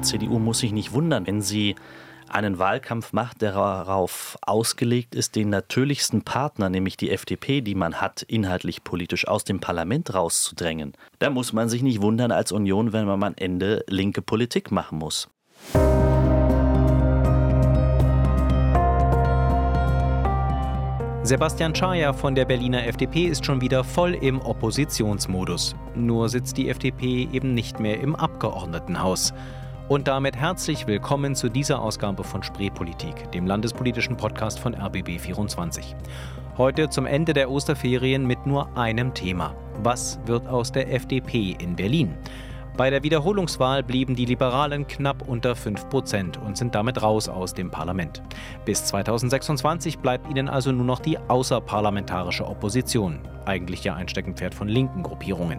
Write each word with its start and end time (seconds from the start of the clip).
die 0.00 0.06
CDU 0.06 0.38
muss 0.38 0.60
sich 0.60 0.72
nicht 0.72 0.92
wundern, 0.92 1.26
wenn 1.26 1.42
sie 1.42 1.74
einen 2.26 2.58
Wahlkampf 2.58 3.12
macht, 3.12 3.42
der 3.42 3.52
darauf 3.52 4.38
ausgelegt 4.40 5.14
ist, 5.14 5.36
den 5.36 5.50
natürlichsten 5.50 6.22
Partner, 6.22 6.70
nämlich 6.70 6.96
die 6.96 7.10
FDP, 7.10 7.60
die 7.60 7.74
man 7.74 8.00
hat, 8.00 8.22
inhaltlich 8.22 8.82
politisch 8.82 9.28
aus 9.28 9.44
dem 9.44 9.60
Parlament 9.60 10.14
rauszudrängen. 10.14 10.94
Da 11.18 11.28
muss 11.28 11.52
man 11.52 11.68
sich 11.68 11.82
nicht 11.82 12.00
wundern 12.00 12.32
als 12.32 12.50
Union, 12.50 12.94
wenn 12.94 13.04
man 13.04 13.22
am 13.22 13.34
Ende 13.36 13.84
linke 13.88 14.22
Politik 14.22 14.70
machen 14.70 14.98
muss. 14.98 15.28
Sebastian 21.22 21.74
Czaja 21.74 22.14
von 22.14 22.34
der 22.34 22.46
Berliner 22.46 22.86
FDP 22.86 23.26
ist 23.26 23.44
schon 23.44 23.60
wieder 23.60 23.84
voll 23.84 24.14
im 24.14 24.40
Oppositionsmodus. 24.40 25.76
Nur 25.94 26.30
sitzt 26.30 26.56
die 26.56 26.70
FDP 26.70 27.28
eben 27.30 27.52
nicht 27.52 27.78
mehr 27.78 28.00
im 28.00 28.16
Abgeordnetenhaus. 28.16 29.34
Und 29.90 30.06
damit 30.06 30.36
herzlich 30.36 30.86
willkommen 30.86 31.34
zu 31.34 31.48
dieser 31.48 31.82
Ausgabe 31.82 32.22
von 32.22 32.44
Spreepolitik, 32.44 33.32
dem 33.32 33.44
landespolitischen 33.44 34.16
Podcast 34.16 34.60
von 34.60 34.72
RBB24. 34.72 35.96
Heute 36.56 36.88
zum 36.90 37.06
Ende 37.06 37.32
der 37.32 37.50
Osterferien 37.50 38.24
mit 38.24 38.46
nur 38.46 38.76
einem 38.76 39.12
Thema. 39.14 39.52
Was 39.82 40.20
wird 40.26 40.46
aus 40.46 40.70
der 40.70 40.94
FDP 40.94 41.56
in 41.58 41.74
Berlin? 41.74 42.14
Bei 42.76 42.88
der 42.88 43.02
Wiederholungswahl 43.02 43.82
blieben 43.82 44.14
die 44.14 44.26
Liberalen 44.26 44.86
knapp 44.86 45.26
unter 45.26 45.56
5 45.56 45.88
Prozent 45.88 46.38
und 46.38 46.56
sind 46.56 46.76
damit 46.76 47.02
raus 47.02 47.28
aus 47.28 47.52
dem 47.52 47.72
Parlament. 47.72 48.22
Bis 48.64 48.84
2026 48.84 49.98
bleibt 49.98 50.30
ihnen 50.30 50.48
also 50.48 50.70
nur 50.70 50.86
noch 50.86 51.00
die 51.00 51.18
außerparlamentarische 51.18 52.46
Opposition, 52.46 53.18
eigentlich 53.44 53.82
ja 53.82 53.96
ein 53.96 54.08
Steckenpferd 54.08 54.54
von 54.54 54.68
linken 54.68 55.02
Gruppierungen. 55.02 55.58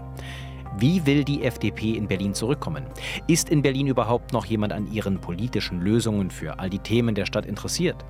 Wie 0.81 1.05
will 1.05 1.23
die 1.23 1.43
FDP 1.43 1.91
in 1.91 2.07
Berlin 2.07 2.33
zurückkommen? 2.33 2.83
Ist 3.27 3.49
in 3.49 3.61
Berlin 3.61 3.85
überhaupt 3.85 4.33
noch 4.33 4.45
jemand 4.45 4.73
an 4.73 4.91
ihren 4.91 5.21
politischen 5.21 5.79
Lösungen 5.79 6.31
für 6.31 6.57
all 6.57 6.71
die 6.71 6.79
Themen 6.79 7.13
der 7.13 7.27
Stadt 7.27 7.45
interessiert? 7.45 8.03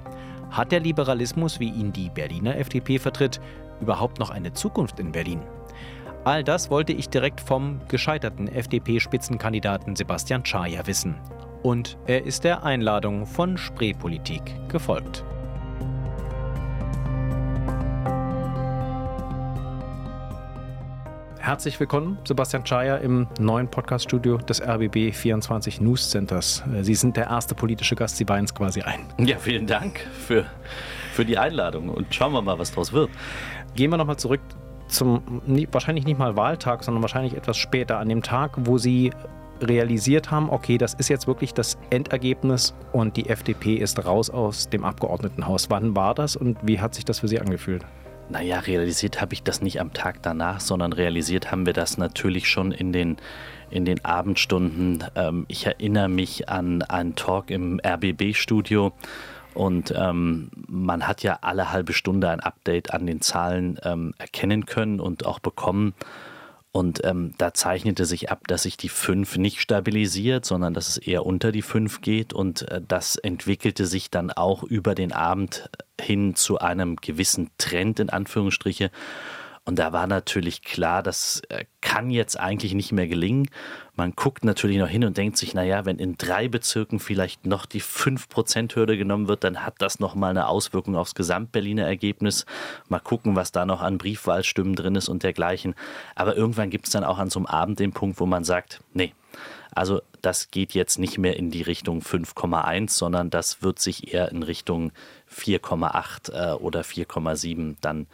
Hat 0.52 0.72
der 0.72 0.80
Liberalismus, 0.80 1.60
wie 1.60 1.68
ihn 1.68 1.92
die 1.92 2.10
Berliner 2.10 2.56
FDP 2.56 2.98
vertritt, 2.98 3.42
überhaupt 3.82 4.20
noch 4.20 4.30
eine 4.30 4.54
Zukunft 4.54 5.02
in 5.02 5.12
Berlin? 5.12 5.42
All 6.24 6.46
das 6.46 6.72
wollte 6.72 6.94
ich 6.94 7.10
direkt 7.10 7.42
vom 7.42 7.82
gescheiterten 7.90 8.48
FDP-Spitzenkandidaten 8.48 9.98
Sebastian 9.98 10.46
Czaja 10.46 10.88
wissen. 10.88 11.16
Und 11.64 11.98
er 12.08 12.26
ist 12.26 12.46
der 12.46 12.64
Einladung 12.64 13.26
von 13.26 13.58
Spreepolitik 13.58 14.44
gefolgt. 14.70 15.26
Herzlich 21.52 21.78
willkommen, 21.82 22.18
Sebastian 22.24 22.64
Czaja, 22.64 22.96
im 22.96 23.28
neuen 23.38 23.68
Podcaststudio 23.70 24.38
des 24.38 24.62
RBB 24.62 25.14
24 25.14 25.82
News 25.82 26.10
Centers. 26.10 26.64
Sie 26.80 26.96
sind 26.96 27.18
der 27.18 27.26
erste 27.26 27.56
politische 27.56 27.94
Gast, 27.94 28.16
Sie 28.16 28.30
weihen 28.30 28.46
es 28.46 28.56
quasi 28.56 28.82
ein. 28.84 29.02
Ja, 29.20 29.38
vielen 29.38 29.68
Dank 29.68 30.00
für, 30.00 30.46
für 31.12 31.26
die 31.26 31.38
Einladung 31.38 31.90
und 31.90 32.16
schauen 32.16 32.32
wir 32.32 32.42
mal, 32.42 32.58
was 32.58 32.72
daraus 32.72 32.94
wird. 32.94 33.10
Gehen 33.76 33.92
wir 33.92 33.98
nochmal 33.98 34.16
zurück 34.16 34.40
zum 34.88 35.42
wahrscheinlich 35.74 36.06
nicht 36.06 36.18
mal 36.18 36.38
Wahltag, 36.38 36.86
sondern 36.86 37.02
wahrscheinlich 37.02 37.36
etwas 37.36 37.58
später, 37.58 38.00
an 38.00 38.08
dem 38.08 38.24
Tag, 38.24 38.54
wo 38.56 38.78
sie 38.78 39.12
realisiert 39.60 40.32
haben, 40.32 40.50
okay, 40.50 40.78
das 40.78 40.94
ist 40.94 41.10
jetzt 41.10 41.28
wirklich 41.28 41.54
das 41.54 41.78
Endergebnis 41.90 42.74
und 42.94 43.18
die 43.18 43.28
FDP 43.28 43.76
ist 43.76 44.06
raus 44.06 44.30
aus 44.30 44.70
dem 44.70 44.86
Abgeordnetenhaus. 44.86 45.70
Wann 45.70 45.98
war 45.98 46.16
das 46.16 46.38
und 46.38 46.60
wie 46.64 46.80
hat 46.80 46.96
sich 46.96 47.04
das 47.04 47.20
für 47.20 47.28
Sie 47.28 47.42
angefühlt? 47.42 47.86
Naja, 48.32 48.60
realisiert 48.60 49.20
habe 49.20 49.34
ich 49.34 49.44
das 49.44 49.62
nicht 49.62 49.82
am 49.82 49.92
Tag 49.92 50.24
danach, 50.24 50.62
sondern 50.62 50.94
realisiert 50.94 51.52
haben 51.52 51.66
wir 51.66 51.74
das 51.74 51.98
natürlich 51.98 52.48
schon 52.48 52.72
in 52.72 52.94
den, 52.94 53.18
in 53.70 53.84
den 53.84 54.06
Abendstunden. 54.06 55.04
Ähm, 55.16 55.46
ich 55.50 55.66
erinnere 55.66 56.08
mich 56.08 56.48
an 56.48 56.82
einen 56.82 57.16
Talk 57.16 57.52
im 57.52 57.82
RBB-Studio 57.86 58.94
und 59.54 59.94
ähm, 59.98 60.50
man 60.68 61.10
hat 61.10 61.24
ja 61.24 61.40
alle 61.42 61.74
halbe 61.74 61.92
Stunde 61.92 62.30
ein 62.30 62.40
Update 62.40 62.94
an 62.94 63.06
den 63.06 63.20
Zahlen 63.20 63.78
ähm, 63.84 64.14
erkennen 64.18 64.66
können 64.66 65.02
und 65.02 65.26
auch 65.26 65.40
bekommen. 65.40 65.94
Und 66.74 67.04
ähm, 67.04 67.34
da 67.38 67.54
zeichnete 67.54 68.06
sich 68.06 68.32
ab, 68.32 68.48
dass 68.48 68.64
sich 68.64 68.78
die 68.78 68.88
5 68.88 69.38
nicht 69.38 69.60
stabilisiert, 69.60 70.46
sondern 70.46 70.74
dass 70.74 70.88
es 70.88 70.98
eher 70.98 71.26
unter 71.26 71.52
die 71.52 71.62
5 71.62 72.00
geht. 72.00 72.32
Und 72.32 72.62
äh, 72.70 72.82
das 72.86 73.18
entwickelte 73.18 73.86
sich 73.86 74.10
dann 74.10 74.32
auch 74.32 74.64
über 74.64 74.96
den 74.96 75.12
Abend 75.12 75.70
hin 76.00 76.34
zu 76.36 76.60
einem 76.60 76.96
gewissen 76.96 77.50
Trend 77.58 78.00
in 78.00 78.10
Anführungsstriche. 78.10 78.90
Und 79.64 79.78
da 79.78 79.94
war 79.94 80.08
natürlich 80.08 80.64
klar, 80.64 81.04
das 81.04 81.44
äh, 81.50 81.66
kann 81.82 82.10
jetzt 82.10 82.40
eigentlich 82.40 82.74
nicht 82.74 82.92
mehr 82.92 83.08
gelingen. 83.08 83.48
Man 83.96 84.14
guckt 84.16 84.44
natürlich 84.44 84.78
noch 84.78 84.88
hin 84.88 85.04
und 85.04 85.18
denkt 85.18 85.38
sich, 85.38 85.54
naja, 85.54 85.86
wenn 85.86 86.00
in 86.00 86.18
drei 86.18 86.48
Bezirken 86.48 87.00
vielleicht 87.00 87.46
noch 87.46 87.68
die 87.68 87.82
5%-Hürde 87.82 88.98
genommen 88.98 89.28
wird, 89.28 89.44
dann 89.44 89.64
hat 89.64 89.76
das 89.78 90.00
nochmal 90.00 90.32
eine 90.32 90.48
Auswirkung 90.48 90.96
aufs 90.96 91.14
Gesamtberliner 91.14 91.86
Ergebnis. 91.86 92.48
Mal 92.90 93.00
gucken, 93.00 93.36
was 93.36 93.52
da 93.52 93.66
noch 93.66 93.82
an 93.82 94.00
Briefwahlstimmen 94.00 94.76
drin 94.76 94.96
ist 94.96 95.10
und 95.10 95.22
dergleichen. 95.22 95.76
Aber 96.16 96.36
irgendwann 96.36 96.72
gibt 96.72 96.88
es 96.88 96.92
dann 96.92 97.04
auch 97.04 97.20
an 97.20 97.30
so 97.30 97.38
einem 97.38 97.46
Abend 97.46 97.80
den 97.80 97.92
Punkt, 97.92 98.20
wo 98.20 98.26
man 98.26 98.44
sagt, 98.44 98.82
nee, 98.94 99.14
also 99.74 100.02
das 100.22 100.52
geht 100.52 100.74
jetzt 100.74 101.00
nicht 101.00 101.18
mehr 101.18 101.38
in 101.38 101.52
die 101.52 101.62
Richtung 101.62 102.02
5,1, 102.02 102.90
sondern 102.90 103.30
das 103.30 103.62
wird 103.62 103.80
sich 103.80 104.14
eher 104.14 104.32
in 104.32 104.44
Richtung 104.44 104.92
4,8 105.34 106.32
äh, 106.32 106.54
oder 106.54 106.82
4,7 106.82 107.76
dann 107.82 108.08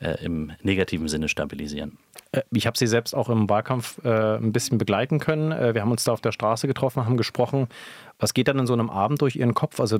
äh, 0.00 0.24
im 0.24 0.52
negativen 0.62 1.08
Sinne 1.08 1.28
stabilisieren. 1.28 1.98
Äh, 2.32 2.42
ich 2.52 2.66
habe 2.66 2.76
Sie 2.78 2.86
selbst 2.86 3.14
auch 3.14 3.28
im 3.28 3.48
Wahlkampf 3.48 3.98
äh, 4.04 4.36
ein 4.36 4.52
bisschen 4.52 4.78
begleiten 4.78 5.18
können. 5.18 5.52
Äh, 5.52 5.74
wir 5.74 5.82
haben 5.82 5.90
uns 5.90 6.04
da 6.04 6.12
auf 6.12 6.20
der 6.20 6.32
Straße 6.32 6.66
getroffen, 6.66 7.04
haben 7.04 7.16
gesprochen. 7.16 7.68
Was 8.18 8.34
geht 8.34 8.48
dann 8.48 8.58
in 8.58 8.66
so 8.66 8.72
einem 8.72 8.90
Abend 8.90 9.20
durch 9.20 9.36
Ihren 9.36 9.54
Kopf? 9.54 9.78
Also 9.78 9.98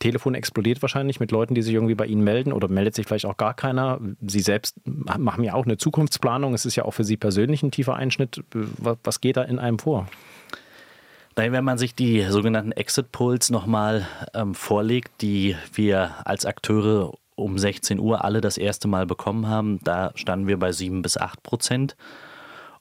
Telefon 0.00 0.34
explodiert 0.34 0.82
wahrscheinlich 0.82 1.20
mit 1.20 1.30
Leuten, 1.30 1.54
die 1.54 1.62
sich 1.62 1.74
irgendwie 1.74 1.94
bei 1.94 2.06
Ihnen 2.06 2.24
melden 2.24 2.52
oder 2.52 2.68
meldet 2.68 2.94
sich 2.94 3.06
vielleicht 3.06 3.26
auch 3.26 3.36
gar 3.36 3.54
keiner. 3.54 4.00
Sie 4.26 4.40
selbst 4.40 4.76
machen 4.84 5.44
ja 5.44 5.54
auch 5.54 5.64
eine 5.64 5.76
Zukunftsplanung. 5.76 6.54
Es 6.54 6.66
ist 6.66 6.74
ja 6.74 6.84
auch 6.84 6.90
für 6.92 7.04
Sie 7.04 7.16
persönlich 7.16 7.62
ein 7.62 7.70
tiefer 7.70 7.94
Einschnitt. 7.94 8.42
Was 8.52 9.20
geht 9.20 9.36
da 9.36 9.42
in 9.42 9.60
einem 9.60 9.78
vor? 9.78 10.08
Wenn 11.34 11.64
man 11.64 11.78
sich 11.78 11.94
die 11.94 12.22
sogenannten 12.24 12.72
Exit 12.72 13.10
Polls 13.10 13.48
nochmal 13.48 14.06
ähm, 14.34 14.54
vorlegt, 14.54 15.22
die 15.22 15.56
wir 15.72 16.14
als 16.24 16.44
Akteure 16.44 17.14
um 17.36 17.58
16 17.58 17.98
Uhr 17.98 18.24
alle 18.24 18.42
das 18.42 18.58
erste 18.58 18.86
Mal 18.86 19.06
bekommen 19.06 19.48
haben, 19.48 19.80
da 19.82 20.12
standen 20.14 20.46
wir 20.46 20.58
bei 20.58 20.72
7 20.72 21.00
bis 21.00 21.16
8 21.16 21.42
Prozent. 21.42 21.96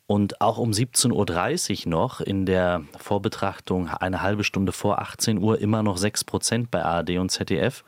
Und 0.05 0.41
auch 0.41 0.57
um 0.57 0.71
17.30 0.71 1.85
Uhr 1.85 1.89
noch 1.89 2.19
in 2.19 2.45
der 2.45 2.83
Vorbetrachtung 2.99 3.87
eine 3.87 4.21
halbe 4.21 4.43
Stunde 4.43 4.73
vor 4.73 4.99
18 4.99 5.37
Uhr 5.37 5.57
immer 5.59 5.83
noch 5.83 5.95
6 5.95 6.25
Prozent 6.25 6.69
bei 6.69 6.83
ARD 6.83 7.11
und 7.11 7.29
ZDF, 7.29 7.85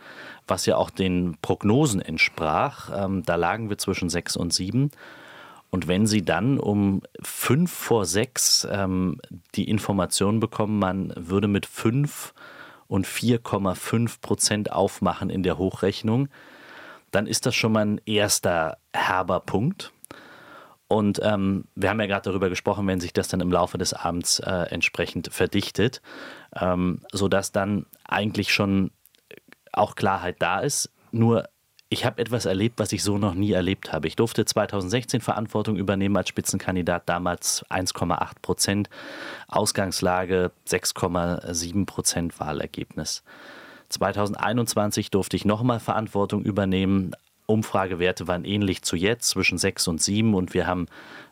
was 0.47 0.66
ja 0.66 0.78
auch 0.78 0.90
den 0.90 1.35
Prognosen 1.41 2.01
entsprach. 2.01 2.90
Ähm, 3.03 3.24
da 3.25 3.35
lagen 3.35 3.69
wir 3.69 3.78
zwischen 3.78 4.09
6 4.09 4.38
und 4.38 4.53
7. 4.53 4.91
Und 5.74 5.88
wenn 5.88 6.06
Sie 6.06 6.24
dann 6.24 6.60
um 6.60 7.02
5 7.24 7.72
vor 7.72 8.06
6 8.06 8.68
ähm, 8.70 9.20
die 9.56 9.68
Information 9.68 10.40
bekommen, 10.40 10.78
man 10.78 11.12
würde 11.16 11.48
mit 11.48 11.66
5 11.66 12.36
und 12.86 13.08
4,5 13.08 14.22
Prozent 14.22 14.72
aufmachen 14.72 15.32
in 15.32 15.42
der 15.42 15.58
Hochrechnung, 15.58 16.28
dann 17.10 17.26
ist 17.26 17.48
das 17.48 17.56
schon 17.56 17.72
mal 17.72 17.88
ein 17.88 18.02
erster 18.06 18.78
herber 18.94 19.40
Punkt. 19.40 19.92
Und 20.88 21.20
ähm, 21.24 21.66
wir 21.74 21.90
haben 21.90 22.02
ja 22.02 22.06
gerade 22.06 22.30
darüber 22.30 22.50
gesprochen, 22.50 22.86
wenn 22.86 23.00
sich 23.00 23.12
das 23.14 23.28
dann 23.30 23.42
im 23.42 23.52
Laufe 23.52 23.80
des 23.80 23.96
Abends 23.96 24.38
äh, 24.42 24.68
entsprechend 24.70 25.34
verdichtet, 25.34 26.04
ähm, 26.56 27.00
sodass 27.12 27.52
dann 27.52 27.88
eigentlich 28.04 28.54
schon 28.54 28.92
auch 29.72 29.96
Klarheit 29.96 30.36
da 30.38 30.60
ist. 30.60 30.92
Nur 31.12 31.50
ich 31.94 32.06
habe 32.06 32.22
etwas 32.22 32.46
erlebt, 32.46 32.80
was 32.80 32.92
ich 32.92 33.04
so 33.04 33.18
noch 33.18 33.36
nie 33.36 33.52
erlebt 33.52 33.94
habe. 33.94 34.08
Ich 34.08 34.16
durfte 34.16 34.46
2016 34.46 35.22
Verantwortung 35.22 35.78
übernehmen 35.78 36.18
als 36.18 36.28
Spitzenkandidat, 36.28 37.04
damals 37.08 37.64
1,8 37.70 38.31
Prozent, 38.42 38.90
Ausgangslage 39.48 40.51
6,7 40.68 41.86
Prozent 41.86 42.40
Wahlergebnis. 42.40 43.24
2021 43.90 45.12
durfte 45.12 45.38
ich 45.38 45.45
nochmal 45.45 45.80
Verantwortung 45.80 46.44
übernehmen. 46.44 47.12
Umfragewerte 47.45 48.28
waren 48.28 48.44
ähnlich 48.44 48.81
zu 48.81 48.95
jetzt, 48.95 49.30
zwischen 49.30 49.60
6 49.60 49.88
und 49.88 50.01
7 50.01 50.34
und 50.34 50.56
wir 50.56 50.66
haben 50.66 50.88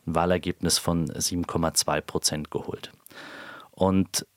ein 0.06 0.16
Wahlergebnis 0.16 0.78
von 0.78 1.08
7,2 1.08 2.02
Prozent 2.02 2.52
geholt. 2.52 2.92
Und 3.72 4.28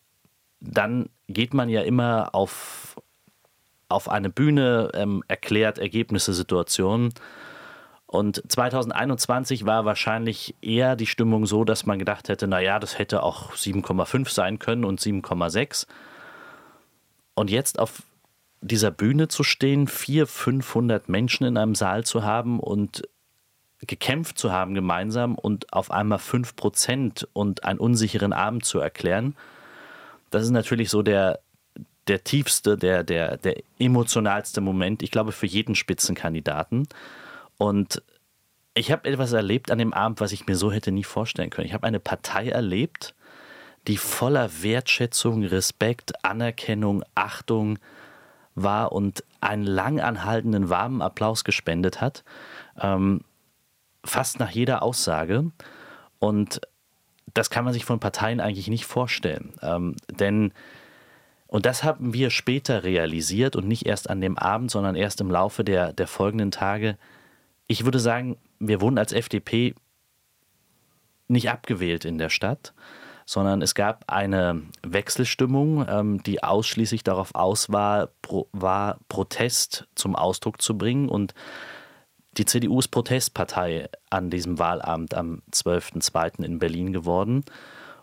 dann 0.61 1.11
geht 1.29 1.53
man 1.53 1.69
ja 1.69 1.83
immer 1.83 2.31
auf, 2.35 2.94
auf 3.95 4.11
eine 4.11 4.29
Bühne, 4.29 4.91
ähm, 4.95 5.23
erklärt 5.29 5.79
Ergebnisse, 5.79 6.35
Situationen. 6.35 7.15
Und 8.07 8.43
2021 8.49 9.65
war 9.67 9.85
wahrscheinlich 9.85 10.55
eher 10.61 10.95
die 10.97 11.07
Stimmung 11.07 11.47
so, 11.47 11.65
dass 11.65 11.87
man 11.87 11.99
gedacht 11.99 12.29
hätte, 12.29 12.47
naja, 12.47 12.79
das 12.79 12.99
hätte 12.99 13.23
auch 13.23 13.55
7,5 13.55 14.29
sein 14.29 14.59
können 14.59 14.85
und 14.85 15.01
7,6. 15.01 15.87
Und 17.35 17.51
jetzt 17.51 17.79
auf 17.79 18.03
dieser 18.61 18.91
Bühne 18.91 19.29
zu 19.29 19.43
stehen, 19.43 19.89
400, 19.89 20.29
500 20.29 21.09
Menschen 21.09 21.47
in 21.47 21.57
einem 21.57 21.75
Saal 21.75 22.05
zu 22.05 22.23
haben 22.23 22.61
und 22.61 23.03
gekämpft 23.81 24.39
zu 24.39 24.53
haben 24.53 24.75
gemeinsam 24.75 25.35
und 25.35 25.73
auf 25.73 25.91
einmal 25.91 26.19
5 26.19 26.57
Prozent 26.57 27.29
und 27.33 27.65
einen 27.65 27.79
unsicheren 27.79 28.33
Abend 28.33 28.65
zu 28.65 28.79
erklären, 28.79 29.37
das 30.31 30.43
ist 30.43 30.51
natürlich 30.51 30.91
so 30.91 31.03
der, 31.03 31.41
der 32.09 32.25
tiefste, 32.25 32.77
der, 32.77 33.03
der, 33.03 33.37
der 33.39 33.63
emotionalste 33.79 34.61
Moment, 34.61 35.03
ich 35.03 35.11
glaube, 35.11 35.33
für 35.33 35.47
jeden 35.47 35.75
Spitzenkandidaten. 35.75 36.87
Und 37.59 38.03
ich 38.75 38.91
habe 38.91 39.09
etwas 39.09 39.33
erlebt 39.33 39.71
an 39.71 39.79
dem 39.79 39.95
Abend, 39.95 40.21
was 40.21 40.33
ich 40.33 40.47
mir 40.47 40.57
so 40.57 40.73
hätte 40.73 40.93
nie 40.93 41.05
vorstellen 41.05 41.51
können. 41.51 41.67
Ich 41.67 41.75
habe 41.75 41.87
eine 41.87 42.01
Partei 42.01 42.49
erlebt, 42.49 43.15
die 43.87 43.97
voller 43.97 44.63
Wertschätzung, 44.63 45.45
Respekt, 45.45 46.25
Anerkennung, 46.25 47.05
Achtung 47.15 47.79
war 48.55 48.93
und 48.93 49.25
einen 49.41 49.65
lang 49.65 50.01
anhaltenden 50.01 50.69
warmen 50.69 51.03
Applaus 51.03 51.45
gespendet 51.45 52.01
hat, 52.01 52.25
ähm, 52.81 53.23
fast 54.05 54.39
nach 54.41 54.51
jeder 54.51 54.83
Aussage. 54.83 55.51
Und 56.19 56.61
das 57.35 57.51
kann 57.51 57.65
man 57.65 57.73
sich 57.73 57.85
von 57.85 58.01
Parteien 58.01 58.41
eigentlich 58.41 58.69
nicht 58.69 58.87
vorstellen. 58.87 59.55
Ähm, 59.61 59.97
denn, 60.09 60.53
und 61.55 61.67
das 61.67 61.85
haben 61.85 62.13
wir 62.13 62.31
später 62.31 62.83
realisiert 62.83 63.55
und 63.55 63.69
nicht 63.69 63.87
erst 63.87 64.11
an 64.11 64.21
dem 64.21 64.37
Abend, 64.37 64.73
sondern 64.73 64.97
erst 64.97 65.21
im 65.21 65.31
Laufe 65.31 65.63
der, 65.63 65.93
der 65.93 66.09
folgenden 66.09 66.51
Tage. 66.51 66.99
Ich 67.69 67.85
würde 67.85 68.01
sagen, 68.01 68.39
wir 68.59 68.81
wurden 68.81 68.99
als 68.99 69.13
FDP 69.13 69.77
nicht 71.29 71.49
abgewählt 71.51 72.05
in 72.05 72.19
der 72.19 72.29
Stadt, 72.29 72.75
sondern 73.25 73.63
es 73.63 73.77
gab 73.77 74.03
eine 74.09 74.63
Wechselstimmung, 74.83 75.87
ähm, 75.89 76.25
die 76.25 76.43
ausschließlich 76.43 77.05
darauf 77.05 77.37
aus 77.37 77.71
war, 77.71 78.09
pro, 78.21 78.49
war, 78.51 78.99
Protest 79.09 79.87
zum 79.95 80.17
Ausdruck 80.17 80.61
zu 80.61 80.77
bringen. 80.77 81.09
Und 81.09 81.35
die 82.37 82.47
CDU 82.47 82.81
ist 82.81 82.89
Protestpartei 82.89 83.91
an 84.11 84.29
diesem 84.29 84.59
Wahlabend 84.59 85.15
am 85.15 85.43
12.02. 85.53 86.45
in 86.45 86.59
Berlin 86.59 86.93
geworden 86.93 87.45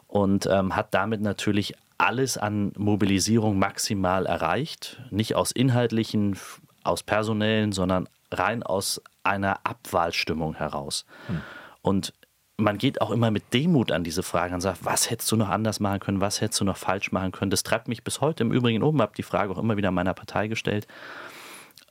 und 0.07 0.47
ähm, 0.49 0.73
hat 0.73 0.93
damit 0.93 1.19
natürlich 1.19 1.75
alles 2.01 2.37
an 2.37 2.73
Mobilisierung 2.77 3.59
maximal 3.59 4.25
erreicht. 4.25 5.01
Nicht 5.11 5.35
aus 5.35 5.51
inhaltlichen, 5.51 6.37
aus 6.83 7.03
personellen, 7.03 7.71
sondern 7.71 8.09
rein 8.31 8.63
aus 8.63 9.01
einer 9.23 9.59
Abwahlstimmung 9.65 10.55
heraus. 10.55 11.05
Hm. 11.27 11.41
Und 11.83 12.13
man 12.57 12.77
geht 12.79 13.01
auch 13.01 13.11
immer 13.11 13.29
mit 13.29 13.53
Demut 13.53 13.91
an 13.91 14.03
diese 14.03 14.23
Fragen 14.23 14.55
und 14.55 14.61
sagt, 14.61 14.83
was 14.83 15.09
hättest 15.09 15.31
du 15.31 15.35
noch 15.35 15.49
anders 15.49 15.79
machen 15.79 15.99
können, 15.99 16.21
was 16.21 16.41
hättest 16.41 16.61
du 16.61 16.65
noch 16.65 16.77
falsch 16.77 17.11
machen 17.11 17.31
können. 17.31 17.51
Das 17.51 17.63
treibt 17.63 17.87
mich 17.87 18.03
bis 18.03 18.19
heute 18.19 18.43
im 18.43 18.51
Übrigen 18.51 18.81
um, 18.81 19.01
habe 19.01 19.13
die 19.15 19.23
Frage 19.23 19.51
auch 19.53 19.57
immer 19.57 19.77
wieder 19.77 19.91
meiner 19.91 20.13
Partei 20.13 20.47
gestellt. 20.47 20.87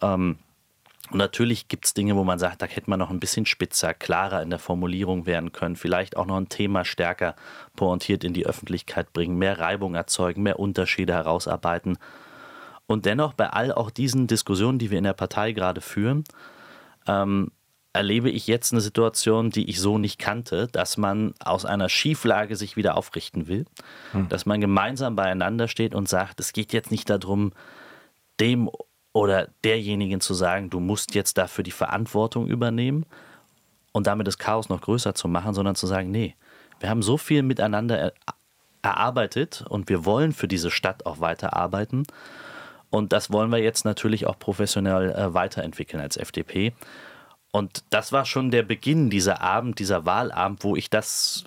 Ähm, 0.00 0.38
und 1.10 1.18
natürlich 1.18 1.68
gibt 1.68 1.86
es 1.86 1.94
Dinge, 1.94 2.14
wo 2.16 2.24
man 2.24 2.38
sagt, 2.38 2.62
da 2.62 2.66
hätte 2.66 2.88
man 2.88 2.98
noch 2.98 3.10
ein 3.10 3.20
bisschen 3.20 3.46
spitzer, 3.46 3.94
klarer 3.94 4.42
in 4.42 4.50
der 4.50 4.58
Formulierung 4.58 5.26
werden 5.26 5.52
können, 5.52 5.76
vielleicht 5.76 6.16
auch 6.16 6.26
noch 6.26 6.36
ein 6.36 6.48
Thema 6.48 6.84
stärker 6.84 7.34
pointiert 7.74 8.22
in 8.22 8.32
die 8.32 8.46
Öffentlichkeit 8.46 9.12
bringen, 9.12 9.36
mehr 9.36 9.58
Reibung 9.58 9.94
erzeugen, 9.94 10.42
mehr 10.42 10.60
Unterschiede 10.60 11.12
herausarbeiten. 11.12 11.98
Und 12.86 13.06
dennoch 13.06 13.32
bei 13.32 13.50
all 13.50 13.72
auch 13.72 13.90
diesen 13.90 14.26
Diskussionen, 14.26 14.78
die 14.78 14.90
wir 14.90 14.98
in 14.98 15.04
der 15.04 15.12
Partei 15.12 15.52
gerade 15.52 15.80
führen, 15.80 16.24
ähm, 17.06 17.50
erlebe 17.92 18.30
ich 18.30 18.46
jetzt 18.46 18.72
eine 18.72 18.80
Situation, 18.80 19.50
die 19.50 19.68
ich 19.68 19.80
so 19.80 19.98
nicht 19.98 20.18
kannte, 20.18 20.68
dass 20.68 20.96
man 20.96 21.34
aus 21.40 21.64
einer 21.64 21.88
Schieflage 21.88 22.54
sich 22.54 22.76
wieder 22.76 22.96
aufrichten 22.96 23.48
will, 23.48 23.64
hm. 24.12 24.28
dass 24.28 24.46
man 24.46 24.60
gemeinsam 24.60 25.16
beieinander 25.16 25.66
steht 25.66 25.94
und 25.94 26.08
sagt, 26.08 26.38
es 26.38 26.52
geht 26.52 26.72
jetzt 26.72 26.92
nicht 26.92 27.10
darum, 27.10 27.52
dem 28.38 28.70
oder 29.12 29.48
derjenigen 29.64 30.20
zu 30.20 30.34
sagen, 30.34 30.70
du 30.70 30.80
musst 30.80 31.14
jetzt 31.14 31.38
dafür 31.38 31.64
die 31.64 31.70
Verantwortung 31.70 32.46
übernehmen 32.46 33.06
und 33.92 34.06
damit 34.06 34.26
das 34.26 34.38
Chaos 34.38 34.68
noch 34.68 34.80
größer 34.80 35.14
zu 35.14 35.28
machen, 35.28 35.54
sondern 35.54 35.74
zu 35.74 35.86
sagen, 35.86 36.10
nee, 36.10 36.36
wir 36.78 36.88
haben 36.88 37.02
so 37.02 37.16
viel 37.16 37.42
miteinander 37.42 38.12
erarbeitet 38.82 39.64
und 39.68 39.88
wir 39.88 40.04
wollen 40.04 40.32
für 40.32 40.48
diese 40.48 40.70
Stadt 40.70 41.06
auch 41.06 41.20
weiter 41.20 41.54
arbeiten. 41.54 42.04
Und 42.88 43.12
das 43.12 43.32
wollen 43.32 43.50
wir 43.50 43.58
jetzt 43.58 43.84
natürlich 43.84 44.26
auch 44.26 44.38
professionell 44.38 45.12
äh, 45.12 45.34
weiterentwickeln 45.34 46.02
als 46.02 46.16
FDP. 46.16 46.72
Und 47.52 47.84
das 47.90 48.12
war 48.12 48.24
schon 48.24 48.50
der 48.50 48.62
Beginn 48.62 49.10
dieser 49.10 49.40
Abend, 49.40 49.78
dieser 49.78 50.06
Wahlabend, 50.06 50.64
wo 50.64 50.76
ich 50.76 50.90
das 50.90 51.44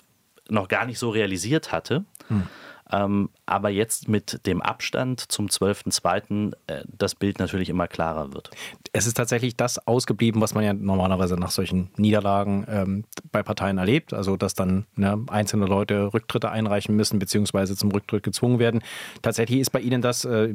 noch 0.48 0.68
gar 0.68 0.86
nicht 0.86 0.98
so 0.98 1.10
realisiert 1.10 1.72
hatte. 1.72 2.04
Hm. 2.28 2.46
Ähm, 2.90 3.30
aber 3.46 3.70
jetzt 3.70 4.08
mit 4.08 4.46
dem 4.46 4.60
Abstand 4.62 5.20
zum 5.32 5.46
12.02. 5.46 6.52
Äh, 6.66 6.84
das 6.86 7.14
Bild 7.14 7.38
natürlich 7.38 7.68
immer 7.68 7.88
klarer 7.88 8.34
wird. 8.34 8.50
Es 8.92 9.06
ist 9.06 9.14
tatsächlich 9.14 9.56
das 9.56 9.86
ausgeblieben, 9.86 10.40
was 10.40 10.54
man 10.54 10.64
ja 10.64 10.72
normalerweise 10.72 11.36
nach 11.36 11.50
solchen 11.50 11.90
Niederlagen 11.96 12.66
ähm, 12.68 13.04
bei 13.32 13.42
Parteien 13.42 13.78
erlebt. 13.78 14.12
Also, 14.12 14.36
dass 14.36 14.54
dann 14.54 14.86
ne, 14.96 15.18
einzelne 15.28 15.66
Leute 15.66 16.12
Rücktritte 16.12 16.50
einreichen 16.50 16.94
müssen, 16.94 17.18
beziehungsweise 17.18 17.76
zum 17.76 17.90
Rücktritt 17.90 18.22
gezwungen 18.22 18.58
werden. 18.58 18.82
Tatsächlich 19.22 19.60
ist 19.60 19.70
bei 19.70 19.80
Ihnen 19.80 20.02
das, 20.02 20.24
äh, 20.24 20.52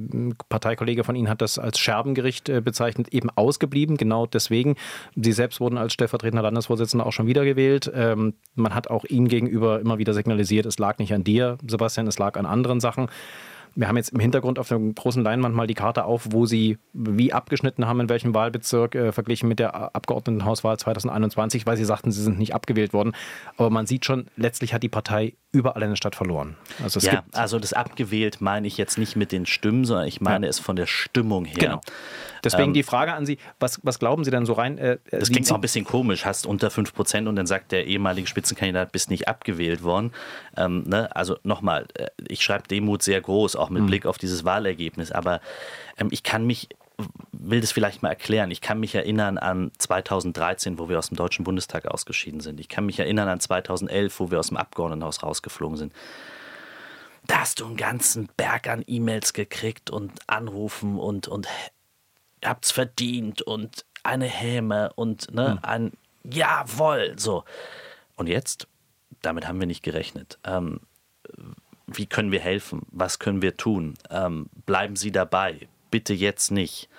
Parteikollege 0.49 1.03
von 1.03 1.15
Ihnen 1.15 1.29
hat 1.29 1.41
das 1.41 1.57
als 1.57 1.79
Scherbengericht 1.79 2.47
äh, 2.49 2.61
bezeichnet, 2.61 3.09
eben 3.09 3.29
ausgeblieben. 3.31 3.97
Genau 3.97 4.27
deswegen. 4.27 4.75
Sie 5.15 5.31
selbst 5.31 5.59
wurden 5.59 5.77
als 5.77 5.93
stellvertretender 5.93 6.43
Landesvorsitzender 6.43 7.05
auch 7.05 7.13
schon 7.13 7.27
wiedergewählt. 7.27 7.91
Ähm, 7.93 8.35
man 8.55 8.75
hat 8.75 8.89
auch 8.89 9.05
Ihnen 9.05 9.27
gegenüber 9.27 9.79
immer 9.79 9.97
wieder 9.97 10.13
signalisiert, 10.13 10.65
es 10.65 10.77
lag 10.77 10.99
nicht 10.99 11.13
an 11.13 11.23
dir, 11.23 11.57
Sebastian, 11.65 12.07
es 12.07 12.18
lag 12.19 12.37
an 12.37 12.45
anderen 12.45 12.79
Sachen. 12.79 13.07
Wir 13.75 13.87
haben 13.87 13.97
jetzt 13.97 14.09
im 14.09 14.19
Hintergrund 14.19 14.59
auf 14.59 14.67
der 14.67 14.79
großen 14.79 15.23
Leinwand 15.23 15.55
mal 15.55 15.67
die 15.67 15.73
Karte 15.73 16.05
auf, 16.05 16.27
wo 16.31 16.45
sie 16.45 16.77
wie 16.93 17.33
abgeschnitten 17.33 17.85
haben, 17.85 17.99
in 17.99 18.09
welchem 18.09 18.33
Wahlbezirk, 18.33 18.95
äh, 18.95 19.11
verglichen 19.11 19.47
mit 19.47 19.59
der 19.59 19.95
Abgeordnetenhauswahl 19.95 20.77
2021, 20.77 21.65
weil 21.65 21.77
sie 21.77 21.85
sagten, 21.85 22.11
sie 22.11 22.21
sind 22.21 22.39
nicht 22.39 22.53
abgewählt 22.53 22.93
worden. 22.93 23.13
Aber 23.57 23.69
man 23.69 23.85
sieht 23.85 24.05
schon, 24.05 24.27
letztlich 24.35 24.73
hat 24.73 24.83
die 24.83 24.89
Partei 24.89 25.33
überall 25.51 25.81
in 25.81 25.89
der 25.89 25.95
Stadt 25.95 26.15
verloren. 26.15 26.55
Also 26.83 26.99
ja, 26.99 27.23
also 27.31 27.57
das 27.57 27.73
abgewählt 27.73 28.39
meine 28.39 28.67
ich 28.67 28.77
jetzt 28.77 28.97
nicht 28.97 29.15
mit 29.15 29.31
den 29.31 29.47
Stimmen, 29.47 29.83
sondern 29.83 30.07
ich 30.07 30.21
meine 30.21 30.45
ja. 30.45 30.49
es 30.49 30.59
von 30.59 30.75
der 30.75 30.85
Stimmung 30.85 31.45
her. 31.45 31.57
Genau. 31.57 31.81
Deswegen 32.43 32.69
ähm, 32.69 32.73
die 32.73 32.83
Frage 32.83 33.13
an 33.13 33.25
Sie, 33.25 33.37
was, 33.59 33.79
was 33.83 33.99
glauben 33.99 34.23
Sie 34.23 34.31
denn 34.31 34.45
so 34.45 34.53
rein? 34.53 34.77
Äh, 34.77 34.99
das 35.09 35.31
klingt 35.31 35.49
auch 35.51 35.55
ein 35.55 35.61
bisschen 35.61 35.85
komisch, 35.85 36.25
hast 36.25 36.45
unter 36.45 36.69
5% 36.69 37.27
und 37.27 37.35
dann 37.35 37.47
sagt 37.47 37.71
der 37.71 37.87
ehemalige 37.87 38.27
Spitzenkandidat, 38.27 38.91
bist 38.91 39.09
nicht 39.09 39.27
abgewählt 39.27 39.83
worden. 39.83 40.11
Ähm, 40.55 40.83
ne? 40.87 41.13
Also 41.15 41.37
nochmal, 41.43 41.87
äh, 41.95 42.07
ich 42.27 42.43
schreibe 42.43 42.67
Demut 42.67 43.03
sehr 43.03 43.19
groß, 43.19 43.55
auch 43.59 43.69
mit 43.69 43.83
mhm. 43.83 43.87
Blick 43.87 44.05
auf 44.05 44.17
dieses 44.17 44.43
Wahlergebnis, 44.43 45.11
aber 45.11 45.41
ähm, 45.97 46.09
ich 46.11 46.23
kann 46.23 46.45
mich 46.45 46.69
will 47.31 47.61
das 47.61 47.71
vielleicht 47.71 48.03
mal 48.03 48.09
erklären. 48.09 48.51
Ich 48.51 48.61
kann 48.61 48.79
mich 48.79 48.93
erinnern 48.93 49.37
an 49.37 49.71
2013, 49.77 50.77
wo 50.77 50.89
wir 50.89 50.99
aus 50.99 51.09
dem 51.09 51.17
Deutschen 51.17 51.45
Bundestag 51.45 51.87
ausgeschieden 51.87 52.41
sind. 52.41 52.59
Ich 52.59 52.67
kann 52.67 52.85
mich 52.85 52.99
erinnern 52.99 53.29
an 53.29 53.39
2011, 53.39 54.19
wo 54.19 54.31
wir 54.31 54.39
aus 54.39 54.49
dem 54.49 54.57
Abgeordnetenhaus 54.57 55.23
rausgeflogen 55.23 55.77
sind. 55.77 55.93
Da 57.27 57.41
hast 57.41 57.59
du 57.59 57.65
einen 57.65 57.77
ganzen 57.77 58.27
Berg 58.37 58.67
an 58.67 58.83
E-Mails 58.85 59.33
gekriegt 59.33 59.89
und 59.89 60.11
Anrufen 60.27 60.99
und, 60.99 61.27
und 61.27 61.47
habt's 62.43 62.71
verdient 62.71 63.41
und 63.41 63.85
eine 64.03 64.25
Häme 64.25 64.91
und 64.95 65.33
ne, 65.33 65.51
hm. 65.51 65.59
ein 65.61 65.91
Jawohl, 66.23 67.13
so. 67.17 67.43
Und 68.15 68.27
jetzt, 68.27 68.67
damit 69.21 69.47
haben 69.47 69.59
wir 69.59 69.67
nicht 69.67 69.83
gerechnet. 69.83 70.37
Ähm, 70.43 70.81
wie 71.93 72.05
können 72.05 72.31
wir 72.31 72.39
helfen? 72.39 72.83
Was 72.91 73.19
können 73.19 73.41
wir 73.41 73.57
tun? 73.57 73.95
Ähm, 74.09 74.49
bleiben 74.65 74.95
Sie 74.95 75.11
dabei 75.11 75.67
bitte 75.91 76.13
jetzt 76.13 76.51
nicht. 76.51 76.89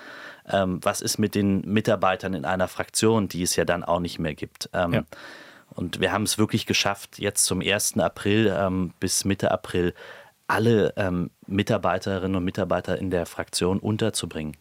Ähm, 0.49 0.80
was 0.82 1.00
ist 1.00 1.18
mit 1.18 1.35
den 1.35 1.61
Mitarbeitern 1.61 2.35
in 2.35 2.44
einer 2.44 2.68
Fraktion, 2.68 3.28
die 3.28 3.42
es 3.42 3.56
ja 3.56 3.64
dann 3.64 3.85
auch 3.85 4.00
nicht 4.00 4.18
mehr 4.18 4.35
gibt? 4.35 4.68
Ähm, 4.73 4.92
ja. 4.92 5.02
Und 5.70 6.00
wir 6.00 6.12
haben 6.12 6.25
es 6.25 6.38
wirklich 6.38 6.66
geschafft, 6.66 7.18
jetzt 7.18 7.44
zum 7.44 7.61
1. 7.61 7.99
April 7.99 8.52
ähm, 8.56 8.92
bis 8.99 9.25
Mitte 9.25 9.50
April 9.50 9.94
alle 10.49 10.92
ähm, 10.97 11.30
Mitarbeiterinnen 11.47 12.37
und 12.37 12.44
Mitarbeiter 12.44 12.99
in 12.99 13.11
der 13.11 13.25
Fraktion 13.26 13.78
unterzubringen. 13.78 14.56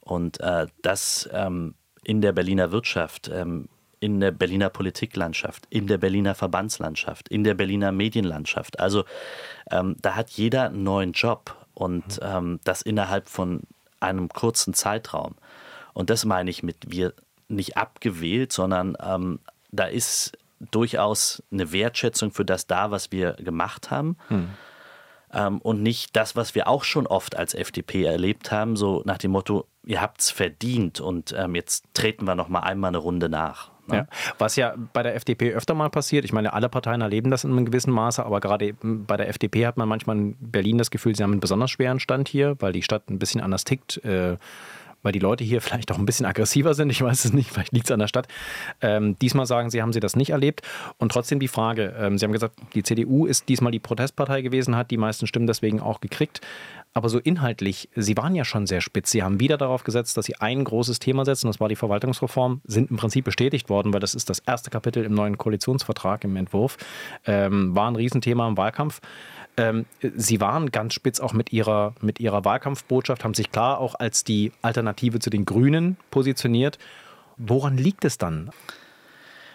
Und 0.00 0.40
äh, 0.40 0.66
das 0.82 1.28
ähm, 1.32 1.74
in 2.02 2.20
der 2.20 2.32
Berliner 2.32 2.72
Wirtschaft, 2.72 3.30
in 4.02 4.20
der 4.20 4.32
Berliner 4.32 4.68
Politiklandschaft, 4.68 5.66
in 5.70 5.86
der 5.86 5.98
Berliner 5.98 6.34
Verbandslandschaft, 6.34 7.28
in 7.28 7.44
der 7.44 7.54
Berliner 7.54 7.92
Medienlandschaft. 7.92 8.80
Also 8.80 9.04
da 9.70 10.16
hat 10.16 10.30
jeder 10.30 10.66
einen 10.66 10.82
neuen 10.82 11.12
Job 11.12 11.56
und 11.74 12.20
mhm. 12.20 12.26
ähm, 12.26 12.60
das 12.64 12.82
innerhalb 12.82 13.28
von 13.28 13.62
einem 14.00 14.28
kurzen 14.28 14.74
Zeitraum. 14.74 15.34
Und 15.94 16.10
das 16.10 16.24
meine 16.24 16.50
ich 16.50 16.62
mit 16.62 16.76
wir 16.88 17.14
nicht 17.48 17.76
abgewählt, 17.76 18.52
sondern 18.52 18.96
ähm, 19.00 19.40
da 19.70 19.84
ist 19.84 20.32
durchaus 20.70 21.42
eine 21.50 21.72
Wertschätzung 21.72 22.30
für 22.30 22.44
das 22.44 22.66
da, 22.66 22.90
was 22.90 23.12
wir 23.12 23.32
gemacht 23.34 23.90
haben. 23.90 24.16
Hm. 24.28 24.50
Ähm, 25.32 25.58
und 25.60 25.82
nicht 25.82 26.14
das, 26.16 26.36
was 26.36 26.54
wir 26.54 26.68
auch 26.68 26.84
schon 26.84 27.06
oft 27.06 27.36
als 27.36 27.54
FDP 27.54 28.04
erlebt 28.04 28.50
haben, 28.52 28.76
so 28.76 29.02
nach 29.04 29.18
dem 29.18 29.32
Motto, 29.32 29.66
ihr 29.84 30.00
habt 30.00 30.20
es 30.20 30.30
verdient 30.30 31.00
und 31.00 31.34
ähm, 31.36 31.54
jetzt 31.54 31.84
treten 31.94 32.26
wir 32.26 32.34
noch 32.34 32.48
mal 32.48 32.60
einmal 32.60 32.88
eine 32.88 32.98
Runde 32.98 33.28
nach. 33.28 33.71
Ne? 33.86 33.96
Ja. 33.96 34.06
Was 34.38 34.56
ja 34.56 34.74
bei 34.92 35.02
der 35.02 35.14
FDP 35.14 35.52
öfter 35.52 35.74
mal 35.74 35.90
passiert, 35.90 36.24
ich 36.24 36.32
meine, 36.32 36.52
alle 36.52 36.68
Parteien 36.68 37.00
erleben 37.00 37.30
das 37.30 37.44
in 37.44 37.50
einem 37.50 37.64
gewissen 37.64 37.92
Maße, 37.92 38.24
aber 38.24 38.40
gerade 38.40 38.74
bei 38.82 39.16
der 39.16 39.28
FDP 39.28 39.66
hat 39.66 39.76
man 39.76 39.88
manchmal 39.88 40.16
in 40.16 40.36
Berlin 40.38 40.78
das 40.78 40.90
Gefühl, 40.90 41.16
sie 41.16 41.22
haben 41.22 41.32
einen 41.32 41.40
besonders 41.40 41.70
schweren 41.70 42.00
Stand 42.00 42.28
hier, 42.28 42.56
weil 42.60 42.72
die 42.72 42.82
Stadt 42.82 43.10
ein 43.10 43.18
bisschen 43.18 43.40
anders 43.40 43.64
tickt. 43.64 44.02
Äh, 44.04 44.36
weil 45.02 45.12
die 45.12 45.18
Leute 45.18 45.44
hier 45.44 45.60
vielleicht 45.62 45.90
auch 45.92 45.98
ein 45.98 46.06
bisschen 46.06 46.26
aggressiver 46.26 46.74
sind. 46.74 46.90
Ich 46.90 47.02
weiß 47.02 47.24
es 47.24 47.32
nicht, 47.32 47.50
vielleicht 47.50 47.72
liegt 47.72 47.86
es 47.86 47.92
an 47.92 48.00
der 48.00 48.08
Stadt. 48.08 48.28
Ähm, 48.80 49.18
diesmal 49.18 49.46
sagen 49.46 49.70
Sie, 49.70 49.82
haben 49.82 49.92
Sie 49.92 50.00
das 50.00 50.16
nicht 50.16 50.30
erlebt. 50.30 50.62
Und 50.98 51.12
trotzdem 51.12 51.40
die 51.40 51.48
Frage, 51.48 51.94
ähm, 51.98 52.18
Sie 52.18 52.24
haben 52.24 52.32
gesagt, 52.32 52.56
die 52.74 52.82
CDU 52.82 53.26
ist 53.26 53.48
diesmal 53.48 53.72
die 53.72 53.80
Protestpartei 53.80 54.42
gewesen, 54.42 54.76
hat 54.76 54.90
die 54.90 54.96
meisten 54.96 55.26
Stimmen 55.26 55.46
deswegen 55.46 55.80
auch 55.80 56.00
gekriegt. 56.00 56.40
Aber 56.94 57.08
so 57.08 57.18
inhaltlich, 57.18 57.88
Sie 57.94 58.16
waren 58.18 58.34
ja 58.34 58.44
schon 58.44 58.66
sehr 58.66 58.82
spitz. 58.82 59.10
Sie 59.10 59.22
haben 59.22 59.40
wieder 59.40 59.56
darauf 59.56 59.82
gesetzt, 59.82 60.16
dass 60.16 60.26
Sie 60.26 60.36
ein 60.36 60.62
großes 60.62 60.98
Thema 60.98 61.24
setzen, 61.24 61.46
das 61.46 61.58
war 61.58 61.68
die 61.68 61.76
Verwaltungsreform, 61.76 62.60
sind 62.64 62.90
im 62.90 62.98
Prinzip 62.98 63.24
bestätigt 63.24 63.70
worden, 63.70 63.94
weil 63.94 64.00
das 64.00 64.14
ist 64.14 64.28
das 64.28 64.40
erste 64.40 64.68
Kapitel 64.68 65.02
im 65.04 65.14
neuen 65.14 65.38
Koalitionsvertrag 65.38 66.24
im 66.24 66.36
Entwurf. 66.36 66.76
Ähm, 67.26 67.74
war 67.74 67.90
ein 67.90 67.96
Riesenthema 67.96 68.46
im 68.46 68.58
Wahlkampf. 68.58 69.00
Ähm, 69.56 69.86
Sie 70.00 70.40
waren 70.40 70.70
ganz 70.70 70.94
spitz 70.94 71.20
auch 71.20 71.32
mit 71.32 71.52
ihrer, 71.52 71.94
mit 72.00 72.20
ihrer 72.20 72.44
Wahlkampfbotschaft, 72.44 73.24
haben 73.24 73.34
sich 73.34 73.50
klar 73.52 73.78
auch 73.78 73.94
als 73.94 74.24
die 74.24 74.52
Alternative 74.62 75.18
zu 75.18 75.30
den 75.30 75.44
Grünen 75.44 75.96
positioniert. 76.10 76.78
Woran 77.36 77.76
liegt 77.76 78.04
es 78.04 78.18
dann? 78.18 78.50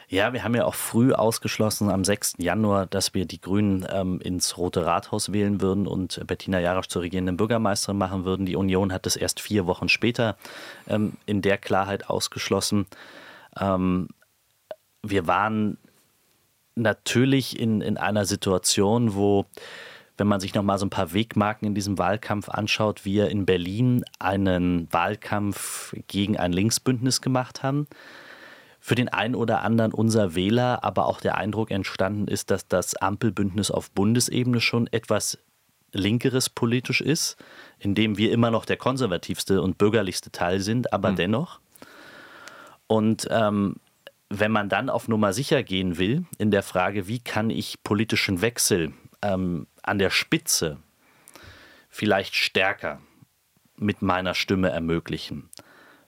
Ja, 0.10 0.32
wir 0.32 0.46
haben 0.46 0.56
ja 0.56 0.64
auch 0.64 0.76
früh 0.76 1.12
ausgeschlossen 1.12 1.90
am 1.90 2.06
6. 2.06 2.36
Januar, 2.38 2.86
dass 2.86 3.14
wir 3.14 3.26
die 3.26 3.42
Grünen 3.42 3.86
ähm, 3.92 4.22
ins 4.22 4.58
Rote 4.58 4.86
Rathaus 4.86 5.34
wählen 5.34 5.60
würden 5.60 5.86
und 5.86 6.26
Bettina 6.26 6.60
Jarasch 6.62 6.88
zur 6.88 7.02
regierenden 7.02 7.36
Bürgermeisterin 7.36 7.98
machen 7.98 8.24
würden. 8.24 8.46
Die 8.46 8.56
Union 8.56 8.94
hat 8.94 9.06
es 9.06 9.18
erst 9.18 9.42
vier 9.42 9.66
Wochen 9.68 9.90
später 9.90 10.38
ähm, 10.88 11.14
in 11.26 11.42
der 11.42 11.58
Klarheit 11.58 12.10
ausgeschlossen. 12.10 12.86
Ähm, 13.60 14.08
wir 15.04 15.28
waren 15.28 15.78
natürlich 16.78 17.60
in, 17.60 17.82
in 17.82 17.98
einer 17.98 18.26
Situation, 18.26 19.16
wo 19.16 19.46
wenn 20.18 20.28
man 20.28 20.40
sich 20.40 20.54
noch 20.56 20.64
mal 20.64 20.80
so 20.80 20.86
ein 20.86 20.90
paar 20.90 21.14
Wegmarken 21.14 21.68
in 21.68 21.76
diesem 21.76 21.98
Wahlkampf 21.98 22.50
anschaut, 22.50 23.06
wir 23.06 23.30
in 23.30 23.46
Berlin 23.46 24.04
einen 24.20 24.92
Wahlkampf 24.92 25.94
gegen 26.08 26.38
ein 26.38 26.52
Linksbündnis 26.52 27.22
gemacht 27.22 27.62
haben. 27.62 27.88
Für 28.80 28.96
den 28.96 29.10
einen 29.10 29.36
oder 29.36 29.62
anderen 29.62 29.94
unserer 29.94 30.34
Wähler 30.34 30.84
aber 30.84 31.06
auch 31.06 31.22
der 31.22 31.38
Eindruck 31.38 31.72
entstanden 31.72 32.28
ist, 32.28 32.50
dass 32.52 32.68
das 32.68 32.96
Ampelbündnis 32.96 33.70
auf 33.70 33.92
Bundesebene 33.92 34.60
schon 34.60 34.88
etwas 34.88 35.38
linkeres 35.92 36.50
politisch 36.50 37.02
ist, 37.02 37.38
in 37.80 37.96
dem 37.96 38.18
wir 38.18 38.32
immer 38.32 38.52
noch 38.52 38.66
der 38.66 38.78
konservativste 38.78 39.62
und 39.62 39.78
bürgerlichste 39.78 40.32
Teil 40.32 40.62
sind, 40.62 40.94
aber 40.94 41.12
mhm. 41.12 41.16
dennoch. 41.16 41.60
Und 42.88 43.28
ähm, 43.30 43.76
wenn 44.30 44.52
man 44.52 44.70
dann 44.70 44.90
auf 44.90 45.08
Nummer 45.08 45.34
sicher 45.34 45.64
gehen 45.64 45.98
will, 45.98 46.26
in 46.38 46.52
der 46.52 46.64
Frage, 46.64 47.08
wie 47.08 47.20
kann 47.20 47.50
ich 47.50 47.82
politischen 47.84 48.42
Wechsel 48.42 48.94
ähm, 49.22 49.68
an 49.84 50.00
der 50.00 50.10
Spitze 50.10 50.78
vielleicht 51.90 52.36
stärker 52.36 53.00
mit 53.78 54.02
meiner 54.02 54.34
Stimme 54.34 54.70
ermöglichen, 54.70 55.50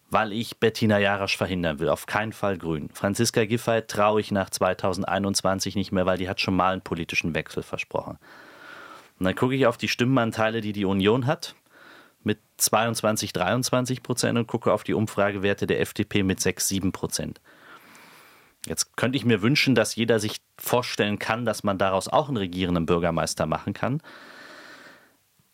weil 0.10 0.34
ich 0.34 0.60
Bettina 0.60 1.00
Jarasch 1.00 1.38
verhindern 1.38 1.80
will. 1.80 1.90
Auf 1.90 2.08
keinen 2.08 2.34
Fall 2.34 2.58
grün. 2.58 2.90
Franziska 2.94 3.46
Giffey 3.46 3.84
traue 3.88 4.20
ich 4.20 4.32
nach 4.32 4.50
2021 4.50 5.76
nicht 5.76 5.92
mehr, 5.92 6.06
weil 6.06 6.18
die 6.18 6.28
hat 6.28 6.42
schon 6.42 6.56
mal 6.56 6.74
einen 6.74 6.82
politischen 6.82 7.34
Wechsel 7.36 7.64
versprochen. 7.64 8.18
Und 9.20 9.26
dann 9.26 9.36
gucke 9.36 9.56
ich 9.56 9.66
auf 9.66 9.78
die 9.78 9.88
Stimmenanteile, 9.88 10.62
die 10.62 10.74
die 10.74 10.86
Union 10.86 11.26
hat, 11.26 11.56
mit 12.24 12.40
22, 12.58 13.34
23 13.34 14.04
Prozent 14.04 14.38
und 14.38 14.48
gucke 14.48 14.74
auf 14.74 14.84
die 14.84 14.94
Umfragewerte 14.94 15.68
der 15.68 15.80
FDP 15.80 16.24
mit 16.24 16.40
6, 16.40 16.68
7 16.68 16.92
Prozent. 16.92 17.40
Jetzt 18.70 18.96
könnte 18.96 19.18
ich 19.18 19.26
mir 19.26 19.42
wünschen, 19.42 19.74
dass 19.74 19.96
jeder 19.96 20.20
sich 20.20 20.42
vorstellen 20.58 21.18
kann, 21.18 21.44
dass 21.44 21.64
man 21.64 21.80
daraus 21.80 22.08
auch 22.08 22.28
einen 22.28 22.38
regierenden 22.38 22.86
Bürgermeister 22.86 23.48
machen 23.48 23.74
kann. 23.74 24.00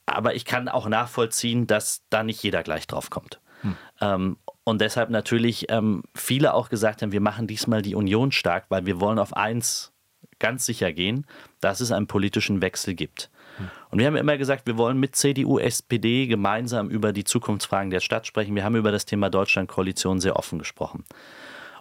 Aber 0.05 0.36
ich 0.36 0.43
kann 0.43 0.67
auch 0.67 0.88
nachvollziehen, 0.89 1.65
dass 1.65 2.03
da 2.10 2.24
nicht 2.24 2.43
jeder 2.43 2.62
gleich 2.62 2.88
drauf 2.88 3.10
kommt. 3.10 3.39
Hm. 3.62 3.77
Ähm, 4.01 4.38
und 4.65 4.81
deshalb 4.81 5.10
natürlich 5.10 5.72
ähm, 5.72 6.03
viele 6.13 6.53
auch 6.53 6.67
gesagt 6.67 7.01
haben, 7.01 7.13
wir 7.13 7.22
machen 7.22 7.48
diesmal 7.48 7.81
die 7.81 7.95
Union 7.95 8.34
stark, 8.34 8.65
weil 8.67 8.86
wir 8.86 9.00
wollen 9.00 9.17
auf 9.17 9.34
eins 9.34 9.93
ganz 10.38 10.65
sicher 10.65 10.91
gehen, 10.91 11.25
dass 11.62 11.79
es 11.79 11.93
einen 11.93 12.07
politischen 12.07 12.62
Wechsel 12.62 12.95
gibt. 12.95 13.29
Hm. 13.57 13.69
Und 13.91 14.00
wir 14.00 14.07
haben 14.07 14.17
immer 14.17 14.38
gesagt, 14.38 14.67
wir 14.67 14.77
wollen 14.77 15.00
mit 15.00 15.15
CDU, 15.15 15.57
SPD 15.57 16.27
gemeinsam 16.27 16.89
über 16.89 17.13
die 17.13 17.24
Zukunftsfragen 17.24 17.91
der 17.91 18.01
Stadt 18.01 18.27
sprechen. 18.27 18.55
Wir 18.55 18.65
haben 18.65 18.75
über 18.75 18.91
das 18.91 19.05
Thema 19.05 19.29
Deutschland-Koalition 19.29 20.19
sehr 20.19 20.36
offen 20.36 20.60
gesprochen. 20.60 21.05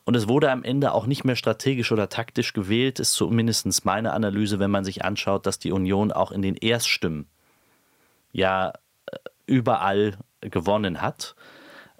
Und 0.04 0.14
es 0.16 0.28
wurde 0.28 0.50
am 0.50 0.62
Ende 0.64 0.92
auch 0.92 1.06
nicht 1.06 1.24
mehr 1.24 1.36
strategisch 1.36 1.90
oder 1.90 2.08
taktisch 2.08 2.52
gewählt, 2.52 3.00
ist 3.00 3.14
zumindest 3.14 3.84
meine 3.84 4.12
Analyse, 4.12 4.58
wenn 4.58 4.70
man 4.70 4.84
sich 4.84 5.04
anschaut, 5.04 5.46
dass 5.46 5.58
die 5.58 5.72
Union 5.72 6.12
auch 6.12 6.30
in 6.30 6.42
den 6.42 6.56
Erststimmen 6.56 7.26
ja 8.32 8.74
äh, 9.06 9.16
überall 9.46 10.18
gewonnen 10.42 11.00
hat 11.00 11.34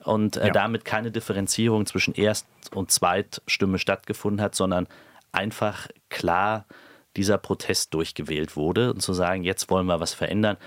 und 0.05 0.37
äh, 0.37 0.49
ja. 0.49 0.53
damit 0.53 0.85
keine 0.85 1.11
Differenzierung 1.11 1.87
zwischen 1.87 2.15
Erst- 2.15 2.47
und 2.73 2.91
Zweitstimme 2.91 3.79
stattgefunden 3.79 4.43
hat, 4.43 4.55
sondern 4.55 4.87
einfach 5.33 5.89
klar 6.11 6.67
dieser 7.17 7.39
Protest 7.39 7.95
durchgewählt 7.95 8.57
wurde 8.57 8.93
und 8.93 9.01
zu 9.01 9.15
sagen, 9.15 9.45
jetzt 9.45 9.71
wollen 9.71 9.87
wir 9.87 10.01
was 10.01 10.13
verändern. 10.13 10.59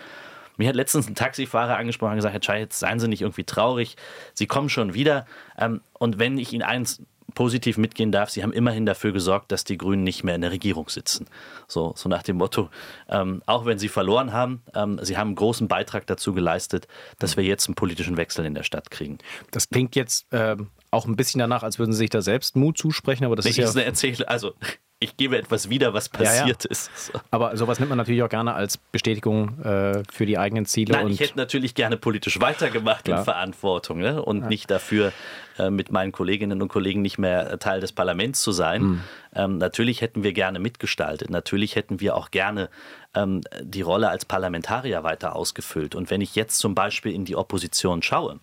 Mir 0.56 0.70
hat 0.70 0.76
letztens 0.76 1.08
ein 1.08 1.14
Taxifahrer 1.14 1.78
angesprochen 1.78 2.12
und 2.12 2.18
gesagt, 2.18 2.34
Herr 2.34 2.42
Chai, 2.42 2.60
jetzt 2.60 2.80
seien 2.80 3.00
Sie 3.00 3.08
nicht 3.08 3.22
irgendwie 3.22 3.44
traurig, 3.44 3.96
Sie 4.34 4.48
kommen 4.48 4.70
schon 4.70 4.96
wieder. 4.96 5.28
Ähm, 5.58 5.82
und 5.94 6.18
wenn 6.18 6.40
ich 6.40 6.52
Ihnen 6.52 6.64
eins 6.64 7.04
positiv 7.34 7.78
mitgehen 7.78 8.12
darf, 8.12 8.30
sie 8.30 8.44
haben 8.44 8.54
immerhin 8.54 8.86
dafür 8.86 9.12
gesorgt, 9.12 9.52
dass 9.52 9.64
die 9.64 9.78
Grünen 9.78 10.04
nicht 10.04 10.24
mehr 10.24 10.36
in 10.36 10.42
der 10.42 10.52
Regierung 10.52 10.90
sitzen. 10.90 11.28
So, 11.68 11.94
so 11.96 12.10
nach 12.10 12.24
dem 12.24 12.38
Motto, 12.38 12.70
ähm, 13.10 13.44
auch 13.46 13.66
wenn 13.66 13.78
sie 13.78 13.90
verloren 13.90 14.34
haben, 14.34 14.64
ähm, 14.74 15.00
sie 15.02 15.18
haben 15.18 15.30
einen 15.30 15.36
großen 15.36 15.68
Beitrag 15.68 16.08
dazu 16.08 16.34
geleistet, 16.34 16.88
dass 17.20 17.38
wir 17.38 17.44
jetzt 17.44 17.68
einen 17.68 17.76
politischen 17.76 18.18
Wechsel 18.18 18.46
in 18.46 18.54
der 18.54 18.64
Stadt 18.64 18.90
kriegen. 18.92 19.18
Das 19.52 19.70
klingt 19.70 19.96
jetzt 19.96 20.26
ähm, 20.32 20.70
auch 20.92 21.06
ein 21.06 21.16
bisschen 21.16 21.40
danach, 21.40 21.64
als 21.64 21.80
würden 21.80 21.92
Sie 21.92 22.00
sich 22.00 22.10
da 22.10 22.22
selbst 22.22 22.56
Mut 22.56 22.78
zusprechen, 22.78 23.26
aber 23.26 23.36
das 23.36 23.46
nee, 23.46 23.52
ist 23.52 23.58
ja... 23.58 23.70
Eine 23.70 23.84
Erzählung, 23.84 24.28
also 24.28 24.54
ich 25.00 25.16
gebe 25.16 25.38
etwas 25.38 25.70
wieder, 25.70 25.94
was 25.94 26.10
passiert 26.10 26.64
ja, 26.64 26.70
ja. 26.70 26.72
ist. 26.72 26.90
So. 26.98 27.14
Aber 27.30 27.56
sowas 27.56 27.80
nimmt 27.80 27.90
man 27.90 28.00
natürlich 28.00 28.24
auch 28.24 28.30
gerne 28.30 28.56
als 28.56 28.78
Bestätigung 28.78 29.60
äh, 29.62 30.02
für 30.12 30.26
die 30.26 30.40
eigenen 30.40 30.66
Ziele. 30.66 30.94
Nein, 30.94 31.10
ich 31.10 31.20
hätte 31.20 31.38
natürlich 31.38 31.76
gerne 31.76 31.98
politisch 31.98 32.40
weitergemacht 32.40 33.06
Klar. 33.06 33.20
in 33.20 33.24
Verantwortung 33.24 34.00
ne? 34.00 34.22
und 34.22 34.42
ja. 34.42 34.48
nicht 34.48 34.72
dafür, 34.72 35.14
äh, 35.60 35.70
mit 35.70 35.92
meinen 35.92 36.12
Kolleginnen 36.12 36.64
und 36.64 36.68
Kollegen 36.68 37.04
nicht 37.04 37.20
mehr 37.20 37.60
Teil 37.60 37.80
des 37.80 37.92
Parlaments 37.92 38.42
zu 38.42 38.52
sein. 38.52 38.82
Mhm. 38.82 39.04
Ähm, 39.36 39.58
natürlich 39.60 40.02
hätten 40.02 40.24
wir 40.24 40.34
gerne 40.34 40.58
mitgestaltet. 40.58 41.30
Natürlich 41.30 41.76
hätten 41.76 42.00
wir 42.00 42.16
auch 42.16 42.32
gerne 42.32 42.70
ähm, 43.14 43.42
die 43.62 43.82
Rolle 43.82 44.10
als 44.10 44.26
Parlamentarier 44.26 45.04
weiter 45.04 45.36
ausgefüllt. 45.36 45.94
Und 45.94 46.10
wenn 46.10 46.22
ich 46.22 46.34
jetzt 46.34 46.58
zum 46.58 46.74
Beispiel 46.74 47.14
in 47.14 47.24
die 47.24 47.36
Opposition 47.36 48.02
schaue, 48.02 48.40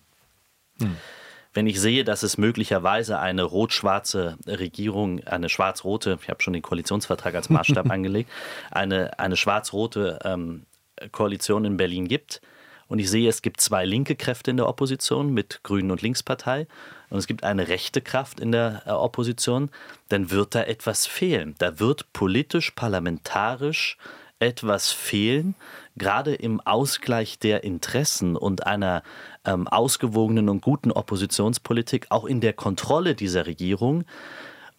mhm 0.79 0.95
wenn 1.55 1.67
ich 1.67 1.79
sehe, 1.79 2.03
dass 2.03 2.21
es 2.21 2.37
möglicherweise 2.37 3.17
eine 3.17 3.43
rot-schwarze 3.43 4.37
Regierung, 4.45 5.23
eine 5.23 5.49
schwarz-rote, 5.49 6.19
ich 6.21 6.29
habe 6.29 6.43
schon 6.43 6.53
den 6.53 6.61
Koalitionsvertrag 6.61 7.33
als 7.33 7.49
Maßstab 7.49 7.89
angelegt, 7.89 8.29
eine, 8.71 9.17
eine 9.17 9.37
schwarz-rote 9.37 10.19
ähm, 10.23 10.65
Koalition 11.11 11.65
in 11.65 11.77
Berlin 11.77 12.07
gibt, 12.07 12.41
und 12.87 12.99
ich 12.99 13.09
sehe, 13.09 13.27
es 13.27 13.41
gibt 13.41 13.61
zwei 13.61 13.83
linke 13.83 14.15
Kräfte 14.15 14.51
in 14.51 14.57
der 14.57 14.67
Opposition 14.67 15.33
mit 15.33 15.61
Grünen 15.63 15.89
und 15.89 16.01
Linkspartei 16.01 16.67
und 17.09 17.17
es 17.17 17.27
gibt 17.27 17.43
eine 17.43 17.67
rechte 17.67 18.01
Kraft 18.01 18.39
in 18.39 18.51
der 18.51 18.83
äh, 18.85 18.91
Opposition, 18.91 19.69
dann 20.09 20.29
wird 20.29 20.53
da 20.53 20.63
etwas 20.63 21.07
fehlen. 21.07 21.55
Da 21.57 21.79
wird 21.79 22.11
politisch, 22.13 22.71
parlamentarisch 22.71 23.97
etwas 24.45 24.91
fehlen, 24.91 25.55
gerade 25.97 26.35
im 26.35 26.61
Ausgleich 26.61 27.39
der 27.39 27.63
Interessen 27.63 28.35
und 28.35 28.67
einer 28.67 29.01
ähm, 29.43 29.67
ausgewogenen 29.67 30.49
und 30.49 30.61
guten 30.61 30.91
Oppositionspolitik, 30.91 32.07
auch 32.09 32.25
in 32.25 32.41
der 32.41 32.53
Kontrolle 32.53 33.15
dieser 33.15 33.47
Regierung, 33.47 34.05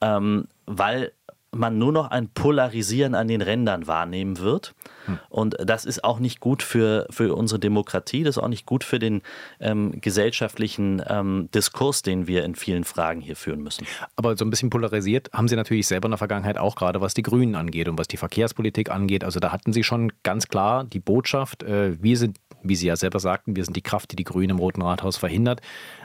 ähm, 0.00 0.46
weil 0.66 1.12
man 1.58 1.78
nur 1.78 1.92
noch 1.92 2.10
ein 2.10 2.28
Polarisieren 2.28 3.14
an 3.14 3.28
den 3.28 3.42
Rändern 3.42 3.86
wahrnehmen 3.86 4.38
wird. 4.38 4.74
Hm. 5.06 5.18
Und 5.28 5.56
das 5.64 5.84
ist 5.84 6.04
auch 6.04 6.18
nicht 6.18 6.40
gut 6.40 6.62
für, 6.62 7.06
für 7.10 7.34
unsere 7.34 7.58
Demokratie, 7.58 8.22
das 8.22 8.36
ist 8.36 8.42
auch 8.42 8.48
nicht 8.48 8.66
gut 8.66 8.84
für 8.84 8.98
den 8.98 9.22
ähm, 9.60 10.00
gesellschaftlichen 10.00 11.02
ähm, 11.08 11.48
Diskurs, 11.54 12.02
den 12.02 12.26
wir 12.26 12.44
in 12.44 12.54
vielen 12.54 12.84
Fragen 12.84 13.20
hier 13.20 13.36
führen 13.36 13.62
müssen. 13.62 13.86
Aber 14.16 14.36
so 14.36 14.44
ein 14.44 14.50
bisschen 14.50 14.70
polarisiert 14.70 15.30
haben 15.32 15.48
Sie 15.48 15.56
natürlich 15.56 15.86
selber 15.86 16.06
in 16.06 16.12
der 16.12 16.18
Vergangenheit 16.18 16.58
auch 16.58 16.76
gerade, 16.76 17.00
was 17.00 17.14
die 17.14 17.22
Grünen 17.22 17.54
angeht 17.54 17.88
und 17.88 17.98
was 17.98 18.08
die 18.08 18.16
Verkehrspolitik 18.16 18.90
angeht. 18.90 19.24
Also 19.24 19.40
da 19.40 19.52
hatten 19.52 19.72
Sie 19.72 19.84
schon 19.84 20.12
ganz 20.22 20.48
klar 20.48 20.84
die 20.84 21.00
Botschaft, 21.00 21.62
äh, 21.62 22.02
wir 22.02 22.16
sind, 22.16 22.38
wie 22.62 22.76
Sie 22.76 22.86
ja 22.86 22.96
selber 22.96 23.20
sagten, 23.20 23.56
wir 23.56 23.64
sind 23.64 23.76
die 23.76 23.82
Kraft, 23.82 24.12
die 24.12 24.16
die 24.16 24.24
Grünen 24.24 24.50
im 24.50 24.58
Roten 24.58 24.82
Rathaus 24.82 25.16
verhindert. 25.16 25.60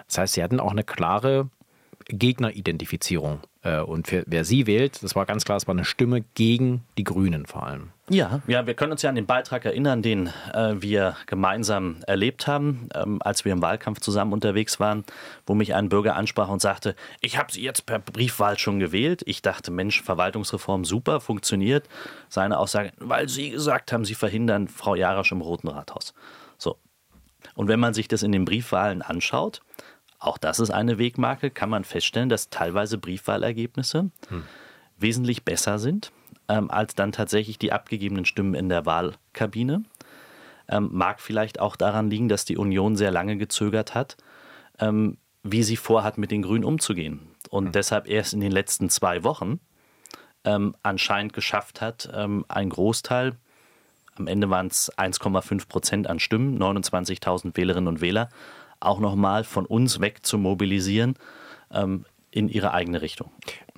Das 0.07 0.17
heißt, 0.17 0.33
Sie 0.33 0.43
hatten 0.43 0.59
auch 0.59 0.71
eine 0.71 0.83
klare 0.83 1.49
Gegneridentifizierung. 2.07 3.41
Äh, 3.63 3.79
und 3.81 4.07
für, 4.07 4.23
wer 4.27 4.43
sie 4.43 4.67
wählt, 4.67 5.03
das 5.03 5.15
war 5.15 5.25
ganz 5.25 5.45
klar, 5.45 5.57
es 5.57 5.67
war 5.67 5.75
eine 5.75 5.85
Stimme 5.85 6.23
gegen 6.33 6.83
die 6.97 7.03
Grünen 7.03 7.45
vor 7.45 7.63
allem. 7.63 7.89
Ja, 8.09 8.41
ja, 8.47 8.67
wir 8.67 8.73
können 8.73 8.91
uns 8.91 9.03
ja 9.03 9.09
an 9.09 9.15
den 9.15 9.25
Beitrag 9.25 9.63
erinnern, 9.63 10.01
den 10.01 10.27
äh, 10.53 10.73
wir 10.79 11.15
gemeinsam 11.27 11.97
erlebt 12.07 12.47
haben, 12.47 12.89
ähm, 12.93 13.21
als 13.21 13.45
wir 13.45 13.53
im 13.53 13.61
Wahlkampf 13.61 14.01
zusammen 14.01 14.33
unterwegs 14.33 14.79
waren, 14.79 15.05
wo 15.45 15.53
mich 15.53 15.75
ein 15.75 15.87
Bürger 15.87 16.15
ansprach 16.15 16.49
und 16.49 16.61
sagte, 16.61 16.95
ich 17.21 17.37
habe 17.37 17.51
sie 17.51 17.61
jetzt 17.61 17.85
per 17.85 17.99
Briefwahl 17.99 18.57
schon 18.57 18.79
gewählt. 18.79 19.21
Ich 19.25 19.41
dachte, 19.41 19.71
Mensch, 19.71 20.01
Verwaltungsreform 20.01 20.83
super, 20.83 21.21
funktioniert. 21.21 21.87
Seine 22.27 22.57
Aussage, 22.57 22.91
weil 22.97 23.29
Sie 23.29 23.51
gesagt 23.51 23.93
haben, 23.93 24.03
Sie 24.03 24.15
verhindern 24.15 24.67
Frau 24.67 24.95
Jarasch 24.95 25.31
im 25.31 25.41
Roten 25.41 25.69
Rathaus. 25.69 26.13
So. 26.57 26.77
Und 27.55 27.67
wenn 27.69 27.79
man 27.79 27.93
sich 27.93 28.07
das 28.07 28.23
in 28.23 28.33
den 28.33 28.43
Briefwahlen 28.43 29.01
anschaut, 29.01 29.61
auch 30.21 30.37
das 30.37 30.59
ist 30.59 30.69
eine 30.69 30.97
Wegmarke, 30.97 31.49
kann 31.49 31.69
man 31.69 31.83
feststellen, 31.83 32.29
dass 32.29 32.49
teilweise 32.49 32.97
Briefwahlergebnisse 32.97 34.11
hm. 34.29 34.43
wesentlich 34.97 35.43
besser 35.43 35.79
sind 35.79 36.11
ähm, 36.47 36.69
als 36.69 36.95
dann 36.95 37.11
tatsächlich 37.11 37.57
die 37.57 37.71
abgegebenen 37.71 38.25
Stimmen 38.25 38.53
in 38.53 38.69
der 38.69 38.85
Wahlkabine. 38.85 39.83
Ähm, 40.67 40.89
mag 40.91 41.19
vielleicht 41.19 41.59
auch 41.59 41.75
daran 41.75 42.09
liegen, 42.09 42.29
dass 42.29 42.45
die 42.45 42.57
Union 42.57 42.95
sehr 42.95 43.11
lange 43.11 43.37
gezögert 43.37 43.95
hat, 43.95 44.17
ähm, 44.79 45.17
wie 45.43 45.63
sie 45.63 45.75
vorhat, 45.75 46.17
mit 46.17 46.29
den 46.29 46.43
Grünen 46.43 46.63
umzugehen. 46.63 47.21
Und 47.49 47.65
hm. 47.65 47.71
deshalb 47.71 48.07
erst 48.07 48.33
in 48.33 48.41
den 48.41 48.51
letzten 48.51 48.89
zwei 48.89 49.23
Wochen 49.23 49.59
ähm, 50.43 50.75
anscheinend 50.83 51.33
geschafft 51.33 51.81
hat, 51.81 52.09
ähm, 52.13 52.45
ein 52.47 52.69
Großteil, 52.69 53.37
am 54.15 54.27
Ende 54.27 54.49
waren 54.49 54.67
es 54.67 54.91
1,5 54.97 55.67
Prozent 55.67 56.07
an 56.07 56.19
Stimmen, 56.19 56.61
29.000 56.61 57.55
Wählerinnen 57.55 57.87
und 57.87 58.01
Wähler, 58.01 58.29
auch 58.81 58.99
nochmal 58.99 59.43
von 59.43 59.65
uns 59.65 59.99
weg 59.99 60.25
zu 60.25 60.37
mobilisieren 60.37 61.15
ähm, 61.71 62.05
in 62.31 62.49
ihre 62.49 62.73
eigene 62.73 63.01
Richtung. 63.01 63.31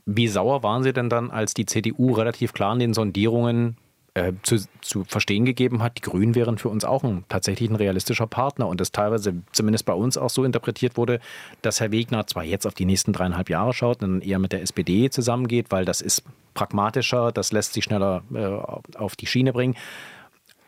Wie 0.06 0.28
sauer 0.28 0.64
waren 0.64 0.84
Sie 0.84 0.94
denn 0.94 1.10
dann, 1.10 1.32
als 1.32 1.54
die 1.54 1.66
CDU 1.66 2.12
relativ 2.14 2.54
klar 2.54 2.74
in 2.74 2.80
den 2.80 2.94
Sondierungen 2.94 3.78
äh, 4.16 4.34
zu, 4.44 4.58
zu, 4.82 5.04
verstehen 5.06 5.46
gegeben 5.46 5.82
hat, 5.82 5.98
die 5.98 6.02
Grünen 6.02 6.36
wären 6.36 6.58
für 6.58 6.70
uns 6.70 6.86
auch 6.86 7.04
ein, 7.04 7.24
tatsächlich 7.30 7.70
ein 7.70 7.76
realistischer 7.76 8.28
Partner 8.28 8.68
und 8.68 8.80
das 8.80 8.92
teilweise 8.92 9.42
zumindest 9.54 9.86
bei 9.86 9.94
uns 9.94 10.18
auch 10.18 10.30
so 10.30 10.44
interpretiert 10.44 10.98
wurde, 10.98 11.20
dass 11.64 11.80
Herr 11.80 11.92
Wegner 11.92 12.28
zwar 12.28 12.44
jetzt 12.44 12.68
auf 12.68 12.76
die 12.76 12.86
nächsten 12.86 13.14
dreieinhalb 13.14 13.50
Jahre 13.50 13.74
schaut, 13.74 14.04
dann 14.04 14.22
eher 14.22 14.40
mit 14.40 14.52
der 14.52 14.62
SPD 14.62 15.10
zusammengeht, 15.10 15.72
weil 15.72 15.86
das 15.86 16.02
ist 16.02 16.24
pragmatischer, 16.54 17.32
das 17.32 17.52
lässt 17.52 17.74
sich 17.74 17.86
schneller 17.86 18.24
äh, 18.34 18.98
auf 18.98 19.16
die 19.16 19.26
Schiene 19.26 19.52
bringen. 19.52 19.76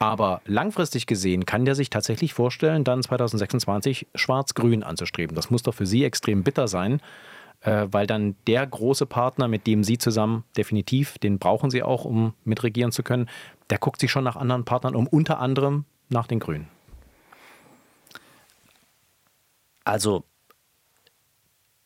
Aber 0.05 0.43
langfristig 0.45 1.07
gesehen 1.07 1.47
kann 1.47 1.65
der 1.65 1.73
sich 1.73 1.89
tatsächlich 1.89 2.35
vorstellen, 2.35 2.83
dann 2.83 3.01
2026 3.01 4.05
schwarz-grün 4.13 4.83
anzustreben. 4.83 5.35
Das 5.35 5.49
muss 5.49 5.63
doch 5.63 5.73
für 5.73 5.87
Sie 5.87 6.03
extrem 6.03 6.43
bitter 6.43 6.67
sein, 6.67 7.01
äh, 7.61 7.87
weil 7.89 8.05
dann 8.05 8.35
der 8.45 8.67
große 8.67 9.07
Partner, 9.07 9.47
mit 9.47 9.65
dem 9.65 9.83
Sie 9.83 9.97
zusammen 9.97 10.43
definitiv, 10.55 11.17
den 11.17 11.39
brauchen 11.39 11.71
Sie 11.71 11.81
auch, 11.81 12.05
um 12.05 12.35
mitregieren 12.43 12.91
zu 12.91 13.01
können, 13.01 13.27
der 13.71 13.79
guckt 13.79 13.99
sich 13.99 14.11
schon 14.11 14.23
nach 14.23 14.35
anderen 14.35 14.63
Partnern 14.63 14.93
um, 14.93 15.07
unter 15.07 15.39
anderem 15.39 15.85
nach 16.09 16.27
den 16.27 16.39
Grünen. 16.39 16.67
Also 19.85 20.23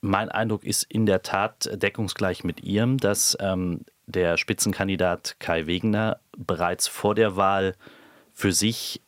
mein 0.01 0.27
Eindruck 0.27 0.65
ist 0.65 0.83
in 0.83 1.05
der 1.05 1.21
Tat 1.21 1.69
deckungsgleich 1.71 2.43
mit 2.43 2.65
Ihrem, 2.65 2.97
dass 2.97 3.37
ähm, 3.39 3.85
der 4.07 4.35
Spitzenkandidat 4.35 5.37
Kai 5.39 5.67
Wegener 5.67 6.19
bereits 6.37 6.89
vor 6.89 7.15
der 7.15 7.37
Wahl 7.37 7.75
für 8.39 8.53
sich 8.53 9.01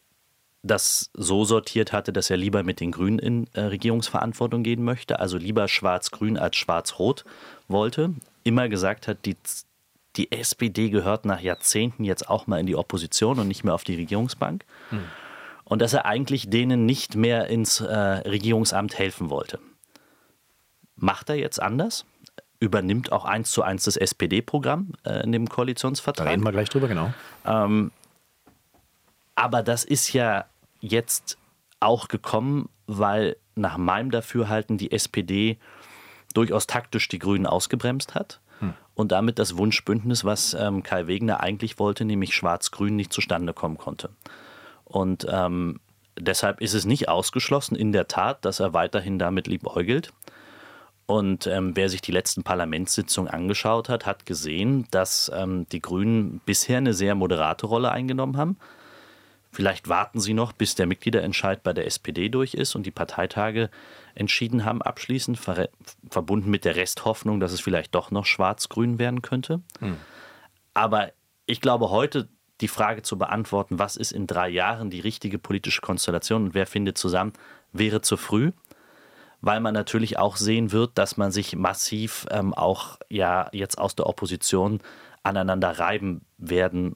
das 0.61 1.09
so 1.13 1.45
sortiert 1.45 1.93
hatte, 1.93 2.11
dass 2.11 2.29
er 2.29 2.35
lieber 2.35 2.63
mit 2.63 2.81
den 2.81 2.91
Grünen 2.91 3.17
in 3.17 3.47
äh, 3.53 3.61
Regierungsverantwortung 3.61 4.61
gehen 4.61 4.83
möchte, 4.83 5.21
also 5.21 5.37
lieber 5.37 5.69
schwarz-grün 5.69 6.37
als 6.37 6.57
schwarz-rot 6.57 7.23
wollte, 7.69 8.13
immer 8.43 8.67
gesagt 8.67 9.07
hat, 9.07 9.25
die, 9.25 9.37
die 10.17 10.33
SPD 10.33 10.89
gehört 10.89 11.23
nach 11.23 11.39
Jahrzehnten 11.39 12.03
jetzt 12.03 12.29
auch 12.29 12.45
mal 12.45 12.59
in 12.59 12.65
die 12.65 12.75
Opposition 12.75 13.39
und 13.39 13.47
nicht 13.47 13.63
mehr 13.63 13.73
auf 13.73 13.85
die 13.85 13.95
Regierungsbank. 13.95 14.65
Hm. 14.89 14.99
Und 15.63 15.81
dass 15.81 15.93
er 15.93 16.05
eigentlich 16.05 16.49
denen 16.49 16.85
nicht 16.85 17.15
mehr 17.15 17.47
ins 17.47 17.79
äh, 17.79 17.95
Regierungsamt 17.95 18.99
helfen 18.99 19.29
wollte. 19.29 19.59
Macht 20.97 21.29
er 21.29 21.35
jetzt 21.35 21.61
anders? 21.61 22.05
Übernimmt 22.59 23.13
auch 23.13 23.23
eins 23.23 23.51
zu 23.51 23.63
eins 23.63 23.85
das 23.85 23.95
SPD-Programm 23.95 24.91
äh, 25.05 25.23
in 25.23 25.31
dem 25.31 25.47
Koalitionsvertrag? 25.47 26.25
Da 26.25 26.31
reden 26.31 26.43
wir 26.43 26.51
gleich 26.51 26.67
drüber, 26.67 26.89
genau. 26.89 27.13
Ähm, 27.45 27.91
aber 29.41 29.63
das 29.63 29.83
ist 29.83 30.13
ja 30.13 30.45
jetzt 30.81 31.39
auch 31.79 32.09
gekommen, 32.09 32.69
weil 32.85 33.37
nach 33.55 33.77
meinem 33.77 34.11
Dafürhalten 34.11 34.77
die 34.77 34.91
SPD 34.91 35.57
durchaus 36.35 36.67
taktisch 36.67 37.07
die 37.07 37.17
Grünen 37.17 37.47
ausgebremst 37.47 38.13
hat 38.13 38.39
hm. 38.59 38.75
und 38.93 39.11
damit 39.11 39.39
das 39.39 39.57
Wunschbündnis, 39.57 40.25
was 40.25 40.53
ähm, 40.53 40.83
Kai 40.83 41.07
Wegner 41.07 41.39
eigentlich 41.39 41.79
wollte, 41.79 42.05
nämlich 42.05 42.35
Schwarz-Grün, 42.35 42.95
nicht 42.95 43.11
zustande 43.11 43.51
kommen 43.51 43.79
konnte. 43.79 44.11
Und 44.85 45.25
ähm, 45.27 45.79
deshalb 46.19 46.61
ist 46.61 46.75
es 46.75 46.85
nicht 46.85 47.09
ausgeschlossen, 47.09 47.75
in 47.75 47.91
der 47.93 48.07
Tat, 48.07 48.45
dass 48.45 48.59
er 48.59 48.75
weiterhin 48.75 49.17
damit 49.17 49.47
liebäugelt. 49.47 50.13
Und 51.07 51.47
ähm, 51.47 51.75
wer 51.75 51.89
sich 51.89 52.01
die 52.01 52.11
letzten 52.11 52.43
Parlamentssitzungen 52.43 53.31
angeschaut 53.31 53.89
hat, 53.89 54.05
hat 54.05 54.27
gesehen, 54.27 54.87
dass 54.91 55.31
ähm, 55.33 55.65
die 55.71 55.81
Grünen 55.81 56.41
bisher 56.45 56.77
eine 56.77 56.93
sehr 56.93 57.15
moderate 57.15 57.65
Rolle 57.65 57.91
eingenommen 57.91 58.37
haben. 58.37 58.57
Vielleicht 59.51 59.89
warten 59.89 60.19
sie 60.19 60.33
noch, 60.33 60.53
bis 60.53 60.75
der 60.75 60.85
Mitgliederentscheid 60.85 61.61
bei 61.61 61.73
der 61.73 61.85
SPD 61.85 62.29
durch 62.29 62.53
ist 62.53 62.75
und 62.75 62.85
die 62.85 62.91
Parteitage 62.91 63.69
entschieden 64.15 64.63
haben, 64.63 64.81
abschließend, 64.81 65.37
ver 65.37 65.69
verbunden 66.09 66.49
mit 66.49 66.63
der 66.63 66.75
Resthoffnung, 66.75 67.39
dass 67.39 67.51
es 67.51 67.59
vielleicht 67.59 67.93
doch 67.93 68.11
noch 68.11 68.25
schwarz-grün 68.25 68.97
werden 68.97 69.21
könnte. 69.21 69.61
Hm. 69.79 69.97
Aber 70.73 71.11
ich 71.45 71.59
glaube, 71.59 71.89
heute 71.89 72.29
die 72.61 72.69
Frage 72.69 73.01
zu 73.01 73.17
beantworten, 73.17 73.79
was 73.79 73.97
ist 73.97 74.11
in 74.11 74.27
drei 74.27 74.47
Jahren 74.47 74.89
die 74.89 74.99
richtige 74.99 75.37
politische 75.37 75.81
Konstellation 75.81 76.45
und 76.45 76.53
wer 76.53 76.67
findet 76.67 76.97
zusammen, 76.97 77.33
wäre 77.73 78.01
zu 78.01 78.17
früh 78.17 78.51
weil 79.41 79.59
man 79.59 79.73
natürlich 79.73 80.17
auch 80.17 80.37
sehen 80.37 80.71
wird, 80.71 80.97
dass 80.97 81.17
man 81.17 81.31
sich 81.31 81.55
massiv 81.55 82.27
ähm, 82.29 82.53
auch 82.53 82.99
ja 83.09 83.49
jetzt 83.51 83.77
aus 83.77 83.95
der 83.95 84.05
Opposition 84.05 84.79
aneinander 85.23 85.79
reiben 85.79 86.25
werden 86.37 86.95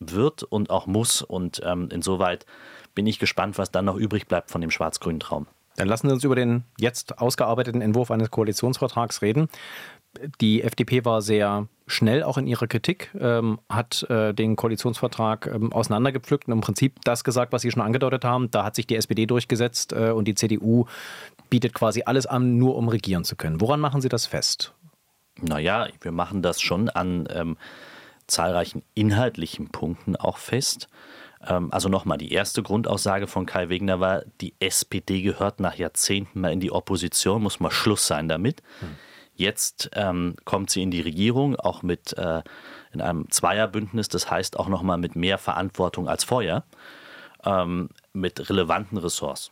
wird 0.00 0.42
und 0.42 0.70
auch 0.70 0.86
muss. 0.86 1.22
Und 1.22 1.60
ähm, 1.64 1.88
insoweit 1.92 2.46
bin 2.94 3.06
ich 3.06 3.18
gespannt, 3.18 3.58
was 3.58 3.70
dann 3.70 3.84
noch 3.84 3.96
übrig 3.96 4.26
bleibt 4.26 4.50
von 4.50 4.60
dem 4.60 4.70
schwarz-grünen 4.70 5.20
Traum. 5.20 5.46
Dann 5.76 5.86
lassen 5.86 6.08
Sie 6.08 6.12
uns 6.12 6.24
über 6.24 6.34
den 6.34 6.64
jetzt 6.78 7.18
ausgearbeiteten 7.18 7.80
Entwurf 7.82 8.10
eines 8.10 8.32
Koalitionsvertrags 8.32 9.22
reden. 9.22 9.48
Die 10.40 10.62
FDP 10.62 11.04
war 11.04 11.22
sehr 11.22 11.68
schnell 11.86 12.24
auch 12.24 12.36
in 12.36 12.48
ihrer 12.48 12.66
Kritik, 12.66 13.10
ähm, 13.18 13.60
hat 13.68 14.02
äh, 14.10 14.34
den 14.34 14.56
Koalitionsvertrag 14.56 15.46
ähm, 15.46 15.72
auseinandergepflückt 15.72 16.48
und 16.48 16.54
im 16.54 16.60
Prinzip 16.60 16.96
das 17.04 17.22
gesagt, 17.22 17.52
was 17.52 17.62
Sie 17.62 17.70
schon 17.70 17.82
angedeutet 17.82 18.24
haben. 18.24 18.50
Da 18.50 18.64
hat 18.64 18.74
sich 18.74 18.88
die 18.88 18.96
SPD 18.96 19.26
durchgesetzt 19.26 19.92
äh, 19.92 20.10
und 20.10 20.26
die 20.26 20.34
CDU 20.34 20.86
bietet 21.50 21.74
quasi 21.74 22.02
alles 22.04 22.26
an, 22.26 22.58
nur 22.58 22.76
um 22.76 22.88
regieren 22.88 23.22
zu 23.22 23.36
können. 23.36 23.60
Woran 23.60 23.78
machen 23.78 24.00
Sie 24.00 24.08
das 24.08 24.26
fest? 24.26 24.74
Naja, 25.40 25.86
wir 26.00 26.10
machen 26.12 26.42
das 26.42 26.60
schon 26.60 26.88
an 26.88 27.28
ähm, 27.32 27.56
zahlreichen 28.28 28.82
inhaltlichen 28.94 29.68
Punkten 29.68 30.16
auch 30.16 30.38
fest. 30.38 30.88
Ähm, 31.46 31.72
also 31.72 31.88
nochmal, 31.88 32.18
die 32.18 32.32
erste 32.32 32.62
Grundaussage 32.62 33.26
von 33.26 33.46
Kai 33.46 33.68
Wegner 33.68 34.00
war, 34.00 34.22
die 34.40 34.54
SPD 34.60 35.22
gehört 35.22 35.60
nach 35.60 35.74
Jahrzehnten 35.74 36.40
mal 36.40 36.52
in 36.52 36.60
die 36.60 36.72
Opposition, 36.72 37.42
muss 37.42 37.60
mal 37.60 37.70
Schluss 37.70 38.06
sein 38.06 38.28
damit. 38.28 38.62
Hm. 38.80 38.96
Jetzt 39.34 39.90
ähm, 39.94 40.34
kommt 40.44 40.70
sie 40.70 40.82
in 40.82 40.90
die 40.90 41.00
Regierung, 41.00 41.54
auch 41.56 41.82
mit 41.82 42.16
äh, 42.18 42.42
in 42.92 43.00
einem 43.00 43.30
Zweierbündnis, 43.30 44.08
das 44.08 44.30
heißt 44.30 44.58
auch 44.58 44.68
nochmal 44.68 44.98
mit 44.98 45.14
mehr 45.14 45.38
Verantwortung 45.38 46.08
als 46.08 46.24
vorher, 46.24 46.64
ähm, 47.44 47.90
mit 48.12 48.50
relevanten 48.50 48.98
Ressorts. 48.98 49.50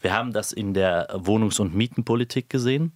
Wir 0.00 0.14
haben 0.14 0.32
das 0.32 0.52
in 0.52 0.74
der 0.74 1.08
Wohnungs- 1.12 1.60
und 1.60 1.74
Mietenpolitik 1.74 2.50
gesehen, 2.50 2.92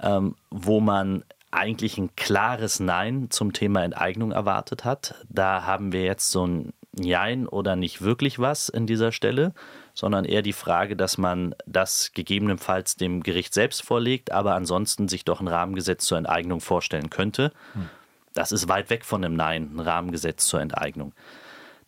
ähm, 0.00 0.36
wo 0.50 0.80
man 0.80 1.24
eigentlich 1.50 1.98
ein 1.98 2.14
klares 2.16 2.80
Nein 2.80 3.28
zum 3.30 3.52
Thema 3.52 3.82
Enteignung 3.82 4.32
erwartet 4.32 4.84
hat. 4.84 5.14
Da 5.28 5.64
haben 5.64 5.92
wir 5.92 6.04
jetzt 6.04 6.30
so 6.30 6.46
ein 6.46 6.72
Jein 6.92 7.46
oder 7.46 7.76
nicht 7.76 8.02
wirklich 8.02 8.38
was 8.38 8.68
in 8.68 8.86
dieser 8.86 9.12
Stelle, 9.12 9.54
sondern 9.94 10.24
eher 10.24 10.42
die 10.42 10.52
Frage, 10.52 10.96
dass 10.96 11.18
man 11.18 11.54
das 11.66 12.12
gegebenenfalls 12.14 12.96
dem 12.96 13.22
Gericht 13.22 13.54
selbst 13.54 13.82
vorlegt, 13.82 14.32
aber 14.32 14.54
ansonsten 14.54 15.08
sich 15.08 15.24
doch 15.24 15.40
ein 15.40 15.48
Rahmengesetz 15.48 16.04
zur 16.04 16.18
Enteignung 16.18 16.60
vorstellen 16.60 17.10
könnte. 17.10 17.52
Hm. 17.74 17.88
Das 18.32 18.52
ist 18.52 18.68
weit 18.68 18.90
weg 18.90 19.04
von 19.04 19.24
einem 19.24 19.34
Nein, 19.34 19.70
ein 19.74 19.80
Rahmengesetz 19.80 20.46
zur 20.46 20.60
Enteignung. 20.60 21.14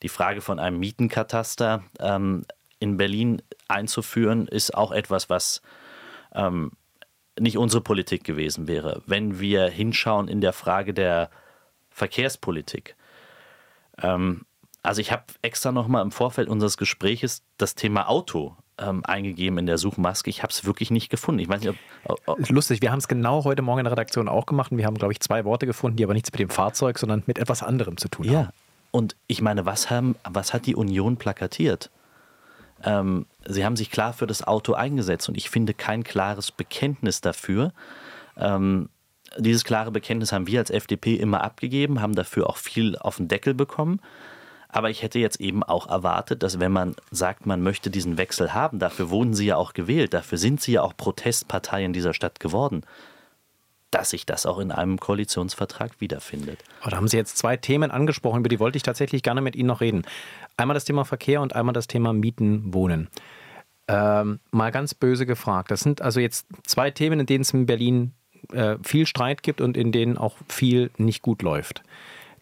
Die 0.03 0.09
Frage 0.09 0.41
von 0.41 0.59
einem 0.59 0.79
Mietenkataster 0.79 1.85
ähm, 2.01 2.45
in 2.79 2.97
Berlin 2.97 3.43
einzuführen, 3.69 4.49
ist 4.49 4.75
auch 4.75 4.91
etwas, 4.91 5.31
was 5.31 5.63
ähm, 6.35 6.73
nicht 7.39 7.59
unsere 7.59 7.83
Politik 7.83 8.25
gewesen 8.25 8.69
wäre. 8.69 9.03
Wenn 9.07 9.41
wir 9.41 9.69
hinschauen 9.69 10.29
in 10.29 10.41
der 10.41 10.53
Frage 10.53 10.95
der 10.95 11.31
Verkehrspolitik. 11.91 12.97
Ähm, 14.03 14.45
also 14.83 15.01
ich 15.01 15.13
habe 15.13 15.25
extra 15.43 15.73
nochmal 15.73 16.03
im 16.03 16.11
Vorfeld 16.11 16.49
unseres 16.49 16.77
Gespräches 16.77 17.43
das 17.57 17.75
Thema 17.75 18.09
Auto 18.09 18.57
ähm, 18.79 19.05
eingegeben 19.05 19.59
in 19.59 19.67
der 19.67 19.79
Suchmaske. 19.79 20.31
Ich 20.31 20.43
habe 20.43 20.51
es 20.51 20.65
wirklich 20.65 20.91
nicht 20.91 21.09
gefunden. 21.09 21.39
Ich 21.41 21.49
weiß 21.49 21.61
nicht, 21.61 21.79
ob, 22.05 22.21
ob 22.27 22.49
Lustig, 22.49 22.83
wir 22.83 22.91
haben 22.91 22.99
es 22.99 23.09
genau 23.09 23.45
heute 23.45 23.63
Morgen 23.63 23.81
in 23.81 23.85
der 23.85 23.93
Redaktion 23.93 24.29
auch 24.29 24.47
gemacht 24.47 24.73
und 24.73 24.79
wir 24.79 24.87
haben, 24.87 24.97
glaube 24.97 25.13
ich, 25.13 25.21
zwei 25.21 25.45
Worte 25.45 25.67
gefunden, 25.67 25.97
die 25.97 26.05
aber 26.05 26.15
nichts 26.15 26.33
mit 26.33 26.41
dem 26.41 26.51
Fahrzeug, 26.51 26.99
sondern 26.99 27.23
mit 27.27 27.39
etwas 27.39 27.63
anderem 27.63 27.97
zu 27.97 28.09
tun 28.09 28.27
haben. 28.27 28.33
Ja, 28.33 28.53
und 28.91 29.17
ich 29.27 29.41
meine, 29.41 29.67
was, 29.67 29.91
haben, 29.91 30.17
was 30.29 30.53
hat 30.53 30.67
die 30.67 30.75
Union 30.75 31.17
plakatiert? 31.17 31.91
Ähm, 32.83 33.27
sie 33.47 33.65
haben 33.65 33.77
sich 33.77 33.91
klar 33.91 34.13
für 34.13 34.27
das 34.27 34.47
Auto 34.47 34.75
eingesetzt 34.75 35.29
und 35.29 35.37
ich 35.37 35.51
finde 35.51 35.75
kein 35.75 36.05
klares 36.05 36.53
Bekenntnis 36.53 37.21
dafür. 37.21 37.73
Ähm, 38.37 38.89
dieses 39.39 39.65
klare 39.65 39.91
Bekenntnis 39.91 40.33
haben 40.33 40.47
wir 40.47 40.59
als 40.59 40.71
FDP 40.71 41.15
immer 41.15 41.43
abgegeben, 41.43 42.01
haben 42.01 42.15
dafür 42.15 42.49
auch 42.49 42.57
viel 42.57 42.97
auf 42.97 43.17
den 43.17 43.29
Deckel 43.29 43.55
bekommen. 43.55 44.01
Aber 44.69 44.89
ich 44.89 45.03
hätte 45.03 45.19
jetzt 45.19 45.41
eben 45.41 45.63
auch 45.63 45.89
erwartet, 45.89 46.43
dass 46.43 46.59
wenn 46.59 46.73
man 46.73 46.97
sagt, 47.11 47.45
man 47.45 47.63
möchte 47.63 47.91
diesen 47.91 48.17
Wechsel 48.17 48.55
haben, 48.55 48.79
dafür 48.79 49.11
wurden 49.11 49.35
sie 49.35 49.47
ja 49.47 49.57
auch 49.57 49.75
gewählt, 49.75 50.15
dafür 50.15 50.39
sind 50.39 50.63
sie 50.63 50.73
ja 50.73 50.83
auch 50.83 50.97
Protestpartei 50.97 51.85
in 51.85 51.93
dieser 51.93 52.15
Stadt 52.15 52.41
geworden, 52.41 52.83
dass 53.91 54.11
sich 54.11 54.25
das 54.25 54.47
auch 54.47 54.59
in 54.59 54.73
einem 54.73 54.99
Koalitionsvertrag 54.99 56.01
wiederfindet. 56.01 56.59
Oh, 56.87 56.89
da 56.89 56.97
haben 56.97 57.09
Sie 57.09 57.19
jetzt 57.19 57.37
zwei 57.37 57.59
Themen 57.59 57.91
angesprochen, 57.91 58.41
über 58.41 58.49
die 58.49 58.61
wollte 58.61 58.79
ich 58.79 58.83
tatsächlich 58.83 59.23
gerne 59.23 59.43
mit 59.43 59.57
Ihnen 59.57 59.67
noch 59.67 59.83
reden. 59.83 60.05
Einmal 60.57 60.75
das 60.75 60.87
Thema 60.87 61.05
Verkehr 61.05 61.43
und 61.43 61.55
einmal 61.55 61.75
das 61.75 61.87
Thema 61.87 62.15
Mieten, 62.15 62.73
Wohnen. 62.73 63.09
Ähm, 63.93 64.41
mal 64.51 64.73
ganz 64.73 64.95
böse 64.95 65.27
gefragt. 65.27 65.71
Das 65.71 65.81
sind 65.81 66.01
also 66.01 66.19
jetzt 66.19 66.47
zwei 66.65 66.91
Themen, 66.91 67.21
in 67.21 67.27
denen 67.27 67.43
es 67.43 67.53
in 67.53 67.67
Berlin 67.67 68.13
äh, 68.53 68.77
viel 68.83 69.07
Streit 69.07 69.43
gibt 69.43 69.61
und 69.61 69.77
in 69.77 69.93
denen 69.93 70.17
auch 70.17 70.37
viel 70.49 70.91
nicht 70.97 71.21
gut 71.21 71.43
läuft. 71.43 71.83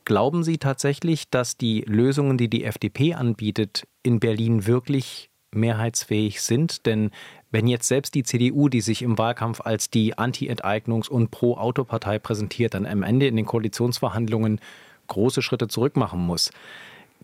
Glauben 0.04 0.44
Sie 0.44 0.58
tatsächlich, 0.58 1.28
dass 1.28 1.56
die 1.56 1.80
Lösungen, 1.80 2.38
die 2.38 2.48
die 2.48 2.64
FDP 2.64 3.14
anbietet, 3.14 3.88
in 4.04 4.20
Berlin 4.20 4.66
wirklich 4.66 5.28
mehrheitsfähig 5.50 6.40
sind? 6.40 6.86
Denn 6.86 7.10
wenn 7.50 7.66
jetzt 7.66 7.88
selbst 7.88 8.14
die 8.14 8.22
CDU, 8.22 8.68
die 8.68 8.80
sich 8.80 9.02
im 9.02 9.18
Wahlkampf 9.18 9.60
als 9.60 9.90
die 9.90 10.16
Anti-Enteignungs- 10.16 11.08
und 11.08 11.32
Pro-Auto-Partei 11.32 12.20
präsentiert, 12.20 12.74
dann 12.74 12.86
am 12.86 13.02
Ende 13.02 13.26
in 13.26 13.34
den 13.34 13.46
Koalitionsverhandlungen 13.46 14.60
große 15.08 15.42
Schritte 15.42 15.66
zurückmachen 15.66 16.20
muss, 16.20 16.52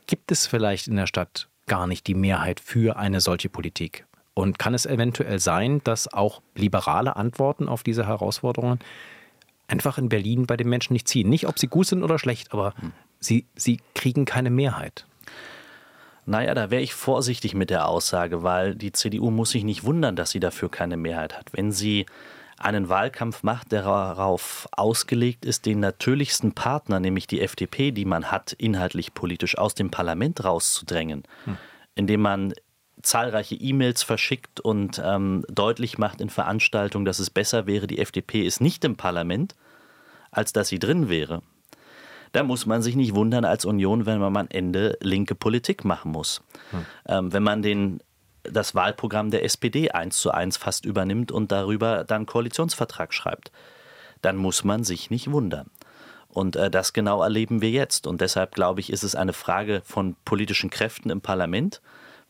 gibt 0.08 0.32
es 0.32 0.48
vielleicht 0.48 0.88
in 0.88 0.96
der 0.96 1.06
Stadt 1.06 1.48
gar 1.66 1.86
nicht 1.86 2.08
die 2.08 2.14
Mehrheit 2.14 2.58
für 2.58 2.96
eine 2.96 3.20
solche 3.20 3.48
Politik? 3.48 4.04
Und 4.36 4.58
kann 4.58 4.74
es 4.74 4.84
eventuell 4.84 5.38
sein, 5.38 5.80
dass 5.82 6.12
auch 6.12 6.42
liberale 6.54 7.16
Antworten 7.16 7.70
auf 7.70 7.82
diese 7.82 8.06
Herausforderungen 8.06 8.80
einfach 9.66 9.96
in 9.96 10.10
Berlin 10.10 10.46
bei 10.46 10.58
den 10.58 10.68
Menschen 10.68 10.92
nicht 10.92 11.08
ziehen. 11.08 11.30
Nicht, 11.30 11.48
ob 11.48 11.58
sie 11.58 11.68
gut 11.68 11.86
sind 11.86 12.02
oder 12.02 12.18
schlecht, 12.18 12.52
aber 12.52 12.74
hm. 12.76 12.92
sie, 13.18 13.46
sie 13.56 13.80
kriegen 13.94 14.26
keine 14.26 14.50
Mehrheit. 14.50 15.06
Naja, 16.26 16.54
da 16.54 16.70
wäre 16.70 16.82
ich 16.82 16.92
vorsichtig 16.92 17.54
mit 17.54 17.70
der 17.70 17.88
Aussage, 17.88 18.42
weil 18.42 18.74
die 18.74 18.92
CDU 18.92 19.30
muss 19.30 19.50
sich 19.50 19.64
nicht 19.64 19.84
wundern, 19.84 20.16
dass 20.16 20.32
sie 20.32 20.40
dafür 20.40 20.70
keine 20.70 20.98
Mehrheit 20.98 21.38
hat. 21.38 21.52
Wenn 21.54 21.72
sie 21.72 22.04
einen 22.58 22.90
Wahlkampf 22.90 23.42
macht, 23.42 23.72
der 23.72 23.84
darauf 23.84 24.68
ausgelegt 24.72 25.46
ist, 25.46 25.64
den 25.64 25.80
natürlichsten 25.80 26.52
Partner, 26.52 27.00
nämlich 27.00 27.26
die 27.26 27.40
FDP, 27.40 27.90
die 27.90 28.04
man 28.04 28.30
hat, 28.30 28.52
inhaltlich 28.52 29.14
politisch 29.14 29.56
aus 29.56 29.74
dem 29.74 29.90
Parlament 29.90 30.44
rauszudrängen, 30.44 31.22
hm. 31.44 31.56
indem 31.94 32.20
man 32.20 32.52
zahlreiche 33.06 33.54
E-Mails 33.54 34.02
verschickt 34.02 34.60
und 34.60 35.00
ähm, 35.02 35.44
deutlich 35.48 35.96
macht 35.96 36.20
in 36.20 36.28
Veranstaltungen, 36.28 37.04
dass 37.04 37.20
es 37.20 37.30
besser 37.30 37.66
wäre, 37.66 37.86
die 37.86 37.98
FDP 37.98 38.42
ist 38.42 38.60
nicht 38.60 38.84
im 38.84 38.96
Parlament, 38.96 39.54
als 40.30 40.52
dass 40.52 40.68
sie 40.68 40.80
drin 40.80 41.08
wäre. 41.08 41.42
Da 42.32 42.42
muss 42.42 42.66
man 42.66 42.82
sich 42.82 42.96
nicht 42.96 43.14
wundern 43.14 43.44
als 43.44 43.64
Union, 43.64 44.06
wenn 44.06 44.18
man 44.18 44.36
am 44.36 44.48
Ende 44.50 44.98
linke 45.00 45.36
Politik 45.36 45.84
machen 45.84 46.10
muss. 46.10 46.42
Hm. 46.70 46.86
Ähm, 47.06 47.32
wenn 47.32 47.44
man 47.44 47.62
den, 47.62 48.00
das 48.42 48.74
Wahlprogramm 48.74 49.30
der 49.30 49.44
SPD 49.44 49.92
eins 49.92 50.18
zu 50.18 50.32
eins 50.32 50.56
fast 50.56 50.84
übernimmt 50.84 51.30
und 51.30 51.52
darüber 51.52 52.02
dann 52.02 52.26
Koalitionsvertrag 52.26 53.14
schreibt, 53.14 53.52
dann 54.20 54.36
muss 54.36 54.64
man 54.64 54.82
sich 54.82 55.10
nicht 55.10 55.30
wundern. 55.30 55.70
Und 56.28 56.56
äh, 56.56 56.70
das 56.70 56.92
genau 56.92 57.22
erleben 57.22 57.62
wir 57.62 57.70
jetzt. 57.70 58.08
Und 58.08 58.20
deshalb 58.20 58.54
glaube 58.54 58.80
ich, 58.80 58.90
ist 58.90 59.04
es 59.04 59.14
eine 59.14 59.32
Frage 59.32 59.82
von 59.84 60.16
politischen 60.24 60.70
Kräften 60.70 61.08
im 61.10 61.20
Parlament 61.20 61.80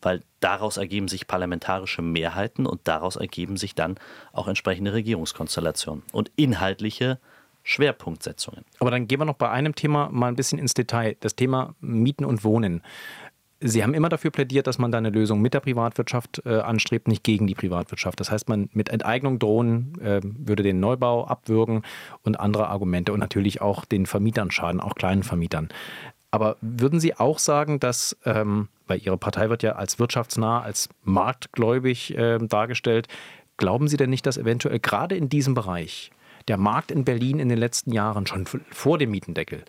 weil 0.02 0.22
daraus 0.40 0.76
ergeben 0.76 1.08
sich 1.08 1.26
parlamentarische 1.26 2.02
Mehrheiten 2.02 2.66
und 2.66 2.80
daraus 2.84 3.16
ergeben 3.16 3.56
sich 3.56 3.74
dann 3.74 3.96
auch 4.32 4.48
entsprechende 4.48 4.92
Regierungskonstellationen 4.92 6.02
und 6.12 6.30
inhaltliche 6.36 7.18
Schwerpunktsetzungen. 7.62 8.64
Aber 8.78 8.90
dann 8.92 9.08
gehen 9.08 9.20
wir 9.20 9.24
noch 9.24 9.34
bei 9.34 9.50
einem 9.50 9.74
Thema 9.74 10.08
mal 10.12 10.28
ein 10.28 10.36
bisschen 10.36 10.58
ins 10.58 10.74
Detail, 10.74 11.16
das 11.20 11.34
Thema 11.34 11.74
Mieten 11.80 12.24
und 12.24 12.44
Wohnen. 12.44 12.82
Sie 13.58 13.82
haben 13.82 13.94
immer 13.94 14.10
dafür 14.10 14.30
plädiert, 14.30 14.66
dass 14.66 14.78
man 14.78 14.92
da 14.92 14.98
eine 14.98 15.08
Lösung 15.10 15.40
mit 15.40 15.54
der 15.54 15.60
Privatwirtschaft 15.60 16.42
äh, 16.44 16.58
anstrebt, 16.58 17.08
nicht 17.08 17.24
gegen 17.24 17.46
die 17.46 17.54
Privatwirtschaft. 17.54 18.20
Das 18.20 18.30
heißt, 18.30 18.48
man 18.48 18.68
mit 18.72 18.90
Enteignung 18.90 19.38
drohen 19.38 19.98
äh, 20.00 20.20
würde 20.22 20.62
den 20.62 20.78
Neubau 20.78 21.26
abwürgen 21.26 21.82
und 22.22 22.38
andere 22.38 22.68
Argumente 22.68 23.12
und 23.12 23.18
natürlich 23.18 23.62
auch 23.62 23.86
den 23.86 24.04
Vermietern 24.04 24.50
schaden, 24.50 24.80
auch 24.80 24.94
kleinen 24.94 25.22
Vermietern. 25.22 25.70
Aber 26.36 26.58
würden 26.60 27.00
Sie 27.00 27.16
auch 27.16 27.38
sagen, 27.38 27.80
dass, 27.80 28.14
ähm, 28.26 28.68
weil 28.86 29.00
Ihre 29.02 29.16
Partei 29.16 29.48
wird 29.48 29.62
ja 29.62 29.72
als 29.72 29.98
wirtschaftsnah, 29.98 30.60
als 30.60 30.90
marktgläubig 31.02 32.14
äh, 32.14 32.36
dargestellt, 32.36 33.08
glauben 33.56 33.88
Sie 33.88 33.96
denn 33.96 34.10
nicht, 34.10 34.26
dass 34.26 34.36
eventuell 34.36 34.78
gerade 34.78 35.16
in 35.16 35.30
diesem 35.30 35.54
Bereich 35.54 36.10
der 36.46 36.58
Markt 36.58 36.90
in 36.90 37.06
Berlin 37.06 37.38
in 37.38 37.48
den 37.48 37.56
letzten 37.56 37.90
Jahren, 37.90 38.26
schon 38.26 38.44
vor 38.70 38.98
dem 38.98 39.12
Mietendeckel, 39.12 39.64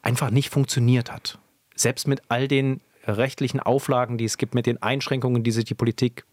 einfach 0.00 0.30
nicht 0.30 0.50
funktioniert 0.50 1.10
hat? 1.10 1.40
Selbst 1.74 2.06
mit 2.06 2.22
all 2.28 2.46
den 2.46 2.80
rechtlichen 3.04 3.58
Auflagen, 3.58 4.18
die 4.18 4.26
es 4.26 4.38
gibt, 4.38 4.54
mit 4.54 4.66
den 4.66 4.80
Einschränkungen, 4.80 5.42
die 5.42 5.50
sich 5.50 5.64
die 5.64 5.74
Politik 5.74 6.24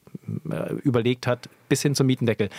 äh, 0.52 0.74
überlegt 0.84 1.26
hat, 1.26 1.50
bis 1.68 1.82
hin 1.82 1.96
zum 1.96 2.06
Mietendeckel, 2.06 2.52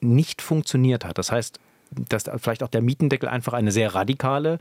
nicht 0.00 0.40
funktioniert 0.40 1.04
hat. 1.04 1.18
Das 1.18 1.30
heißt, 1.30 1.60
dass 1.90 2.24
vielleicht 2.38 2.62
auch 2.62 2.68
der 2.68 2.80
Mietendeckel 2.80 3.28
einfach 3.28 3.52
eine 3.52 3.72
sehr 3.72 3.94
radikale 3.94 4.58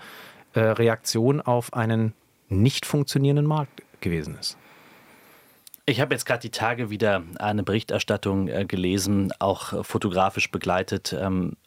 äh, 0.53 0.59
Reaktion 0.59 1.41
auf 1.41 1.73
einen 1.73 2.13
nicht 2.49 2.85
funktionierenden 2.85 3.45
Markt 3.45 3.83
gewesen 4.01 4.37
ist. 4.39 4.57
Ich 5.85 5.99
habe 5.99 6.13
jetzt 6.13 6.25
gerade 6.25 6.41
die 6.41 6.51
Tage 6.51 6.89
wieder 6.89 7.23
eine 7.39 7.63
Berichterstattung 7.63 8.47
äh, 8.47 8.65
gelesen, 8.65 9.33
auch 9.39 9.85
fotografisch 9.85 10.51
begleitet. 10.51 11.13
Ähm, 11.13 11.57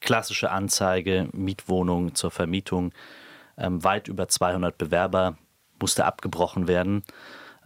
klassische 0.00 0.50
Anzeige, 0.50 1.28
Mietwohnung 1.32 2.14
zur 2.14 2.30
Vermietung, 2.30 2.92
ähm, 3.58 3.82
weit 3.82 4.08
über 4.08 4.28
200 4.28 4.76
Bewerber, 4.76 5.36
musste 5.80 6.04
abgebrochen 6.04 6.68
werden. 6.68 7.02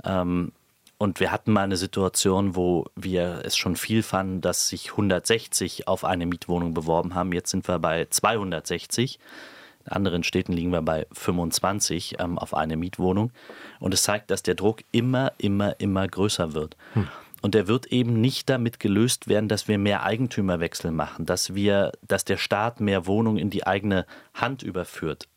Ähm, 0.04 0.52
und 0.96 1.20
wir 1.20 1.32
hatten 1.32 1.52
mal 1.52 1.64
eine 1.64 1.76
Situation, 1.76 2.56
wo 2.56 2.86
wir 2.94 3.42
es 3.44 3.56
schon 3.56 3.76
viel 3.76 4.02
fanden, 4.02 4.40
dass 4.40 4.68
sich 4.68 4.92
160 4.92 5.88
auf 5.88 6.04
eine 6.04 6.24
Mietwohnung 6.24 6.72
beworben 6.72 7.14
haben. 7.14 7.32
Jetzt 7.32 7.50
sind 7.50 7.66
wir 7.68 7.78
bei 7.78 8.06
260. 8.08 9.18
In 9.86 9.92
anderen 9.92 10.24
Städten 10.24 10.52
liegen 10.52 10.72
wir 10.72 10.82
bei 10.82 11.06
25 11.12 12.16
ähm, 12.18 12.38
auf 12.38 12.54
eine 12.54 12.76
Mietwohnung. 12.76 13.30
Und 13.80 13.94
es 13.94 14.02
zeigt, 14.02 14.30
dass 14.30 14.42
der 14.42 14.54
Druck 14.54 14.82
immer, 14.92 15.32
immer, 15.38 15.78
immer 15.80 16.06
größer 16.06 16.54
wird. 16.54 16.76
Hm. 16.94 17.08
Und 17.42 17.54
der 17.54 17.68
wird 17.68 17.86
eben 17.86 18.22
nicht 18.22 18.48
damit 18.48 18.80
gelöst 18.80 19.28
werden, 19.28 19.48
dass 19.48 19.68
wir 19.68 19.78
mehr 19.78 20.02
Eigentümerwechsel 20.02 20.90
machen, 20.90 21.26
dass 21.26 21.54
wir, 21.54 21.92
dass 22.00 22.24
der 22.24 22.38
Staat 22.38 22.80
mehr 22.80 23.06
Wohnungen 23.06 23.36
in 23.36 23.50
die 23.50 23.66
eigene 23.66 24.06
Hand 24.32 24.62
überführt, 24.62 25.28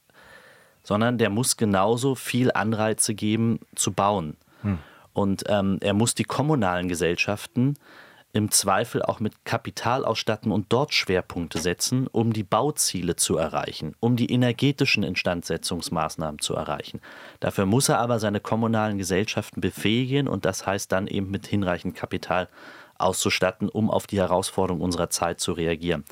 sondern 0.84 1.18
der 1.18 1.30
muss 1.30 1.58
genauso 1.58 2.16
viel 2.16 2.50
Anreize 2.54 3.14
geben 3.14 3.60
zu 3.76 3.92
bauen. 3.92 4.38
Hm. 4.62 4.78
Und 5.12 5.44
ähm, 5.48 5.80
er 5.82 5.94
muss 5.94 6.16
die 6.16 6.24
kommunalen 6.24 6.88
Gesellschaften 6.88 7.74
im 8.34 8.52
Zweifel 8.52 9.02
auch 9.02 9.20
mit 9.20 9.46
Kapital 9.46 10.06
ausstatten 10.06 10.52
und 10.52 10.68
dort 10.70 10.94
Schwerpunkte 10.94 11.60
setzen, 11.60 12.08
um 12.08 12.34
die 12.34 12.44
Bauziele 12.44 13.16
zu 13.16 13.38
erreichen, 13.38 13.96
um 14.00 14.16
die 14.16 14.32
energetischen 14.32 15.04
Instandsetzungsmaßnahmen 15.04 16.40
zu 16.40 16.54
erreichen. 16.54 17.02
Dafür 17.40 17.66
muss 17.66 17.90
er 17.90 18.00
aber 18.00 18.20
seine 18.20 18.40
kommunalen 18.40 18.98
Gesellschaften 18.98 19.62
befähigen 19.62 20.28
und 20.28 20.46
das 20.46 20.68
heißt 20.68 20.92
dann 20.92 21.08
eben 21.08 21.32
mit 21.32 21.48
hinreichend 21.48 21.96
Kapital 21.96 22.50
auszustatten, 22.98 23.70
um 23.70 23.90
auf 23.90 24.08
die 24.08 24.18
Herausforderungen 24.18 24.84
unserer 24.84 25.10
Zeit 25.10 25.40
zu 25.40 25.54
reagieren. 25.54 26.04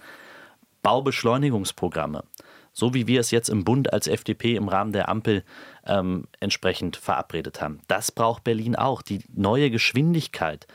Baubeschleunigungsprogramme, 0.84 2.24
so 2.72 2.94
wie 2.94 3.08
wir 3.08 3.20
es 3.20 3.32
jetzt 3.32 3.50
im 3.50 3.64
Bund 3.64 3.92
als 3.92 4.08
FDP 4.08 4.56
im 4.56 4.68
Rahmen 4.68 4.94
der 4.94 5.10
Ampel 5.10 5.44
ähm, 5.86 6.28
entsprechend 6.40 6.96
verabredet 6.96 7.62
haben. 7.62 7.80
Das 7.88 8.12
braucht 8.12 8.44
Berlin 8.44 8.76
auch. 8.76 9.02
Die 9.02 9.24
neue 9.34 9.72
Geschwindigkeit 9.72 10.68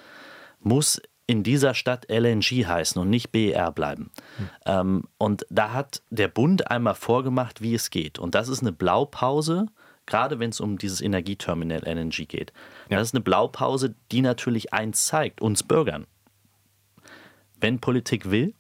muss 0.61 1.01
in 1.31 1.45
dieser 1.45 1.75
Stadt 1.75 2.11
LNG 2.11 2.67
heißen 2.67 3.01
und 3.01 3.09
nicht 3.09 3.31
BER 3.31 3.71
bleiben. 3.71 4.11
Hm. 4.37 4.49
Ähm, 4.67 5.03
und 5.17 5.47
da 5.49 5.73
hat 5.73 6.03
der 6.11 6.27
Bund 6.27 6.69
einmal 6.73 6.97
vorgemacht, 6.97 7.63
wie 7.63 7.73
es 7.73 7.91
geht. 7.91 8.19
Und 8.19 8.35
das 8.35 8.49
ist 8.49 8.63
eine 8.63 8.73
Blaupause, 8.73 9.67
gerade 10.07 10.41
wenn 10.41 10.51
es 10.51 10.59
um 10.59 10.77
dieses 10.77 11.01
Energieterminal 11.01 11.87
LNG 11.87 12.27
geht. 12.27 12.53
Ja. 12.89 12.99
Das 12.99 13.09
ist 13.09 13.15
eine 13.15 13.23
Blaupause, 13.23 13.95
die 14.11 14.23
natürlich 14.23 14.75
eins 14.75 15.07
zeigt, 15.07 15.41
uns 15.41 15.63
Bürgern. 15.63 16.09
Wenn 17.61 17.79
Politik 17.79 18.33
will, 18.33 18.53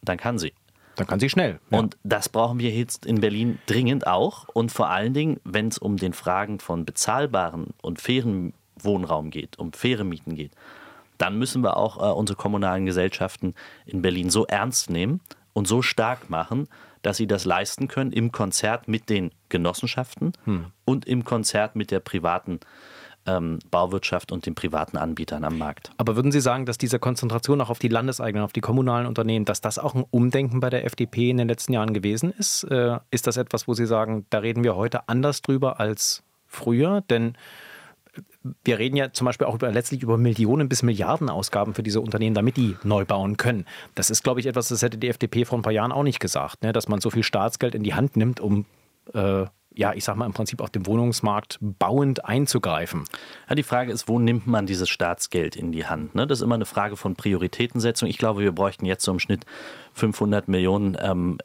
dann 0.00 0.16
kann 0.16 0.38
sie. 0.38 0.52
Dann 0.94 1.08
kann 1.08 1.18
sie 1.18 1.28
schnell. 1.28 1.58
Ja. 1.70 1.80
Und 1.80 1.96
das 2.04 2.28
brauchen 2.28 2.60
wir 2.60 2.70
jetzt 2.70 3.06
in 3.06 3.20
Berlin 3.20 3.58
dringend 3.66 4.06
auch. 4.06 4.46
Und 4.54 4.70
vor 4.70 4.88
allen 4.88 5.14
Dingen, 5.14 5.40
wenn 5.42 5.66
es 5.66 5.78
um 5.78 5.96
den 5.96 6.12
Fragen 6.12 6.60
von 6.60 6.84
bezahlbaren 6.84 7.74
und 7.82 8.00
fairen 8.00 8.54
Wohnraum 8.80 9.30
geht, 9.30 9.58
um 9.58 9.72
faire 9.72 10.04
Mieten 10.04 10.36
geht 10.36 10.52
dann 11.18 11.38
müssen 11.38 11.62
wir 11.62 11.76
auch 11.76 11.98
äh, 11.98 12.12
unsere 12.12 12.36
kommunalen 12.36 12.86
Gesellschaften 12.86 13.54
in 13.86 14.02
Berlin 14.02 14.30
so 14.30 14.46
ernst 14.46 14.90
nehmen 14.90 15.20
und 15.52 15.68
so 15.68 15.82
stark 15.82 16.30
machen, 16.30 16.68
dass 17.02 17.16
sie 17.16 17.26
das 17.26 17.44
leisten 17.44 17.88
können 17.88 18.12
im 18.12 18.32
Konzert 18.32 18.88
mit 18.88 19.10
den 19.10 19.30
Genossenschaften 19.48 20.32
hm. 20.44 20.66
und 20.84 21.04
im 21.04 21.24
Konzert 21.24 21.76
mit 21.76 21.90
der 21.90 22.00
privaten 22.00 22.60
ähm, 23.26 23.58
Bauwirtschaft 23.70 24.32
und 24.32 24.46
den 24.46 24.54
privaten 24.54 24.96
Anbietern 24.96 25.44
am 25.44 25.58
Markt. 25.58 25.90
Aber 25.96 26.16
würden 26.16 26.32
Sie 26.32 26.40
sagen, 26.40 26.66
dass 26.66 26.78
diese 26.78 26.98
Konzentration 26.98 27.60
auch 27.60 27.70
auf 27.70 27.78
die 27.78 27.88
landeseigenen, 27.88 28.44
auf 28.44 28.52
die 28.52 28.60
kommunalen 28.60 29.06
Unternehmen, 29.06 29.44
dass 29.44 29.60
das 29.60 29.78
auch 29.78 29.94
ein 29.94 30.04
Umdenken 30.10 30.60
bei 30.60 30.70
der 30.70 30.84
FDP 30.84 31.30
in 31.30 31.38
den 31.38 31.48
letzten 31.48 31.72
Jahren 31.72 31.94
gewesen 31.94 32.32
ist? 32.32 32.64
Äh, 32.64 32.98
ist 33.10 33.26
das 33.26 33.36
etwas, 33.36 33.68
wo 33.68 33.74
Sie 33.74 33.86
sagen, 33.86 34.26
da 34.30 34.38
reden 34.38 34.64
wir 34.64 34.76
heute 34.76 35.08
anders 35.08 35.42
drüber 35.42 35.80
als 35.80 36.22
früher? 36.46 37.02
Denn 37.02 37.36
wir 38.64 38.78
reden 38.78 38.96
ja 38.96 39.12
zum 39.12 39.24
Beispiel 39.24 39.46
auch 39.46 39.54
über, 39.54 39.70
letztlich 39.70 40.02
über 40.02 40.18
Millionen 40.18 40.68
bis 40.68 40.82
Milliarden 40.82 41.28
Ausgaben 41.28 41.74
für 41.74 41.82
diese 41.82 42.00
Unternehmen, 42.00 42.34
damit 42.34 42.56
die 42.56 42.76
neu 42.82 43.04
bauen 43.04 43.36
können. 43.36 43.66
Das 43.94 44.10
ist, 44.10 44.22
glaube 44.22 44.40
ich, 44.40 44.46
etwas, 44.46 44.68
das 44.68 44.82
hätte 44.82 44.98
die 44.98 45.08
FDP 45.08 45.44
vor 45.44 45.58
ein 45.58 45.62
paar 45.62 45.72
Jahren 45.72 45.92
auch 45.92 46.02
nicht 46.02 46.20
gesagt, 46.20 46.62
ne? 46.62 46.72
dass 46.72 46.88
man 46.88 47.00
so 47.00 47.10
viel 47.10 47.22
Staatsgeld 47.22 47.74
in 47.74 47.82
die 47.82 47.94
Hand 47.94 48.16
nimmt, 48.16 48.40
um 48.40 48.66
äh, 49.12 49.46
ja, 49.76 49.92
ich 49.92 50.04
sag 50.04 50.16
mal 50.16 50.26
im 50.26 50.32
Prinzip 50.32 50.60
auf 50.60 50.70
dem 50.70 50.86
Wohnungsmarkt 50.86 51.58
bauend 51.60 52.24
einzugreifen. 52.24 53.04
Ja, 53.48 53.56
die 53.56 53.64
Frage 53.64 53.92
ist, 53.92 54.08
wo 54.08 54.18
nimmt 54.18 54.46
man 54.46 54.66
dieses 54.66 54.88
Staatsgeld 54.88 55.56
in 55.56 55.72
die 55.72 55.86
Hand? 55.86 56.14
Ne? 56.14 56.26
Das 56.26 56.38
ist 56.38 56.42
immer 56.42 56.54
eine 56.54 56.64
Frage 56.64 56.96
von 56.96 57.16
Prioritätensetzung. 57.16 58.08
Ich 58.08 58.18
glaube, 58.18 58.42
wir 58.42 58.52
bräuchten 58.52 58.86
jetzt 58.86 59.04
so 59.04 59.10
im 59.10 59.18
Schnitt 59.18 59.44
500 59.94 60.48
Millionen 60.48 60.96
ähm, 61.00 61.38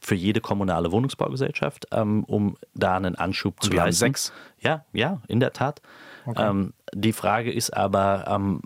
für 0.00 0.14
jede 0.14 0.40
kommunale 0.40 0.92
Wohnungsbaugesellschaft, 0.92 1.86
ähm, 1.92 2.24
um 2.24 2.56
da 2.74 2.96
einen 2.96 3.16
Anschub 3.16 3.54
Und 3.54 3.64
zu 3.64 3.72
wir 3.72 3.80
leisten. 3.80 4.04
Haben 4.04 4.12
sechs? 4.12 4.32
Ja, 4.60 4.84
ja, 4.92 5.20
in 5.28 5.40
der 5.40 5.52
Tat. 5.52 5.82
Okay. 6.26 6.48
Ähm, 6.48 6.72
die 6.94 7.12
Frage 7.12 7.52
ist 7.52 7.76
aber, 7.76 8.24
ähm, 8.28 8.62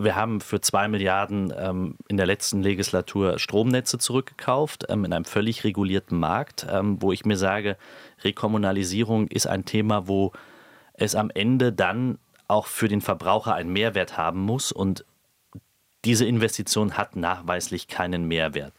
wir 0.00 0.16
haben 0.16 0.40
für 0.40 0.60
zwei 0.60 0.88
Milliarden 0.88 1.52
ähm, 1.56 1.96
in 2.08 2.16
der 2.16 2.26
letzten 2.26 2.62
Legislatur 2.62 3.38
Stromnetze 3.38 3.98
zurückgekauft 3.98 4.86
ähm, 4.88 5.04
in 5.04 5.12
einem 5.12 5.26
völlig 5.26 5.64
regulierten 5.64 6.18
Markt, 6.18 6.66
ähm, 6.70 7.00
wo 7.00 7.12
ich 7.12 7.24
mir 7.24 7.36
sage, 7.36 7.76
Rekommunalisierung 8.24 9.28
ist 9.28 9.46
ein 9.46 9.64
Thema, 9.64 10.08
wo 10.08 10.32
es 10.94 11.14
am 11.14 11.30
Ende 11.30 11.72
dann 11.72 12.18
auch 12.48 12.66
für 12.66 12.88
den 12.88 13.00
Verbraucher 13.00 13.54
einen 13.54 13.72
Mehrwert 13.72 14.16
haben 14.16 14.40
muss 14.40 14.72
und 14.72 15.04
diese 16.04 16.24
Investition 16.24 16.96
hat 16.96 17.16
nachweislich 17.16 17.86
keinen 17.86 18.26
Mehrwert. 18.26 18.72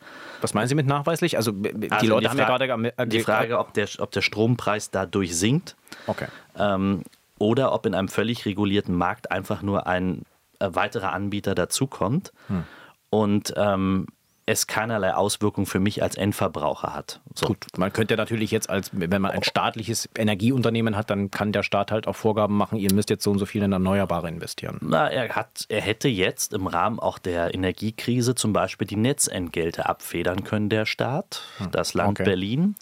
Was 0.43 0.53
meinen 0.53 0.67
Sie 0.67 0.75
mit 0.75 0.85
nachweislich? 0.85 1.37
Also 1.37 1.51
die 1.51 1.91
also 1.91 2.05
Leute 2.05 2.21
die 2.21 2.29
haben 2.29 2.37
ja 2.37 2.45
gerade 2.45 3.07
die 3.07 3.21
Frage, 3.21 3.59
ob 3.59 3.73
der, 3.73 3.87
ob 3.99 4.11
der 4.11 4.21
Strompreis 4.21 4.91
dadurch 4.91 5.35
sinkt. 5.35 5.75
Okay. 6.07 6.27
Ähm, 6.57 7.03
oder 7.39 7.73
ob 7.73 7.85
in 7.85 7.95
einem 7.95 8.09
völlig 8.09 8.45
regulierten 8.45 8.95
Markt 8.95 9.31
einfach 9.31 9.61
nur 9.61 9.87
ein 9.87 10.23
äh, 10.59 10.69
weiterer 10.71 11.13
Anbieter 11.13 11.55
dazukommt. 11.55 12.31
Hm. 12.47 12.63
Und 13.09 13.53
ähm, 13.57 14.07
es 14.45 14.67
keinerlei 14.67 15.13
Auswirkung 15.13 15.65
für 15.65 15.79
mich 15.79 16.03
als 16.03 16.15
Endverbraucher 16.15 16.93
hat. 16.93 17.21
So. 17.33 17.47
Gut, 17.47 17.65
man 17.77 17.93
könnte 17.93 18.17
natürlich 18.17 18.51
jetzt 18.51 18.69
als, 18.69 18.89
wenn 18.91 19.21
man 19.21 19.31
ein 19.31 19.43
staatliches 19.43 20.09
Energieunternehmen 20.17 20.97
hat, 20.97 21.09
dann 21.09 21.31
kann 21.31 21.51
der 21.51 21.63
Staat 21.63 21.91
halt 21.91 22.07
auch 22.07 22.15
Vorgaben 22.15 22.57
machen, 22.57 22.77
ihr 22.77 22.93
müsst 22.93 23.09
jetzt 23.09 23.23
so 23.23 23.31
und 23.31 23.39
so 23.39 23.45
viel 23.45 23.63
in 23.63 23.71
Erneuerbare 23.71 24.27
investieren. 24.27 24.79
Na, 24.81 25.09
er 25.09 25.29
hat, 25.29 25.65
er 25.69 25.81
hätte 25.81 26.09
jetzt 26.09 26.53
im 26.53 26.67
Rahmen 26.67 26.99
auch 26.99 27.19
der 27.19 27.53
Energiekrise 27.53 28.35
zum 28.35 28.51
Beispiel 28.51 28.87
die 28.87 28.97
Netzentgelte 28.97 29.87
abfedern 29.87 30.43
können, 30.43 30.69
der 30.69 30.85
Staat, 30.85 31.41
hm. 31.57 31.71
das 31.71 31.93
Land 31.93 32.19
okay. 32.19 32.23
Berlin. 32.23 32.75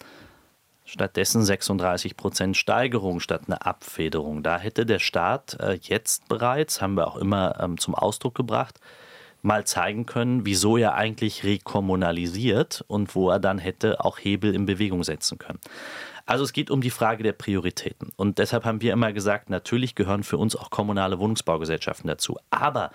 Stattdessen 0.84 1.44
36 1.44 2.16
Prozent 2.16 2.56
Steigerung 2.56 3.20
statt 3.20 3.42
eine 3.46 3.64
Abfederung. 3.64 4.42
Da 4.42 4.58
hätte 4.58 4.84
der 4.84 4.98
Staat 4.98 5.56
äh, 5.60 5.78
jetzt 5.80 6.28
bereits, 6.28 6.82
haben 6.82 6.96
wir 6.96 7.06
auch 7.06 7.16
immer 7.16 7.58
ähm, 7.60 7.78
zum 7.78 7.94
Ausdruck 7.94 8.34
gebracht, 8.34 8.78
mal 9.42 9.64
zeigen 9.64 10.06
können, 10.06 10.46
wieso 10.46 10.76
er 10.76 10.94
eigentlich 10.94 11.44
rekommunalisiert 11.44 12.84
und 12.86 13.14
wo 13.14 13.28
er 13.28 13.40
dann 13.40 13.58
hätte 13.58 14.04
auch 14.04 14.18
Hebel 14.18 14.54
in 14.54 14.66
Bewegung 14.66 15.02
setzen 15.02 15.38
können. 15.38 15.58
Also 16.26 16.44
es 16.44 16.52
geht 16.52 16.70
um 16.70 16.80
die 16.80 16.90
Frage 16.90 17.24
der 17.24 17.32
Prioritäten. 17.32 18.10
Und 18.16 18.38
deshalb 18.38 18.64
haben 18.64 18.80
wir 18.80 18.92
immer 18.92 19.12
gesagt, 19.12 19.50
natürlich 19.50 19.96
gehören 19.96 20.22
für 20.22 20.38
uns 20.38 20.54
auch 20.54 20.70
kommunale 20.70 21.18
Wohnungsbaugesellschaften 21.18 22.06
dazu. 22.06 22.38
Aber 22.50 22.92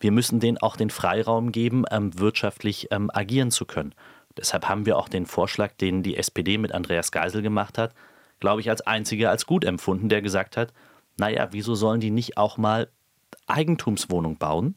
wir 0.00 0.10
müssen 0.10 0.40
denen 0.40 0.58
auch 0.58 0.76
den 0.76 0.90
Freiraum 0.90 1.52
geben, 1.52 1.84
ähm, 1.90 2.18
wirtschaftlich 2.18 2.88
ähm, 2.90 3.10
agieren 3.12 3.50
zu 3.50 3.66
können. 3.66 3.94
Deshalb 4.36 4.68
haben 4.68 4.86
wir 4.86 4.96
auch 4.96 5.10
den 5.10 5.26
Vorschlag, 5.26 5.72
den 5.74 6.02
die 6.02 6.16
SPD 6.16 6.56
mit 6.56 6.72
Andreas 6.72 7.12
Geisel 7.12 7.42
gemacht 7.42 7.76
hat, 7.76 7.94
glaube 8.40 8.62
ich, 8.62 8.70
als 8.70 8.80
einziger 8.80 9.30
als 9.30 9.46
gut 9.46 9.64
empfunden, 9.64 10.08
der 10.08 10.22
gesagt 10.22 10.56
hat, 10.56 10.72
naja, 11.18 11.48
wieso 11.52 11.74
sollen 11.74 12.00
die 12.00 12.10
nicht 12.10 12.38
auch 12.38 12.56
mal 12.56 12.88
Eigentumswohnung 13.46 14.38
bauen? 14.38 14.74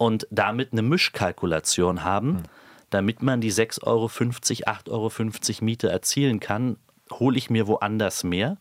Und 0.00 0.26
damit 0.30 0.72
eine 0.72 0.80
Mischkalkulation 0.80 2.04
haben, 2.04 2.36
hm. 2.38 2.42
damit 2.88 3.22
man 3.22 3.42
die 3.42 3.52
6,50 3.52 3.86
Euro, 3.86 4.06
8,50 4.06 4.88
Euro 4.88 5.64
Miete 5.66 5.90
erzielen 5.90 6.40
kann, 6.40 6.78
hole 7.12 7.36
ich 7.36 7.50
mir 7.50 7.66
woanders 7.66 8.24
mehr. 8.24 8.56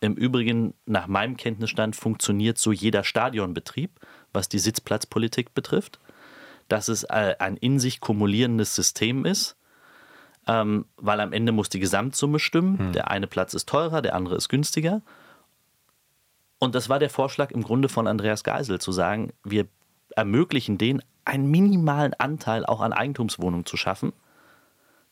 Im 0.00 0.14
Übrigen, 0.14 0.74
nach 0.84 1.06
meinem 1.06 1.36
Kenntnisstand, 1.36 1.94
funktioniert 1.94 2.58
so 2.58 2.72
jeder 2.72 3.04
Stadionbetrieb, 3.04 3.92
was 4.32 4.48
die 4.48 4.58
Sitzplatzpolitik 4.58 5.54
betrifft, 5.54 6.00
dass 6.66 6.88
es 6.88 7.04
äh, 7.04 7.36
ein 7.38 7.56
in 7.56 7.78
sich 7.78 8.00
kumulierendes 8.00 8.74
System 8.74 9.24
ist, 9.24 9.54
ähm, 10.48 10.86
weil 10.96 11.20
am 11.20 11.32
Ende 11.32 11.52
muss 11.52 11.68
die 11.68 11.78
Gesamtsumme 11.78 12.40
stimmen. 12.40 12.78
Hm. 12.80 12.92
Der 12.92 13.08
eine 13.08 13.28
Platz 13.28 13.54
ist 13.54 13.68
teurer, 13.68 14.02
der 14.02 14.16
andere 14.16 14.34
ist 14.34 14.48
günstiger. 14.48 15.00
Und 16.58 16.74
das 16.74 16.88
war 16.88 16.98
der 16.98 17.10
Vorschlag 17.10 17.52
im 17.52 17.62
Grunde 17.62 17.88
von 17.88 18.08
Andreas 18.08 18.42
Geisel, 18.42 18.80
zu 18.80 18.90
sagen, 18.90 19.32
wir 19.44 19.68
ermöglichen 20.16 20.78
denen 20.78 21.02
einen 21.24 21.50
minimalen 21.50 22.14
Anteil 22.14 22.66
auch 22.66 22.80
an 22.80 22.92
Eigentumswohnungen 22.92 23.66
zu 23.66 23.76
schaffen, 23.76 24.12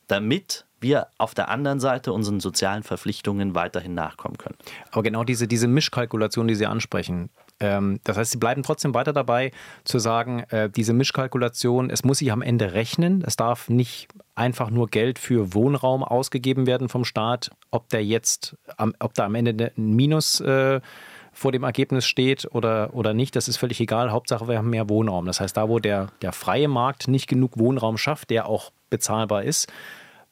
damit 0.07 0.65
wir 0.81 1.07
auf 1.17 1.33
der 1.33 1.49
anderen 1.49 1.79
Seite 1.79 2.11
unseren 2.11 2.39
sozialen 2.39 2.83
Verpflichtungen 2.83 3.55
weiterhin 3.55 3.93
nachkommen 3.93 4.37
können. 4.37 4.57
Aber 4.91 5.03
genau 5.03 5.23
diese, 5.23 5.47
diese 5.47 5.67
Mischkalkulation, 5.67 6.47
die 6.47 6.55
Sie 6.55 6.65
ansprechen, 6.65 7.29
ähm, 7.59 7.99
das 8.03 8.17
heißt, 8.17 8.31
Sie 8.31 8.39
bleiben 8.39 8.63
trotzdem 8.63 8.93
weiter 8.93 9.13
dabei 9.13 9.51
zu 9.83 9.99
sagen, 9.99 10.39
äh, 10.49 10.69
diese 10.69 10.93
Mischkalkulation, 10.93 11.89
es 11.89 12.03
muss 12.03 12.17
sich 12.17 12.31
am 12.31 12.41
Ende 12.41 12.73
rechnen. 12.73 13.23
Es 13.25 13.35
darf 13.35 13.69
nicht 13.69 14.07
einfach 14.33 14.71
nur 14.71 14.87
Geld 14.87 15.19
für 15.19 15.53
Wohnraum 15.53 16.03
ausgegeben 16.03 16.65
werden 16.65 16.89
vom 16.89 17.05
Staat, 17.05 17.51
ob 17.69 17.87
der 17.89 18.03
jetzt, 18.03 18.57
ob 18.99 19.13
da 19.13 19.25
am 19.25 19.35
Ende 19.35 19.71
ein 19.77 19.93
Minus 19.93 20.39
äh, 20.41 20.81
vor 21.31 21.51
dem 21.51 21.63
Ergebnis 21.63 22.05
steht 22.05 22.47
oder, 22.53 22.93
oder 22.93 23.13
nicht, 23.13 23.35
das 23.35 23.47
ist 23.47 23.57
völlig 23.57 23.79
egal. 23.79 24.11
Hauptsache, 24.11 24.47
wir 24.47 24.57
haben 24.57 24.69
mehr 24.69 24.89
Wohnraum. 24.89 25.25
Das 25.25 25.39
heißt, 25.39 25.55
da, 25.55 25.69
wo 25.69 25.79
der, 25.79 26.09
der 26.21 26.33
freie 26.33 26.67
Markt 26.67 27.07
nicht 27.07 27.27
genug 27.27 27.57
Wohnraum 27.57 27.97
schafft, 27.97 28.29
der 28.29 28.47
auch 28.47 28.71
bezahlbar 28.89 29.43
ist, 29.43 29.71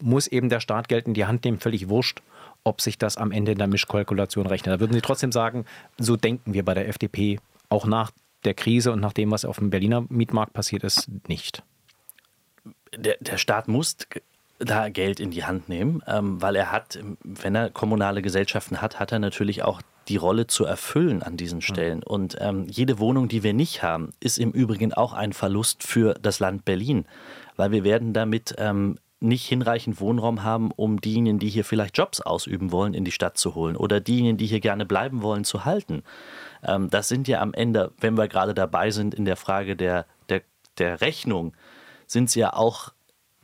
muss 0.02 0.28
eben 0.28 0.50
der 0.50 0.60
Staat 0.60 0.88
Geld 0.88 1.08
in 1.08 1.14
die 1.14 1.26
Hand 1.26 1.46
nehmen, 1.46 1.60
völlig 1.60 1.90
wurscht, 1.90 2.22
ob 2.64 2.82
sich 2.82 2.98
das 2.98 3.18
am 3.18 3.32
Ende 3.32 3.54
in 3.54 3.58
der 3.58 3.68
Mischkalkulation 3.68 4.46
rechnet. 4.46 4.76
Da 4.76 4.80
würden 4.80 4.94
Sie 4.94 5.02
trotzdem 5.02 5.32
sagen, 5.32 5.66
so 5.98 6.16
denken 6.16 6.54
wir 6.54 6.64
bei 6.64 6.74
der 6.74 6.88
FDP 6.88 7.40
auch 7.70 7.86
nach 7.86 8.12
der 8.44 8.54
Krise 8.54 8.92
und 8.92 9.00
nach 9.00 9.14
dem, 9.14 9.32
was 9.32 9.46
auf 9.46 9.58
dem 9.60 9.70
Berliner 9.70 10.06
Mietmarkt 10.10 10.54
passiert 10.54 10.84
ist, 10.84 11.10
nicht. 11.28 11.64
Der, 12.96 13.18
der 13.20 13.38
Staat 13.38 13.68
muss 13.68 13.98
da 14.60 14.90
Geld 14.90 15.20
in 15.20 15.32
die 15.32 15.46
Hand 15.46 15.70
nehmen, 15.70 16.04
ähm, 16.06 16.42
weil 16.42 16.56
er 16.56 16.72
hat, 16.72 17.00
wenn 17.24 17.56
er 17.56 17.70
kommunale 17.70 18.22
Gesellschaften 18.22 18.82
hat, 18.82 19.00
hat 19.00 19.12
er 19.12 19.20
natürlich 19.20 19.64
auch 19.64 19.82
die 20.10 20.18
Rolle 20.18 20.48
zu 20.48 20.66
erfüllen 20.66 21.24
an 21.24 21.38
diesen 21.38 21.62
Stellen. 21.62 22.04
Und 22.04 22.36
ähm, 22.40 22.66
jede 22.68 23.00
Wohnung, 23.00 23.28
die 23.28 23.44
wir 23.44 23.54
nicht 23.54 23.84
haben, 23.84 24.12
ist 24.20 24.38
im 24.38 24.52
Übrigen 24.52 24.94
auch 24.94 25.14
ein 25.14 25.34
Verlust 25.34 25.84
für 25.84 26.16
das 26.16 26.40
Land 26.40 26.66
Berlin, 26.66 27.06
weil 27.56 27.72
wir 27.72 27.84
werden 27.84 28.14
damit 28.14 28.56
ähm, 28.58 28.98
nicht 29.22 29.46
hinreichend 29.46 30.00
Wohnraum 30.00 30.44
haben, 30.44 30.72
um 30.72 31.00
diejenigen, 31.02 31.40
die 31.40 31.50
hier 31.50 31.66
vielleicht 31.66 31.98
Jobs 31.98 32.22
ausüben 32.22 32.72
wollen, 32.72 32.94
in 32.94 33.04
die 33.04 33.12
Stadt 33.12 33.38
zu 33.38 33.56
holen 33.56 33.76
oder 33.76 34.00
diejenigen, 34.00 34.38
die 34.38 34.46
hier 34.46 34.62
gerne 34.62 34.86
bleiben 34.86 35.22
wollen, 35.22 35.44
zu 35.44 35.66
halten. 35.66 36.04
Ähm, 36.64 36.90
das 36.90 37.08
sind 37.08 37.28
ja 37.28 37.42
am 37.42 37.54
Ende, 37.54 37.92
wenn 38.00 38.18
wir 38.18 38.28
gerade 38.28 38.54
dabei 38.54 38.92
sind 38.92 39.14
in 39.14 39.26
der 39.26 39.36
Frage 39.36 39.76
der, 39.76 40.06
der, 40.30 40.42
der 40.78 41.02
Rechnung, 41.02 41.54
sind 42.08 42.26
es 42.26 42.36
ja 42.36 42.54
auch 42.54 42.94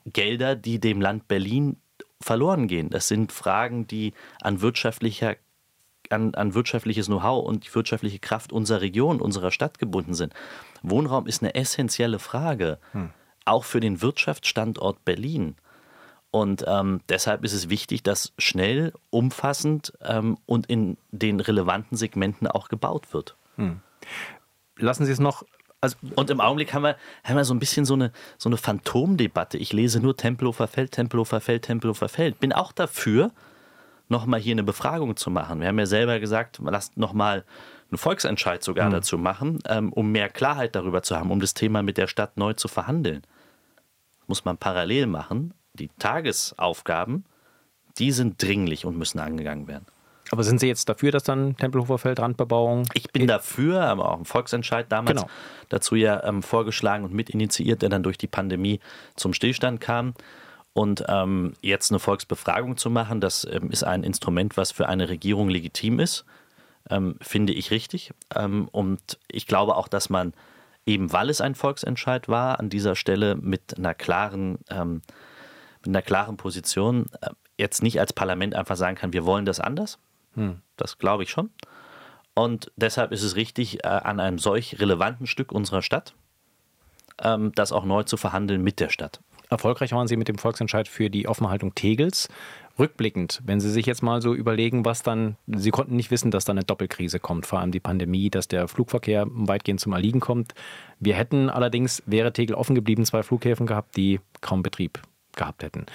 Gelder, 0.06 0.56
die 0.56 0.80
dem 0.80 1.02
Land 1.02 1.28
Berlin 1.28 1.78
verloren 2.22 2.68
gehen. 2.68 2.90
Das 2.90 3.08
sind 3.08 3.32
Fragen, 3.32 3.88
die 3.88 4.14
an 4.42 4.62
wirtschaftlicher 4.62 5.36
an, 6.12 6.36
an 6.36 6.54
wirtschaftliches 6.54 7.08
Know-how 7.08 7.44
und 7.46 7.66
die 7.66 7.74
wirtschaftliche 7.74 8.20
Kraft 8.20 8.52
unserer 8.54 8.82
Region, 8.82 9.22
unserer 9.22 9.52
Stadt 9.52 9.80
gebunden 9.80 10.14
sind. 10.14 10.34
Wohnraum 10.84 11.26
ist 11.26 11.42
eine 11.42 11.56
essentielle 11.56 12.20
Frage, 12.20 12.78
hm. 12.92 13.10
auch 13.46 13.64
für 13.64 13.80
den 13.80 14.04
Wirtschaftsstandort 14.04 15.04
Berlin. 15.04 15.56
Und 16.32 16.66
ähm, 16.68 17.02
deshalb 17.10 17.44
ist 17.44 17.54
es 17.54 17.70
wichtig, 17.70 18.04
dass 18.04 18.34
schnell, 18.38 18.94
umfassend 19.10 19.94
ähm, 20.02 20.38
und 20.46 20.68
in 20.68 20.98
den 21.12 21.40
relevanten 21.40 21.98
Segmenten 21.98 22.48
auch 22.48 22.68
gebaut 22.68 23.14
wird. 23.14 23.36
Hm. 23.56 23.80
Lassen 24.78 25.06
Sie 25.06 25.12
es 25.12 25.20
noch 25.20 25.44
also, 25.86 25.98
und 26.16 26.30
im 26.32 26.42
Augenblick 26.42 26.74
haben 26.74 26.84
wir, 26.84 26.96
haben 27.24 27.36
wir 27.36 27.46
so 27.46 27.54
ein 27.54 27.60
bisschen 27.60 27.86
so 27.86 27.94
eine, 27.94 28.12
so 28.38 28.50
eine 28.50 28.58
Phantomdebatte. 28.58 29.58
Ich 29.58 29.72
lese 29.72 30.00
nur 30.00 30.18
Tempelhofer 30.18 30.68
Feld, 30.68 30.92
Tempelhofer 30.92 31.42
Feld, 31.42 31.64
Tempelhofer 31.64 32.10
Feld. 32.10 32.40
Bin 32.40 32.54
auch 32.54 32.72
dafür, 32.72 33.32
nochmal 34.10 34.40
hier 34.40 34.54
eine 34.54 34.64
Befragung 34.64 35.16
zu 35.16 35.30
machen. 35.30 35.62
Wir 35.62 35.68
haben 35.68 35.80
ja 35.80 35.86
selber 35.86 36.20
gesagt, 36.20 36.60
lasst 36.64 36.98
nochmal 36.98 37.44
einen 37.92 37.98
Volksentscheid 38.00 38.64
sogar 38.64 38.88
mhm. 38.88 38.94
dazu 38.94 39.18
machen, 39.18 39.60
ähm, 39.68 39.94
um 39.94 40.12
mehr 40.12 40.30
Klarheit 40.30 40.76
darüber 40.76 41.04
zu 41.04 41.16
haben, 41.16 41.30
um 41.30 41.40
das 41.40 41.54
Thema 41.54 41.84
mit 41.84 41.98
der 41.98 42.08
Stadt 42.08 42.38
neu 42.38 42.54
zu 42.54 42.68
verhandeln. 42.68 43.22
Muss 44.28 44.44
man 44.44 44.58
parallel 44.58 45.06
machen. 45.06 45.54
Die 45.74 45.90
Tagesaufgaben, 46.00 47.26
die 48.00 48.12
sind 48.12 48.42
dringlich 48.42 48.86
und 48.86 48.98
müssen 48.98 49.20
angegangen 49.20 49.68
werden. 49.68 49.86
Aber 50.32 50.44
sind 50.44 50.60
Sie 50.60 50.68
jetzt 50.68 50.90
dafür, 50.90 51.12
dass 51.12 51.24
dann 51.24 51.56
Tempelhofer 51.58 51.98
Feld 51.98 52.20
Randbebauung? 52.20 52.88
Ich 52.94 53.12
bin 53.12 53.28
dafür, 53.28 53.82
aber 53.82 54.12
auch 54.12 54.18
ein 54.18 54.26
Volksentscheid 54.26 54.86
damals 54.90 55.22
genau. 55.22 55.34
dazu 55.70 55.96
ja 55.96 56.24
ähm, 56.24 56.42
vorgeschlagen 56.44 57.04
und 57.04 57.14
mitinitiiert, 57.14 57.82
der 57.82 57.90
dann 57.90 58.04
durch 58.04 58.18
die 58.18 58.28
Pandemie 58.28 58.80
zum 59.16 59.34
Stillstand 59.34 59.82
kam. 59.82 60.14
Und 60.74 61.06
ähm, 61.08 61.54
jetzt 61.62 61.92
eine 61.92 62.00
Volksbefragung 62.00 62.76
zu 62.76 62.90
machen, 62.90 63.22
das 63.22 63.48
ähm, 63.50 63.72
ist 63.72 63.84
ein 63.84 64.04
Instrument, 64.04 64.58
was 64.58 64.72
für 64.72 64.90
eine 64.90 65.08
Regierung 65.08 65.48
legitim 65.48 66.00
ist, 66.00 66.26
ähm, 66.90 67.16
finde 67.22 67.54
ich 67.54 67.72
richtig. 67.72 68.12
Ähm, 68.36 68.68
und 68.72 69.18
ich 69.32 69.48
glaube 69.48 69.78
auch, 69.78 69.88
dass 69.88 70.10
man 70.10 70.34
eben, 70.86 71.14
weil 71.14 71.30
es 71.30 71.40
ein 71.40 71.56
Volksentscheid 71.56 72.28
war, 72.28 72.60
an 72.60 72.70
dieser 72.70 72.96
Stelle 72.96 73.36
mit 73.36 73.78
einer 73.78 73.94
klaren, 73.94 74.60
ähm, 74.70 75.02
mit 75.80 75.90
einer 75.90 76.02
klaren 76.02 76.36
Position 76.36 77.06
äh, 77.22 77.30
jetzt 77.58 77.82
nicht 77.82 78.00
als 78.00 78.12
Parlament 78.12 78.54
einfach 78.54 78.76
sagen 78.76 78.98
kann, 78.98 79.14
wir 79.14 79.26
wollen 79.26 79.46
das 79.46 79.60
anders. 79.60 79.98
Hm. 80.36 80.62
Das 80.78 80.98
glaube 80.98 81.24
ich 81.24 81.30
schon. 81.30 81.50
Und 82.34 82.72
deshalb 82.76 83.12
ist 83.12 83.24
es 83.24 83.36
richtig, 83.36 83.84
äh, 83.84 83.88
an 83.88 84.20
einem 84.20 84.40
solch 84.40 84.80
relevanten 84.80 85.26
Stück 85.26 85.52
unserer 85.52 85.82
Stadt, 85.82 86.14
ähm, 87.22 87.54
das 87.56 87.72
auch 87.72 87.86
neu 87.86 88.04
zu 88.04 88.18
verhandeln 88.18 88.62
mit 88.62 88.80
der 88.80 88.90
Stadt. 88.90 89.22
Erfolgreich 89.50 89.92
waren 89.92 90.08
Sie 90.08 90.18
mit 90.18 90.28
dem 90.28 90.38
Volksentscheid 90.38 90.88
für 90.88 91.10
die 91.10 91.28
Offenhaltung 91.28 91.76
Tegels. 91.76 92.30
Rückblickend, 92.78 93.42
wenn 93.46 93.60
Sie 93.60 93.70
sich 93.70 93.86
jetzt 93.86 94.04
mal 94.04 94.22
so 94.22 94.34
überlegen, 94.34 94.84
was 94.84 95.02
dann, 95.02 95.38
Sie 95.48 95.72
konnten 95.72 95.96
nicht 95.96 96.12
wissen, 96.12 96.32
dass 96.32 96.46
da 96.46 96.52
eine 96.52 96.64
Doppelkrise 96.64 97.20
kommt, 97.20 97.46
vor 97.46 97.60
allem 97.60 97.72
die 97.72 97.80
Pandemie, 97.80 98.30
dass 98.30 98.48
der 98.48 98.68
Flugverkehr 98.68 99.26
weitgehend 99.30 99.80
zum 99.80 99.94
Erliegen 99.94 100.20
kommt. 100.20 100.54
Wir 101.00 101.16
hätten 101.16 101.50
allerdings, 101.50 102.04
wäre 102.06 102.34
Tegel 102.34 102.56
offen 102.56 102.76
geblieben, 102.76 103.06
zwei 103.06 103.24
Flughäfen 103.24 103.66
gehabt, 103.66 103.96
die 103.96 104.20
kaum 104.42 104.62
Betrieb 104.62 105.00
gehabt 105.36 105.64
hätten. 105.64 105.86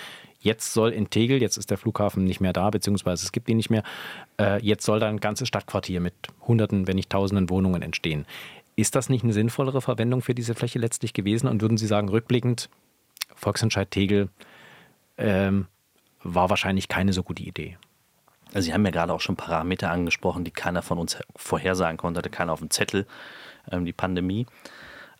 Jetzt 0.42 0.72
soll 0.72 0.90
in 0.90 1.10
Tegel, 1.10 1.42
jetzt 1.42 1.58
ist 1.58 1.70
der 1.70 1.76
Flughafen 1.76 2.24
nicht 2.24 2.40
mehr 2.40 2.54
da, 2.54 2.70
beziehungsweise 2.70 3.24
es 3.24 3.32
gibt 3.32 3.48
ihn 3.50 3.58
nicht 3.58 3.68
mehr, 3.68 3.82
äh, 4.40 4.60
jetzt 4.64 4.86
soll 4.86 4.98
da 4.98 5.08
ein 5.08 5.20
ganzes 5.20 5.48
Stadtquartier 5.48 6.00
mit 6.00 6.14
Hunderten, 6.46 6.86
wenn 6.86 6.96
nicht 6.96 7.10
Tausenden 7.10 7.50
Wohnungen 7.50 7.82
entstehen. 7.82 8.24
Ist 8.74 8.94
das 8.94 9.10
nicht 9.10 9.22
eine 9.22 9.34
sinnvollere 9.34 9.82
Verwendung 9.82 10.22
für 10.22 10.34
diese 10.34 10.54
Fläche 10.54 10.78
letztlich 10.78 11.12
gewesen? 11.12 11.46
Und 11.46 11.60
würden 11.60 11.76
Sie 11.76 11.86
sagen, 11.86 12.08
rückblickend, 12.08 12.70
Volksentscheid 13.34 13.90
Tegel 13.90 14.30
ähm, 15.18 15.66
war 16.22 16.48
wahrscheinlich 16.48 16.88
keine 16.88 17.12
so 17.12 17.22
gute 17.22 17.42
Idee. 17.42 17.76
Also 18.54 18.66
Sie 18.66 18.72
haben 18.72 18.84
ja 18.84 18.90
gerade 18.90 19.12
auch 19.12 19.20
schon 19.20 19.36
Parameter 19.36 19.90
angesprochen, 19.90 20.44
die 20.44 20.50
keiner 20.50 20.80
von 20.80 20.98
uns 20.98 21.18
vorhersagen 21.36 21.98
konnte, 21.98 22.18
hatte 22.18 22.30
keiner 22.30 22.52
auf 22.52 22.60
dem 22.60 22.70
Zettel, 22.70 23.06
ähm, 23.70 23.84
die 23.84 23.92
Pandemie 23.92 24.46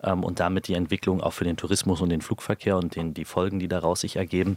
ähm, 0.02 0.24
und 0.24 0.40
damit 0.40 0.68
die 0.68 0.74
Entwicklung 0.74 1.20
auch 1.20 1.32
für 1.32 1.44
den 1.44 1.56
Tourismus 1.56 2.00
und 2.00 2.08
den 2.08 2.22
Flugverkehr 2.22 2.76
und 2.76 2.96
den, 2.96 3.14
die 3.14 3.24
Folgen, 3.24 3.58
die 3.58 3.68
daraus 3.68 4.00
sich 4.00 4.16
ergeben. 4.16 4.56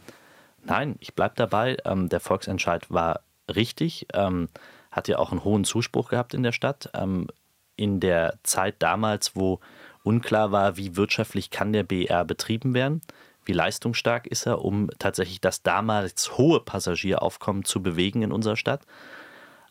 Nein, 0.65 0.95
ich 0.99 1.13
bleibe 1.13 1.35
dabei, 1.35 1.77
ähm, 1.85 2.09
der 2.09 2.19
Volksentscheid 2.19 2.89
war 2.89 3.21
richtig, 3.53 4.07
ähm, 4.13 4.49
hat 4.91 5.07
ja 5.07 5.17
auch 5.17 5.31
einen 5.31 5.43
hohen 5.43 5.65
Zuspruch 5.65 6.09
gehabt 6.09 6.33
in 6.33 6.43
der 6.43 6.51
Stadt. 6.51 6.89
Ähm, 6.93 7.27
in 7.75 7.99
der 7.99 8.37
Zeit 8.43 8.75
damals, 8.79 9.35
wo 9.35 9.59
unklar 10.03 10.51
war, 10.51 10.77
wie 10.77 10.95
wirtschaftlich 10.95 11.49
kann 11.49 11.73
der 11.73 11.83
BR 11.83 12.23
betrieben 12.23 12.73
werden, 12.73 13.01
wie 13.45 13.53
leistungsstark 13.53 14.27
ist 14.27 14.45
er, 14.45 14.63
um 14.63 14.89
tatsächlich 14.99 15.41
das 15.41 15.63
damals 15.63 16.37
hohe 16.37 16.59
Passagieraufkommen 16.59 17.65
zu 17.65 17.81
bewegen 17.81 18.21
in 18.21 18.31
unserer 18.31 18.55
Stadt. 18.55 18.81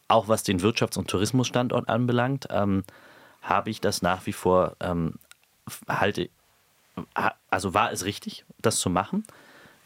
Auch 0.09 0.29
was 0.29 0.43
den 0.43 0.61
Wirtschafts- 0.61 0.99
und 0.99 1.09
Tourismusstandort 1.09 1.89
anbelangt, 1.89 2.49
ähm, 2.51 2.85
habe 3.41 3.71
ich 3.71 3.81
das 3.81 4.03
nach 4.03 4.27
wie 4.27 4.33
vor 4.33 4.77
ähm, 4.81 5.15
halte, 5.89 6.29
also 7.49 7.73
war 7.73 7.93
es 7.93 8.05
richtig, 8.05 8.45
das 8.61 8.79
zu 8.79 8.91
machen. 8.91 9.25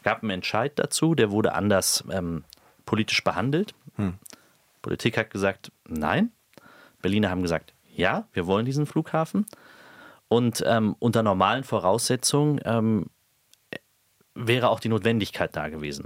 Gab 0.07 0.23
einen 0.23 0.29
Entscheid 0.29 0.71
dazu, 0.79 1.15
der 1.15 1.31
wurde 1.31 1.51
anders 1.51 2.01
ähm, 2.09 2.45
politisch 2.85 3.25
behandelt. 3.25 3.75
Hm. 3.97 4.13
Politik 4.81 5.17
hat 5.17 5.31
gesagt, 5.31 5.69
nein. 5.85 6.31
Berliner 7.01 7.29
haben 7.29 7.41
gesagt, 7.41 7.73
ja, 7.93 8.25
wir 8.31 8.47
wollen 8.47 8.65
diesen 8.65 8.85
Flughafen. 8.85 9.45
Und 10.29 10.63
ähm, 10.65 10.95
unter 10.99 11.23
normalen 11.23 11.65
Voraussetzungen 11.65 12.61
ähm, 12.63 13.07
wäre 14.33 14.69
auch 14.69 14.79
die 14.79 14.87
Notwendigkeit 14.87 15.53
da 15.57 15.67
gewesen. 15.67 16.05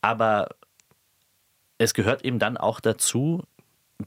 Aber 0.00 0.48
es 1.76 1.92
gehört 1.92 2.24
eben 2.24 2.38
dann 2.38 2.56
auch 2.56 2.80
dazu, 2.80 3.42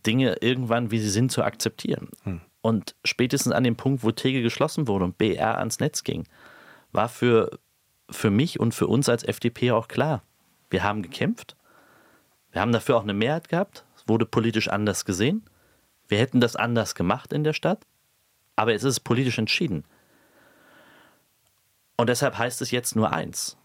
Dinge 0.04 0.38
irgendwann, 0.42 0.90
wie 0.90 0.98
sie 0.98 1.12
sind, 1.12 1.32
zu 1.32 1.44
akzeptieren. 1.44 2.10
Hm. 2.24 2.42
Und 2.62 2.96
spätestens 3.06 3.54
an 3.54 3.64
dem 3.64 3.76
Punkt, 3.76 4.02
wo 4.02 4.10
Tegel 4.10 4.42
geschlossen 4.42 4.88
wurde 4.88 5.06
und 5.06 5.20
BR 5.20 5.60
ans 5.60 5.80
Netz 5.80 6.04
ging, 6.04 6.24
war 6.92 7.08
für, 7.08 7.60
für 8.10 8.30
mich 8.30 8.60
und 8.60 8.74
für 8.74 8.88
uns 8.88 9.10
als 9.10 9.24
FDP 9.24 9.72
auch 9.72 9.88
klar, 9.88 10.24
wir 10.70 10.84
haben 10.84 11.02
gekämpft, 11.02 11.56
wir 12.52 12.62
haben 12.62 12.72
dafür 12.72 12.98
auch 12.98 13.04
eine 13.04 13.14
Mehrheit 13.14 13.50
gehabt, 13.50 13.86
es 13.96 14.08
wurde 14.08 14.26
politisch 14.26 14.70
anders 14.70 15.06
gesehen, 15.06 15.44
wir 16.08 16.18
hätten 16.18 16.40
das 16.40 16.56
anders 16.56 16.96
gemacht 16.96 17.34
in 17.34 17.44
der 17.44 17.54
Stadt, 17.54 17.86
aber 18.56 18.74
es 18.74 18.84
ist 18.84 19.02
politisch 19.02 19.38
entschieden. 19.38 19.84
Und 21.98 22.10
deshalb 22.10 22.38
heißt 22.38 22.62
es 22.62 22.72
jetzt 22.72 22.96
nur 22.96 23.12
eins, 23.12 23.58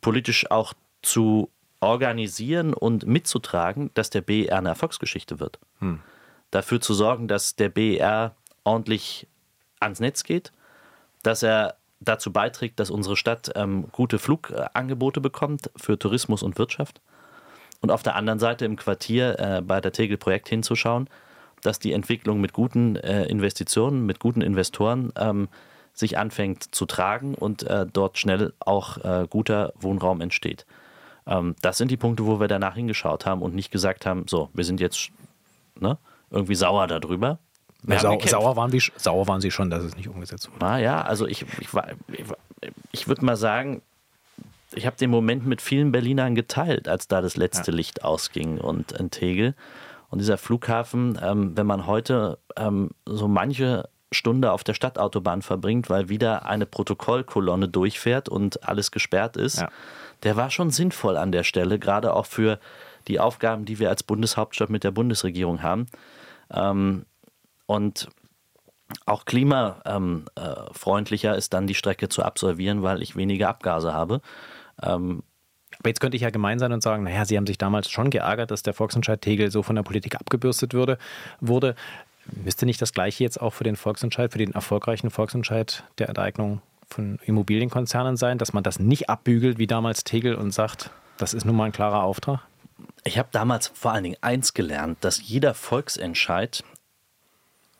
politisch 0.00 0.50
auch 0.50 0.74
zu 1.02 1.50
organisieren 1.80 2.72
und 2.72 3.06
mitzutragen, 3.06 3.90
dass 3.94 4.10
der 4.10 4.22
BER 4.22 4.58
eine 4.58 4.70
Erfolgsgeschichte 4.70 5.38
wird. 5.38 5.58
Hm. 5.80 6.00
Dafür 6.50 6.80
zu 6.80 6.94
sorgen, 6.94 7.28
dass 7.28 7.56
der 7.56 7.68
BER 7.68 8.34
ordentlich 8.64 9.26
ans 9.80 10.00
Netz 10.00 10.24
geht, 10.24 10.52
dass 11.22 11.42
er 11.42 11.76
dazu 12.04 12.32
beiträgt, 12.32 12.80
dass 12.80 12.90
unsere 12.90 13.16
Stadt 13.16 13.50
ähm, 13.54 13.86
gute 13.92 14.18
Flugangebote 14.18 15.20
bekommt 15.20 15.70
für 15.76 15.98
Tourismus 15.98 16.42
und 16.42 16.58
Wirtschaft. 16.58 17.00
Und 17.80 17.90
auf 17.90 18.02
der 18.02 18.16
anderen 18.16 18.38
Seite 18.38 18.64
im 18.64 18.76
Quartier 18.76 19.38
äh, 19.38 19.62
bei 19.62 19.80
der 19.80 19.92
Tegel-Projekt 19.92 20.48
hinzuschauen, 20.48 21.08
dass 21.62 21.78
die 21.78 21.92
Entwicklung 21.92 22.40
mit 22.40 22.52
guten 22.52 22.96
äh, 22.96 23.24
Investitionen, 23.26 24.06
mit 24.06 24.20
guten 24.20 24.40
Investoren 24.40 25.12
ähm, 25.16 25.48
sich 25.92 26.18
anfängt 26.18 26.74
zu 26.74 26.86
tragen 26.86 27.34
und 27.34 27.62
äh, 27.62 27.86
dort 27.90 28.18
schnell 28.18 28.52
auch 28.60 28.98
äh, 28.98 29.26
guter 29.28 29.72
Wohnraum 29.78 30.20
entsteht. 30.20 30.66
Ähm, 31.26 31.54
das 31.62 31.78
sind 31.78 31.90
die 31.90 31.96
Punkte, 31.96 32.26
wo 32.26 32.40
wir 32.40 32.48
danach 32.48 32.74
hingeschaut 32.74 33.26
haben 33.26 33.42
und 33.42 33.54
nicht 33.54 33.70
gesagt 33.70 34.04
haben, 34.04 34.26
so, 34.28 34.50
wir 34.52 34.64
sind 34.64 34.80
jetzt 34.80 35.10
ne, 35.78 35.98
irgendwie 36.30 36.54
sauer 36.54 36.86
darüber. 36.86 37.38
Ja, 37.86 37.98
sau, 37.98 38.18
sauer, 38.20 38.56
waren 38.56 38.72
wir, 38.72 38.80
sauer 38.96 39.26
waren 39.28 39.40
sie 39.40 39.50
schon, 39.50 39.70
dass 39.70 39.82
es 39.82 39.96
nicht 39.96 40.08
umgesetzt 40.08 40.50
wurde. 40.52 40.64
Ah 40.64 40.78
ja, 40.78 41.02
also 41.02 41.26
ich, 41.26 41.42
ich, 41.60 41.68
ich, 42.12 42.24
ich 42.92 43.08
würde 43.08 43.24
mal 43.24 43.36
sagen, 43.36 43.82
ich 44.74 44.86
habe 44.86 44.96
den 44.96 45.10
Moment 45.10 45.46
mit 45.46 45.60
vielen 45.60 45.92
Berlinern 45.92 46.34
geteilt, 46.34 46.88
als 46.88 47.08
da 47.08 47.20
das 47.20 47.36
letzte 47.36 47.70
ja. 47.70 47.76
Licht 47.76 48.04
ausging 48.04 48.58
und 48.58 48.92
in 48.92 49.10
Tegel. 49.10 49.54
Und 50.10 50.18
dieser 50.20 50.38
Flughafen, 50.38 51.18
ähm, 51.22 51.56
wenn 51.56 51.66
man 51.66 51.86
heute 51.86 52.38
ähm, 52.56 52.90
so 53.04 53.28
manche 53.28 53.88
Stunde 54.12 54.52
auf 54.52 54.64
der 54.64 54.74
Stadtautobahn 54.74 55.42
verbringt, 55.42 55.90
weil 55.90 56.08
wieder 56.08 56.46
eine 56.46 56.66
Protokollkolonne 56.66 57.68
durchfährt 57.68 58.28
und 58.28 58.66
alles 58.66 58.90
gesperrt 58.90 59.36
ist, 59.36 59.60
ja. 59.60 59.68
der 60.22 60.36
war 60.36 60.50
schon 60.50 60.70
sinnvoll 60.70 61.16
an 61.16 61.32
der 61.32 61.42
Stelle, 61.42 61.78
gerade 61.78 62.14
auch 62.14 62.26
für 62.26 62.60
die 63.08 63.20
Aufgaben, 63.20 63.64
die 63.64 63.78
wir 63.78 63.90
als 63.90 64.02
Bundeshauptstadt 64.02 64.70
mit 64.70 64.84
der 64.84 64.92
Bundesregierung 64.92 65.62
haben. 65.62 65.86
Ähm, 66.50 67.04
und 67.66 68.08
auch 69.06 69.24
klimafreundlicher 69.24 71.30
ähm, 71.30 71.34
äh, 71.34 71.38
ist 71.38 71.54
dann 71.54 71.66
die 71.66 71.74
Strecke 71.74 72.08
zu 72.08 72.22
absolvieren, 72.22 72.82
weil 72.82 73.02
ich 73.02 73.16
weniger 73.16 73.48
Abgase 73.48 73.92
habe. 73.92 74.20
Ähm, 74.82 75.22
aber 75.78 75.88
jetzt 75.88 76.00
könnte 76.00 76.16
ich 76.16 76.22
ja 76.22 76.30
gemein 76.30 76.58
sein 76.58 76.72
und 76.72 76.82
sagen, 76.82 77.04
naja, 77.04 77.24
Sie 77.24 77.36
haben 77.36 77.46
sich 77.46 77.58
damals 77.58 77.90
schon 77.90 78.10
geärgert, 78.10 78.50
dass 78.50 78.62
der 78.62 78.74
Volksentscheid 78.74 79.20
Tegel 79.20 79.50
so 79.50 79.62
von 79.62 79.76
der 79.76 79.82
Politik 79.82 80.14
abgebürstet 80.14 80.74
würde, 80.74 80.98
wurde. 81.40 81.74
Müsste 82.26 82.64
nicht 82.64 82.80
das 82.80 82.92
Gleiche 82.92 83.24
jetzt 83.24 83.40
auch 83.40 83.50
für 83.50 83.64
den 83.64 83.76
Volksentscheid, 83.76 84.32
für 84.32 84.38
den 84.38 84.52
erfolgreichen 84.52 85.10
Volksentscheid 85.10 85.84
der 85.98 86.08
Enteignung 86.08 86.62
von 86.88 87.18
Immobilienkonzernen 87.24 88.16
sein, 88.16 88.38
dass 88.38 88.52
man 88.52 88.62
das 88.62 88.78
nicht 88.78 89.10
abbügelt 89.10 89.58
wie 89.58 89.66
damals 89.66 90.04
Tegel 90.04 90.36
und 90.36 90.52
sagt, 90.52 90.90
das 91.18 91.34
ist 91.34 91.44
nun 91.44 91.56
mal 91.56 91.64
ein 91.64 91.72
klarer 91.72 92.02
Auftrag? 92.02 92.40
Ich 93.04 93.18
habe 93.18 93.28
damals 93.32 93.68
vor 93.68 93.92
allen 93.92 94.04
Dingen 94.04 94.16
eins 94.20 94.54
gelernt, 94.54 94.98
dass 95.02 95.26
jeder 95.26 95.54
Volksentscheid 95.54 96.64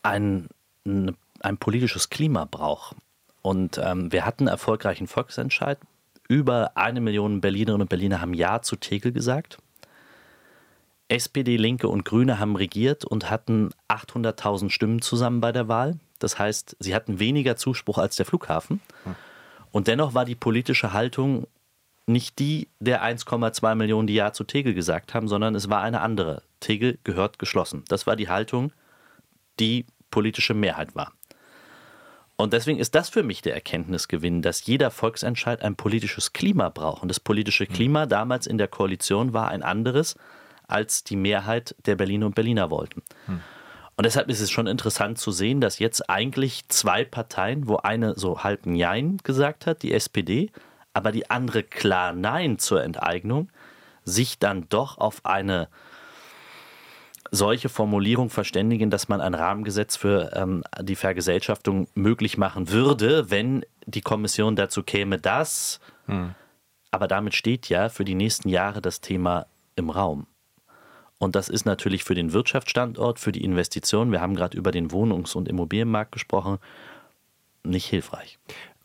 ein, 0.05 0.47
ein 0.85 1.57
politisches 1.57 2.09
Klima 2.09 2.45
braucht. 2.45 2.95
Und 3.41 3.79
ähm, 3.83 4.11
wir 4.11 4.25
hatten 4.25 4.47
erfolgreichen 4.47 5.07
Volksentscheid. 5.07 5.77
Über 6.27 6.71
eine 6.75 7.01
Million 7.01 7.41
Berlinerinnen 7.41 7.81
und 7.81 7.89
Berliner 7.89 8.21
haben 8.21 8.33
Ja 8.33 8.61
zu 8.61 8.75
Tegel 8.75 9.11
gesagt. 9.11 9.59
SPD, 11.07 11.55
Linke 11.57 11.87
und 11.87 12.03
Grüne 12.03 12.39
haben 12.39 12.55
regiert 12.55 13.05
und 13.05 13.29
hatten 13.29 13.69
800.000 13.89 14.71
Stimmen 14.71 15.01
zusammen 15.01 15.41
bei 15.41 15.51
der 15.51 15.67
Wahl. 15.67 15.99
Das 16.17 16.39
heißt, 16.39 16.77
sie 16.79 16.95
hatten 16.95 17.19
weniger 17.19 17.55
Zuspruch 17.57 17.99
als 17.99 18.15
der 18.15 18.25
Flughafen. 18.25 18.81
Und 19.71 19.87
dennoch 19.87 20.15
war 20.15 20.25
die 20.25 20.35
politische 20.35 20.93
Haltung 20.93 21.45
nicht 22.07 22.39
die 22.39 22.67
der 22.79 23.03
1,2 23.03 23.75
Millionen, 23.75 24.07
die 24.07 24.13
Ja 24.13 24.31
zu 24.31 24.43
Tegel 24.43 24.73
gesagt 24.73 25.13
haben, 25.13 25.27
sondern 25.27 25.55
es 25.55 25.69
war 25.69 25.81
eine 25.81 26.01
andere. 26.01 26.43
Tegel 26.59 26.97
gehört 27.03 27.39
geschlossen. 27.39 27.83
Das 27.87 28.07
war 28.07 28.15
die 28.15 28.29
Haltung, 28.29 28.71
die 29.59 29.85
politische 30.15 30.53
Mehrheit 30.53 30.95
war. 30.95 31.11
Und 32.37 32.53
deswegen 32.53 32.79
ist 32.79 32.95
das 32.95 33.09
für 33.09 33.21
mich 33.21 33.41
der 33.41 33.53
Erkenntnisgewinn, 33.53 34.41
dass 34.41 34.65
jeder 34.65 34.89
Volksentscheid 34.91 35.61
ein 35.61 35.75
politisches 35.75 36.31
Klima 36.31 36.69
braucht. 36.69 37.01
Und 37.01 37.09
das 37.09 37.19
politische 37.19 37.65
Klima 37.65 38.05
damals 38.05 38.47
in 38.47 38.57
der 38.57 38.69
Koalition 38.69 39.33
war 39.33 39.49
ein 39.49 39.61
anderes 39.61 40.15
als 40.69 41.03
die 41.03 41.17
Mehrheit 41.17 41.75
der 41.85 41.97
Berliner 41.97 42.27
und 42.27 42.35
Berliner 42.35 42.69
wollten. 42.69 43.03
Hm. 43.25 43.41
Und 43.97 44.05
deshalb 44.05 44.29
ist 44.29 44.39
es 44.39 44.51
schon 44.51 44.67
interessant 44.67 45.17
zu 45.17 45.31
sehen, 45.31 45.59
dass 45.59 45.79
jetzt 45.79 46.09
eigentlich 46.09 46.69
zwei 46.69 47.03
Parteien, 47.03 47.67
wo 47.67 47.75
eine 47.75 48.15
so 48.15 48.41
halb 48.41 48.65
Nein 48.65 49.17
gesagt 49.23 49.65
hat, 49.65 49.83
die 49.83 49.93
SPD, 49.93 50.49
aber 50.93 51.11
die 51.11 51.29
andere 51.29 51.61
klar 51.61 52.13
Nein 52.13 52.57
zur 52.57 52.81
Enteignung, 52.83 53.49
sich 54.05 54.39
dann 54.39 54.69
doch 54.69 54.97
auf 54.97 55.25
eine 55.25 55.67
solche 57.31 57.69
Formulierung 57.69 58.29
verständigen, 58.29 58.89
dass 58.89 59.09
man 59.09 59.21
ein 59.21 59.33
Rahmengesetz 59.33 59.95
für 59.95 60.31
ähm, 60.33 60.63
die 60.81 60.95
Vergesellschaftung 60.95 61.87
möglich 61.95 62.37
machen 62.37 62.69
würde, 62.69 63.29
wenn 63.29 63.65
die 63.85 64.01
Kommission 64.01 64.55
dazu 64.55 64.83
käme, 64.83 65.19
dass. 65.19 65.79
Hm. 66.05 66.35
Aber 66.91 67.07
damit 67.07 67.33
steht 67.33 67.69
ja 67.69 67.89
für 67.89 68.05
die 68.05 68.15
nächsten 68.15 68.49
Jahre 68.49 68.81
das 68.81 69.01
Thema 69.01 69.47
im 69.75 69.89
Raum. 69.89 70.27
Und 71.17 71.35
das 71.35 71.49
ist 71.49 71.65
natürlich 71.65 72.03
für 72.03 72.15
den 72.15 72.33
Wirtschaftsstandort, 72.33 73.19
für 73.19 73.31
die 73.31 73.43
Investitionen, 73.43 74.11
wir 74.11 74.21
haben 74.21 74.35
gerade 74.35 74.57
über 74.57 74.71
den 74.71 74.91
Wohnungs- 74.91 75.35
und 75.35 75.47
Immobilienmarkt 75.47 76.11
gesprochen, 76.11 76.59
nicht 77.63 77.87
hilfreich. 77.87 78.37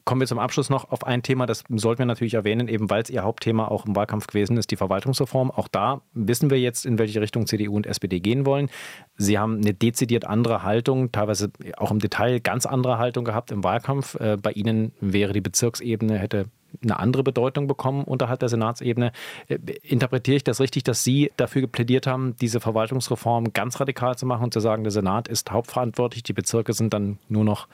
Kommen 0.05 0.21
wir 0.21 0.27
zum 0.27 0.39
Abschluss 0.39 0.71
noch 0.71 0.91
auf 0.91 1.05
ein 1.05 1.23
Thema, 1.23 1.47
das 1.47 1.65
sollten 1.69 2.01
wir 2.01 2.07
natürlich 2.07 2.35
erwähnen, 2.35 2.69
eben 2.69 2.91
weil 2.91 3.03
es 3.03 3.11
Ihr 3.11 3.23
Hauptthema 3.23 3.69
auch 3.69 3.87
im 3.87 3.95
Wahlkampf 3.95 4.27
gewesen 4.27 4.57
ist, 4.57 4.71
die 4.71 4.77
Verwaltungsreform. 4.77 5.51
Auch 5.51 5.69
da 5.69 6.01
wissen 6.13 6.51
wir 6.51 6.59
jetzt, 6.59 6.87
in 6.87 6.99
welche 6.99 7.21
Richtung 7.21 7.47
CDU 7.47 7.77
und 7.77 7.87
SPD 7.87 8.21
gehen 8.21 8.47
wollen. 8.47 8.71
Sie 9.17 9.39
haben 9.39 9.59
eine 9.59 9.75
dezidiert 9.75 10.25
andere 10.25 10.63
Haltung, 10.63 11.13
teilweise 11.13 11.51
auch 11.77 11.91
im 11.91 11.99
Detail 11.99 12.41
ganz 12.41 12.67
andere 12.67 12.99
Haltung 12.99 13.25
gehabt 13.25 13.51
im 13.51 13.63
Wahlkampf. 13.63 14.15
Äh, 14.17 14.37
bei 14.41 14.53
Ihnen 14.53 14.93
wäre 15.01 15.33
die 15.33 15.41
Bezirksebene, 15.41 16.19
hätte 16.19 16.47
eine 16.83 16.99
andere 16.99 17.23
Bedeutung 17.23 17.67
bekommen 17.67 18.05
unterhalb 18.05 18.41
der 18.41 18.49
Senatsebene. 18.49 19.13
Äh, 19.49 19.59
interpretiere 19.83 20.37
ich 20.37 20.45
das 20.45 20.61
richtig, 20.61 20.85
dass 20.85 21.05
Sie 21.05 21.31
dafür 21.37 21.67
plädiert 21.67 22.07
haben, 22.07 22.37
diese 22.41 22.61
Verwaltungsreform 22.61 23.53
ganz 23.53 23.81
radikal 23.81 24.17
zu 24.17 24.27
machen 24.27 24.45
und 24.45 24.55
zu 24.55 24.61
sagen, 24.61 24.85
der 24.85 24.93
Senat 24.93 25.29
ist 25.29 25.51
hauptverantwortlich, 25.51 26.23
die 26.23 26.33
Bezirke 26.33 26.73
sind 26.73 26.95
dann 26.95 27.19
nur 27.29 27.45
noch 27.45 27.69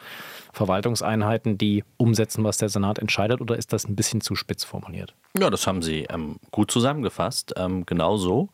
Verwaltungseinheiten, 0.56 1.58
die 1.58 1.84
umsetzen, 1.98 2.42
was 2.42 2.56
der 2.56 2.70
Senat 2.70 2.98
entscheidet, 2.98 3.42
oder 3.42 3.56
ist 3.56 3.74
das 3.74 3.86
ein 3.86 3.94
bisschen 3.94 4.22
zu 4.22 4.34
spitz 4.34 4.64
formuliert? 4.64 5.14
Ja, 5.38 5.50
das 5.50 5.66
haben 5.66 5.82
Sie 5.82 6.04
ähm, 6.04 6.36
gut 6.50 6.70
zusammengefasst. 6.70 7.52
Ähm, 7.58 7.84
genau 7.84 8.16
so, 8.16 8.48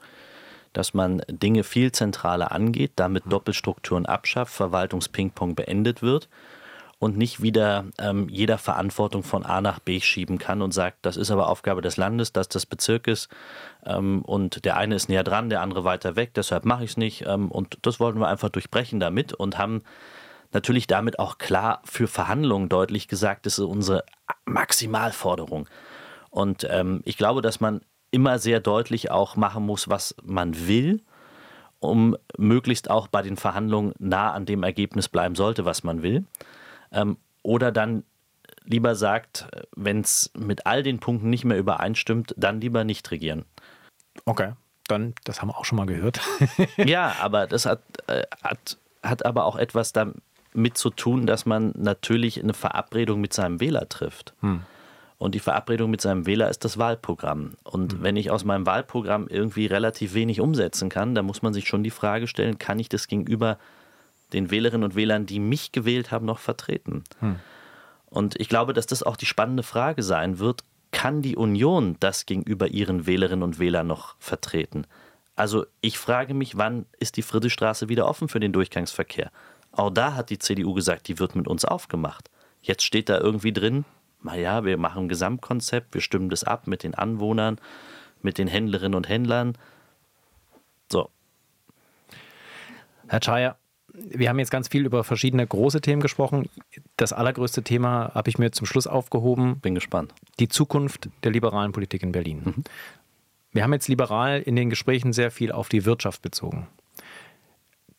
dass 0.73 0.95
man 0.95 1.23
Dinge 1.29 1.63
viel 1.63 1.93
zentraler 1.93 2.51
angeht, 2.51 2.93
damit 2.97 3.23
Doppelstrukturen 3.31 4.05
abschafft, 4.05 4.53
Verwaltungspingpong 4.53 5.55
beendet 5.55 6.03
wird 6.03 6.29
und 6.99 7.17
nicht 7.17 7.41
wieder 7.41 7.85
ähm, 7.99 8.29
jeder 8.29 8.59
Verantwortung 8.59 9.23
von 9.23 9.47
A 9.47 9.61
nach 9.61 9.79
B 9.79 10.01
schieben 10.01 10.39
kann 10.39 10.61
und 10.61 10.75
sagt, 10.75 10.99
das 11.03 11.17
ist 11.17 11.31
aber 11.31 11.49
Aufgabe 11.49 11.83
des 11.83 11.99
Landes, 11.99 12.33
das 12.33 12.49
des 12.49 12.67
Bezirkes 12.67 13.29
ähm, 13.87 14.23
und 14.23 14.65
der 14.65 14.77
eine 14.77 14.97
ist 14.97 15.09
näher 15.09 15.23
dran, 15.23 15.51
der 15.51 15.61
andere 15.61 15.85
weiter 15.85 16.17
weg, 16.17 16.33
deshalb 16.35 16.65
mache 16.65 16.83
ich 16.83 16.91
es 16.91 16.97
nicht 16.97 17.27
ähm, 17.29 17.49
und 17.51 17.79
das 17.83 18.01
wollten 18.01 18.19
wir 18.19 18.27
einfach 18.27 18.49
durchbrechen 18.49 18.99
damit 18.99 19.33
und 19.33 19.57
haben 19.57 19.83
natürlich 20.55 20.87
damit 20.87 21.19
auch 21.19 21.39
klar 21.39 21.81
für 21.85 22.09
Verhandlungen 22.09 22.69
deutlich 22.69 23.09
gesagt, 23.09 23.47
das 23.47 23.59
ist 23.59 23.65
unsere 23.65 24.05
Maximalforderung. 24.45 25.69
Und 26.31 26.67
ähm, 26.71 27.03
ich 27.05 27.17
glaube, 27.17 27.43
dass 27.43 27.61
man 27.61 27.83
immer 28.11 28.39
sehr 28.39 28.61
deutlich 28.61 29.11
auch 29.11 29.37
machen 29.37 29.65
muss, 29.65 29.89
was 29.89 30.15
man 30.23 30.67
will, 30.67 31.03
um 31.81 32.17
möglichst 32.39 32.91
auch 32.91 33.09
bei 33.09 33.23
den 33.23 33.37
Verhandlungen 33.37 33.93
nah 33.99 34.33
an 34.33 34.47
dem 34.47 34.63
Ergebnis 34.63 35.09
bleiben 35.09 35.35
sollte, 35.35 35.65
was 35.65 35.83
man 35.83 36.03
will. 36.03 36.25
Ähm, 36.93 37.17
oder 37.43 37.73
dann 37.73 38.05
lieber 38.65 38.95
sagt, 38.95 39.49
wenn 39.75 40.01
es 40.01 40.31
mit 40.35 40.67
all 40.67 40.83
den 40.83 41.01
Punkten 41.01 41.31
nicht 41.31 41.45
mehr 41.45 41.59
übereinstimmt, 41.59 42.35
dann 42.37 42.61
lieber 42.61 42.85
nicht 42.85 43.11
regieren. 43.11 43.45
Okay, 44.25 44.53
dann, 44.89 45.15
das 45.25 45.41
haben 45.41 45.49
wir 45.49 45.59
auch 45.59 45.65
schon 45.65 45.77
mal 45.77 45.87
gehört. 45.87 46.21
ja, 46.77 47.17
aber 47.21 47.47
das 47.47 47.67
hat, 47.67 47.81
äh, 48.07 48.23
hat, 48.43 48.79
hat 49.03 49.25
aber 49.25 49.45
auch 49.47 49.57
etwas 49.57 49.93
damit 50.53 50.77
zu 50.77 50.91
tun, 50.91 51.27
dass 51.27 51.47
man 51.47 51.73
natürlich 51.77 52.43
eine 52.43 52.55
Verabredung 52.55 53.21
mit 53.21 53.33
seinem 53.33 53.61
Wähler 53.61 53.89
trifft. 53.89 54.35
Hm. 54.41 54.63
Und 55.19 55.35
die 55.37 55.41
Verabredung 55.41 55.91
mit 55.91 56.01
seinem 56.01 56.27
Wähler 56.27 56.51
ist 56.51 56.65
das 56.65 56.79
Wahlprogramm. 56.79 57.53
Und 57.63 57.93
hm. 57.93 58.03
wenn 58.03 58.17
ich 58.17 58.31
aus 58.31 58.45
meinem 58.45 58.67
Wahlprogramm 58.67 59.29
irgendwie 59.29 59.67
relativ 59.67 60.15
wenig 60.15 60.41
umsetzen 60.41 60.89
kann, 60.89 61.15
dann 61.15 61.27
muss 61.27 61.43
man 61.43 61.55
sich 61.55 61.69
schon 61.69 61.85
die 61.85 61.91
Frage 61.91 62.27
stellen, 62.27 62.59
kann 62.59 62.79
ich 62.79 62.89
das 62.89 63.07
gegenüber 63.07 63.59
den 64.33 64.51
Wählerinnen 64.51 64.85
und 64.85 64.97
Wählern, 64.97 65.27
die 65.27 65.41
mich 65.41 65.73
gewählt 65.73 66.11
haben, 66.11 66.27
noch 66.27 66.39
vertreten? 66.39 67.05
Hm. 67.21 67.37
Und 68.07 68.39
ich 68.41 68.49
glaube, 68.49 68.73
dass 68.73 68.87
das 68.87 69.03
auch 69.03 69.17
die 69.17 69.27
spannende 69.27 69.63
Frage 69.63 70.03
sein 70.03 70.39
wird, 70.39 70.65
kann 70.91 71.23
die 71.23 71.37
Union 71.37 71.97
das 72.01 72.27
gegenüber 72.27 72.69
ihren 72.69 73.07
Wählerinnen 73.07 73.43
und 73.43 73.59
Wählern 73.59 73.87
noch 73.87 74.17
vertreten? 74.19 74.87
Also 75.35 75.65
ich 75.81 75.99
frage 75.99 76.35
mich, 76.35 76.59
wann 76.59 76.85
ist 76.99 77.17
die 77.17 77.23
Friedrichstraße 77.23 77.89
wieder 77.89 78.07
offen 78.07 78.29
für 78.29 78.41
den 78.41 78.53
Durchgangsverkehr? 78.53 79.31
Auch 79.73 79.91
da 79.91 80.15
hat 80.15 80.31
die 80.31 80.39
CDU 80.39 80.75
gesagt, 80.75 81.09
die 81.09 81.19
wird 81.19 81.35
mit 81.35 81.49
uns 81.49 81.65
aufgemacht. 81.65 82.31
Jetzt 82.61 82.85
steht 82.85 83.09
da 83.09 83.19
irgendwie 83.19 83.53
drin, 83.53 83.85
naja, 84.23 84.65
wir 84.65 84.77
machen 84.77 85.05
ein 85.05 85.09
Gesamtkonzept, 85.09 85.95
wir 85.95 86.01
stimmen 86.01 86.29
das 86.29 86.45
ab 86.45 86.67
mit 86.67 86.83
den 86.85 86.95
Anwohnern, 86.95 87.59
mit 88.23 88.39
den 88.39 88.47
Händlerinnen 88.47 88.95
und 88.95 89.09
Händlern. 89.09 89.59
So. 90.91 91.09
Herr 93.09 93.21
Czaja, 93.21 93.57
wir 93.93 94.29
haben 94.29 94.39
jetzt 94.39 94.51
ganz 94.51 94.69
viel 94.69 94.87
über 94.87 95.05
verschiedene 95.05 95.47
große 95.47 95.81
Themen 95.81 96.01
gesprochen. 96.01 96.49
Das 96.97 97.13
allergrößte 97.13 97.63
Thema 97.63 98.13
habe 98.15 98.31
ich 98.31 98.39
mir 98.39 98.53
zum 98.53 98.67
Schluss 98.67 98.87
aufgehoben. 98.87 99.61
Bin 99.61 99.75
gespannt. 99.75 100.15
Die 100.39 100.49
Zukunft 100.49 101.09
der 101.25 101.33
liberalen 101.33 101.73
Politik 101.73 102.03
in 102.03 102.13
Berlin. 102.13 102.43
Mhm. 102.45 102.65
Wir 103.53 103.65
haben 103.65 103.73
jetzt 103.73 103.89
liberal 103.89 104.41
in 104.41 104.57
den 104.57 104.71
Gesprächen 104.71 105.13
sehr 105.13 105.31
viel 105.31 105.53
auf 105.53 105.69
die 105.69 105.85
Wirtschaft 105.85 106.23
bezogen. 106.23 106.69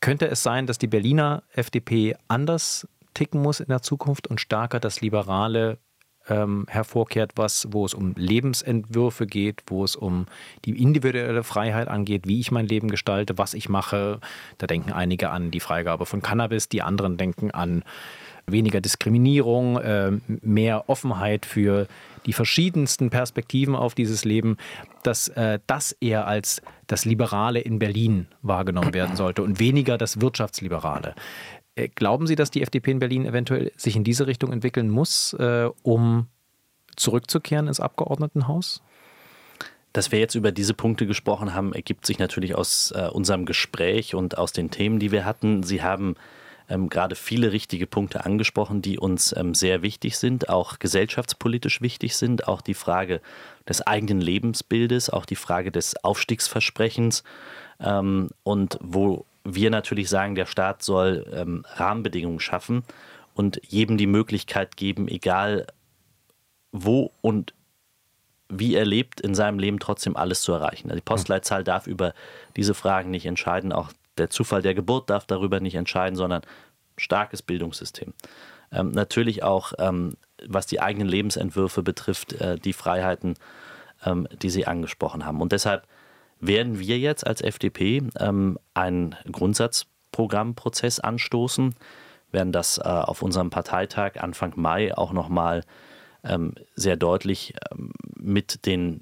Könnte 0.03 0.27
es 0.27 0.43
sein, 0.43 0.67
dass 0.67 0.77
die 0.77 0.87
Berliner 0.87 1.43
FDP 1.53 2.17
anders 2.27 2.85
ticken 3.13 3.41
muss 3.41 3.61
in 3.61 3.69
der 3.69 3.81
Zukunft 3.81 4.27
und 4.27 4.41
stärker 4.41 4.81
das 4.81 4.99
liberale 4.99 5.77
ähm, 6.27 6.65
hervorkehrt, 6.67 7.31
was, 7.37 7.69
wo 7.71 7.85
es 7.85 7.93
um 7.93 8.13
Lebensentwürfe 8.17 9.25
geht, 9.25 9.63
wo 9.67 9.85
es 9.85 9.95
um 9.95 10.25
die 10.65 10.77
individuelle 10.83 11.45
Freiheit 11.45 11.87
angeht, 11.87 12.27
wie 12.27 12.41
ich 12.41 12.51
mein 12.51 12.67
Leben 12.67 12.89
gestalte, 12.89 13.37
was 13.37 13.53
ich 13.53 13.69
mache. 13.69 14.19
Da 14.57 14.67
denken 14.67 14.91
einige 14.91 15.29
an 15.29 15.51
die 15.51 15.61
Freigabe 15.61 16.05
von 16.05 16.21
Cannabis, 16.21 16.67
die 16.67 16.81
anderen 16.81 17.15
denken 17.15 17.51
an 17.51 17.85
weniger 18.47 18.81
Diskriminierung, 18.81 19.77
äh, 19.77 20.11
mehr 20.27 20.89
Offenheit 20.89 21.45
für 21.45 21.87
die 22.25 22.33
verschiedensten 22.33 23.09
Perspektiven 23.09 23.75
auf 23.75 23.95
dieses 23.95 24.25
Leben, 24.25 24.57
dass 25.03 25.27
äh, 25.29 25.59
das 25.67 25.93
eher 25.93 26.27
als 26.27 26.61
das 26.87 27.05
Liberale 27.05 27.59
in 27.59 27.79
Berlin 27.79 28.27
wahrgenommen 28.41 28.93
werden 28.93 29.15
sollte 29.15 29.43
und 29.43 29.59
weniger 29.59 29.97
das 29.97 30.21
Wirtschaftsliberale. 30.21 31.15
Äh, 31.75 31.89
glauben 31.89 32.27
Sie, 32.27 32.35
dass 32.35 32.51
die 32.51 32.61
FDP 32.61 32.91
in 32.91 32.99
Berlin 32.99 33.25
eventuell 33.25 33.71
sich 33.75 33.95
in 33.95 34.03
diese 34.03 34.27
Richtung 34.27 34.51
entwickeln 34.51 34.89
muss, 34.89 35.33
äh, 35.33 35.69
um 35.81 36.27
zurückzukehren 36.95 37.67
ins 37.67 37.79
Abgeordnetenhaus? 37.79 38.81
Dass 39.91 40.11
wir 40.11 40.19
jetzt 40.19 40.35
über 40.35 40.51
diese 40.51 40.73
Punkte 40.73 41.05
gesprochen 41.05 41.53
haben, 41.53 41.73
ergibt 41.73 42.05
sich 42.05 42.19
natürlich 42.19 42.55
aus 42.55 42.91
äh, 42.95 43.07
unserem 43.11 43.45
Gespräch 43.45 44.15
und 44.15 44.37
aus 44.37 44.51
den 44.51 44.71
Themen, 44.71 44.99
die 44.99 45.11
wir 45.11 45.25
hatten. 45.25 45.63
Sie 45.63 45.83
haben 45.83 46.15
ähm, 46.73 46.89
gerade 46.89 47.15
viele 47.15 47.51
richtige 47.51 47.85
Punkte 47.85 48.25
angesprochen, 48.25 48.81
die 48.81 48.97
uns 48.97 49.33
ähm, 49.37 49.53
sehr 49.53 49.81
wichtig 49.81 50.17
sind, 50.17 50.49
auch 50.49 50.79
gesellschaftspolitisch 50.79 51.81
wichtig 51.81 52.17
sind, 52.17 52.47
auch 52.47 52.61
die 52.61 52.73
Frage 52.73 53.21
des 53.67 53.85
eigenen 53.85 54.21
Lebensbildes, 54.21 55.09
auch 55.09 55.25
die 55.25 55.35
Frage 55.35 55.71
des 55.71 56.03
Aufstiegsversprechens 56.03 57.23
ähm, 57.79 58.29
und 58.43 58.79
wo 58.81 59.25
wir 59.43 59.69
natürlich 59.69 60.09
sagen, 60.09 60.35
der 60.35 60.45
Staat 60.45 60.83
soll 60.83 61.25
ähm, 61.33 61.65
Rahmenbedingungen 61.75 62.39
schaffen 62.39 62.83
und 63.35 63.61
jedem 63.67 63.97
die 63.97 64.07
Möglichkeit 64.07 64.77
geben, 64.77 65.07
egal 65.07 65.67
wo 66.71 67.11
und 67.21 67.53
wie 68.49 68.75
er 68.75 68.85
lebt, 68.85 69.21
in 69.21 69.35
seinem 69.35 69.59
Leben 69.59 69.79
trotzdem 69.79 70.15
alles 70.15 70.41
zu 70.41 70.53
erreichen. 70.53 70.91
Die 70.93 71.01
Postleitzahl 71.01 71.63
darf 71.63 71.87
über 71.87 72.13
diese 72.55 72.73
Fragen 72.73 73.09
nicht 73.11 73.25
entscheiden, 73.25 73.71
auch 73.71 73.91
der 74.17 74.29
Zufall 74.29 74.61
der 74.61 74.73
Geburt 74.73 75.09
darf 75.09 75.25
darüber 75.25 75.59
nicht 75.59 75.75
entscheiden, 75.75 76.15
sondern 76.15 76.41
starkes 76.97 77.41
Bildungssystem. 77.41 78.13
Ähm, 78.71 78.91
natürlich 78.91 79.43
auch, 79.43 79.73
ähm, 79.77 80.15
was 80.45 80.65
die 80.65 80.81
eigenen 80.81 81.07
Lebensentwürfe 81.07 81.83
betrifft, 81.83 82.33
äh, 82.33 82.57
die 82.57 82.73
Freiheiten, 82.73 83.35
ähm, 84.05 84.27
die 84.41 84.49
Sie 84.49 84.65
angesprochen 84.65 85.25
haben. 85.25 85.41
Und 85.41 85.51
deshalb 85.51 85.87
werden 86.39 86.79
wir 86.79 86.99
jetzt 86.99 87.25
als 87.25 87.41
FDP 87.41 88.03
ähm, 88.19 88.57
einen 88.73 89.15
Grundsatzprogrammprozess 89.31 90.99
anstoßen, 90.99 91.75
werden 92.31 92.51
das 92.51 92.79
äh, 92.79 92.81
auf 92.81 93.21
unserem 93.21 93.49
Parteitag 93.49 94.17
Anfang 94.17 94.53
Mai 94.55 94.95
auch 94.97 95.13
nochmal 95.13 95.63
ähm, 96.23 96.55
sehr 96.75 96.97
deutlich 96.97 97.53
ähm, 97.71 97.93
mit 98.17 98.65
den 98.65 99.01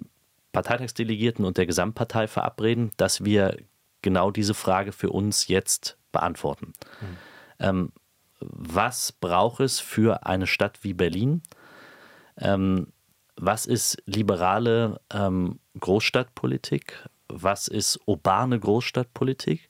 Parteitagsdelegierten 0.52 1.46
und 1.46 1.58
der 1.58 1.66
Gesamtpartei 1.66 2.28
verabreden, 2.28 2.92
dass 2.98 3.24
wir 3.24 3.56
genau 4.02 4.32
diese 4.32 4.54
Frage 4.54 4.92
für 4.92 5.10
uns 5.10 5.48
jetzt 5.48 5.98
beantworten. 6.12 6.74
Mhm. 7.02 7.18
Ähm, 7.60 7.92
was 8.40 9.12
braucht 9.12 9.60
es 9.60 9.80
für 9.80 10.26
eine 10.26 10.48
Stadt 10.48 10.80
wie 10.84 10.94
Berlin? 10.94 11.44
Ähm, 12.38 12.88
was 13.36 13.66
ist 13.66 14.02
liberale 14.06 15.00
ähm, 15.14 15.60
Großstadtpolitik? 15.80 17.08
was 17.34 17.68
ist 17.68 18.00
urbane 18.06 18.60
Großstadtpolitik 18.60 19.70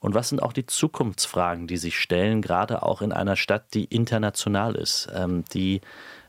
und 0.00 0.14
was 0.14 0.28
sind 0.28 0.42
auch 0.42 0.52
die 0.52 0.66
Zukunftsfragen, 0.66 1.66
die 1.66 1.76
sich 1.76 1.98
stellen, 1.98 2.42
gerade 2.42 2.82
auch 2.82 3.02
in 3.02 3.12
einer 3.12 3.36
Stadt, 3.36 3.74
die 3.74 3.84
international 3.84 4.74
ist, 4.74 5.08
ähm, 5.14 5.44
die 5.52 5.80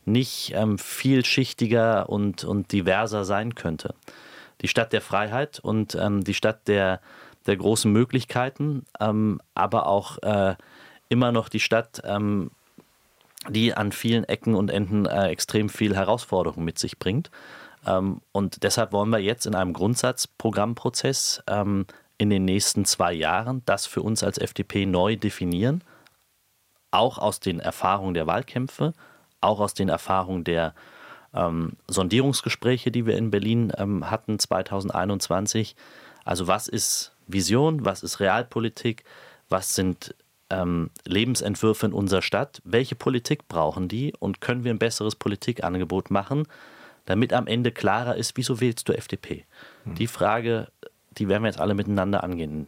nicht 0.06 0.54
ähm, 0.56 0.78
vielschichtiger 0.78 2.10
und, 2.10 2.44
und 2.44 2.72
diverser 2.72 3.26
sein 3.26 3.56
könnte. 3.56 3.94
Die 4.62 4.68
Stadt 4.68 4.92
der 4.92 5.02
Freiheit 5.02 5.60
und 5.60 5.96
ähm, 5.96 6.24
die 6.24 6.34
Stadt 6.34 6.68
der, 6.68 7.00
der 7.50 7.58
großen 7.58 7.91
Möglichkeiten, 7.91 8.86
ähm, 9.00 9.41
aber 9.56 9.88
auch 9.88 10.20
äh, 10.20 10.56
immer 11.10 11.32
noch 11.32 11.50
die 11.50 11.60
Stadt, 11.60 12.02
ähm, 12.06 12.52
die 13.50 13.74
an 13.74 13.91
vielen 13.91 14.24
Ecken 14.24 14.56
und 14.56 14.70
Enden 14.70 15.06
äh, 15.06 15.28
extrem 15.30 15.70
viel 15.70 15.95
Herausforderungen 15.95 16.66
mit 16.66 16.78
sich 16.78 17.00
bringt. 17.00 17.32
Ähm, 17.86 18.22
und 18.32 18.64
deshalb 18.64 18.93
wollen 18.93 19.10
wir 19.10 19.20
jetzt 19.20 19.45
in 19.45 19.56
einem 19.56 19.74
Grundsatzprogrammprozess 19.74 21.43
ähm, 21.47 21.86
in 22.18 22.30
den 22.30 22.45
nächsten 22.45 22.86
zwei 22.86 23.14
Jahren 23.14 23.64
das 23.66 23.86
für 23.88 24.02
uns 24.02 24.24
als 24.24 24.38
FDP 24.38 24.86
neu 24.86 25.16
definieren, 25.16 25.84
auch 26.91 27.18
aus 27.18 27.39
den 27.39 27.60
Erfahrungen 27.60 28.14
der 28.14 28.28
Wahlkämpfe, 28.28 28.93
auch 29.41 29.60
aus 29.60 29.74
den 29.74 29.89
Erfahrungen 29.89 30.43
der 30.43 30.76
ähm, 31.34 31.74
Sondierungsgespräche, 31.88 32.91
die 32.91 33.06
wir 33.06 33.18
in 33.18 33.32
Berlin 33.32 33.72
ähm, 33.78 34.10
hatten 34.10 34.38
2021. 34.38 35.76
Also 36.26 36.47
was 36.47 36.68
ist 36.68 37.14
Vision, 37.32 37.86
was 37.86 38.03
ist 38.03 38.19
Realpolitik, 38.19 39.03
was 39.49 39.75
sind 39.75 40.15
ähm, 40.49 40.89
Lebensentwürfe 41.05 41.86
in 41.86 41.93
unserer 41.93 42.21
Stadt, 42.21 42.61
welche 42.63 42.95
Politik 42.95 43.47
brauchen 43.47 43.88
die 43.88 44.13
und 44.19 44.41
können 44.41 44.63
wir 44.63 44.73
ein 44.73 44.80
besseres 44.80 45.15
Politikangebot 45.15 46.11
machen, 46.11 46.47
damit 47.05 47.34
am 47.34 47.47
Ende 47.47 47.71
klarer 47.71 48.15
ist, 48.15 48.36
wieso 48.36 48.59
wählst 48.59 48.89
du 48.89 48.93
FDP? 48.93 49.45
Hm. 49.86 49.95
Die 49.95 50.07
Frage 50.07 50.67
die 51.19 51.27
werden 51.27 51.43
wir 51.43 51.49
jetzt 51.49 51.59
alle 51.59 51.73
miteinander 51.73 52.23
angehen. 52.23 52.67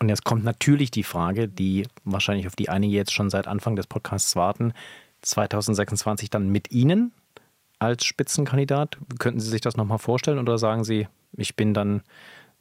Und 0.00 0.08
jetzt 0.08 0.24
kommt 0.24 0.44
natürlich 0.44 0.90
die 0.90 1.04
Frage, 1.04 1.48
die 1.48 1.86
wahrscheinlich 2.04 2.46
auf 2.46 2.56
die 2.56 2.68
einige 2.68 2.94
jetzt 2.94 3.12
schon 3.12 3.30
seit 3.30 3.46
Anfang 3.46 3.76
des 3.76 3.86
Podcasts 3.86 4.36
warten. 4.36 4.72
2026 5.22 6.28
dann 6.30 6.48
mit 6.48 6.72
Ihnen 6.72 7.12
als 7.78 8.04
Spitzenkandidat. 8.04 8.98
Könnten 9.18 9.40
Sie 9.40 9.48
sich 9.48 9.60
das 9.60 9.76
nochmal 9.76 9.98
vorstellen 9.98 10.38
oder 10.38 10.58
sagen 10.58 10.84
Sie, 10.84 11.08
ich 11.36 11.56
bin 11.56 11.72
dann 11.72 12.02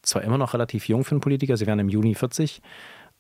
zwar 0.04 0.22
immer 0.22 0.38
noch 0.38 0.54
relativ 0.54 0.88
jung 0.88 1.04
für 1.04 1.12
einen 1.12 1.22
Politiker, 1.22 1.58
Sie 1.58 1.66
werden 1.66 1.80
im 1.80 1.90
Juni 1.90 2.14
40, 2.14 2.62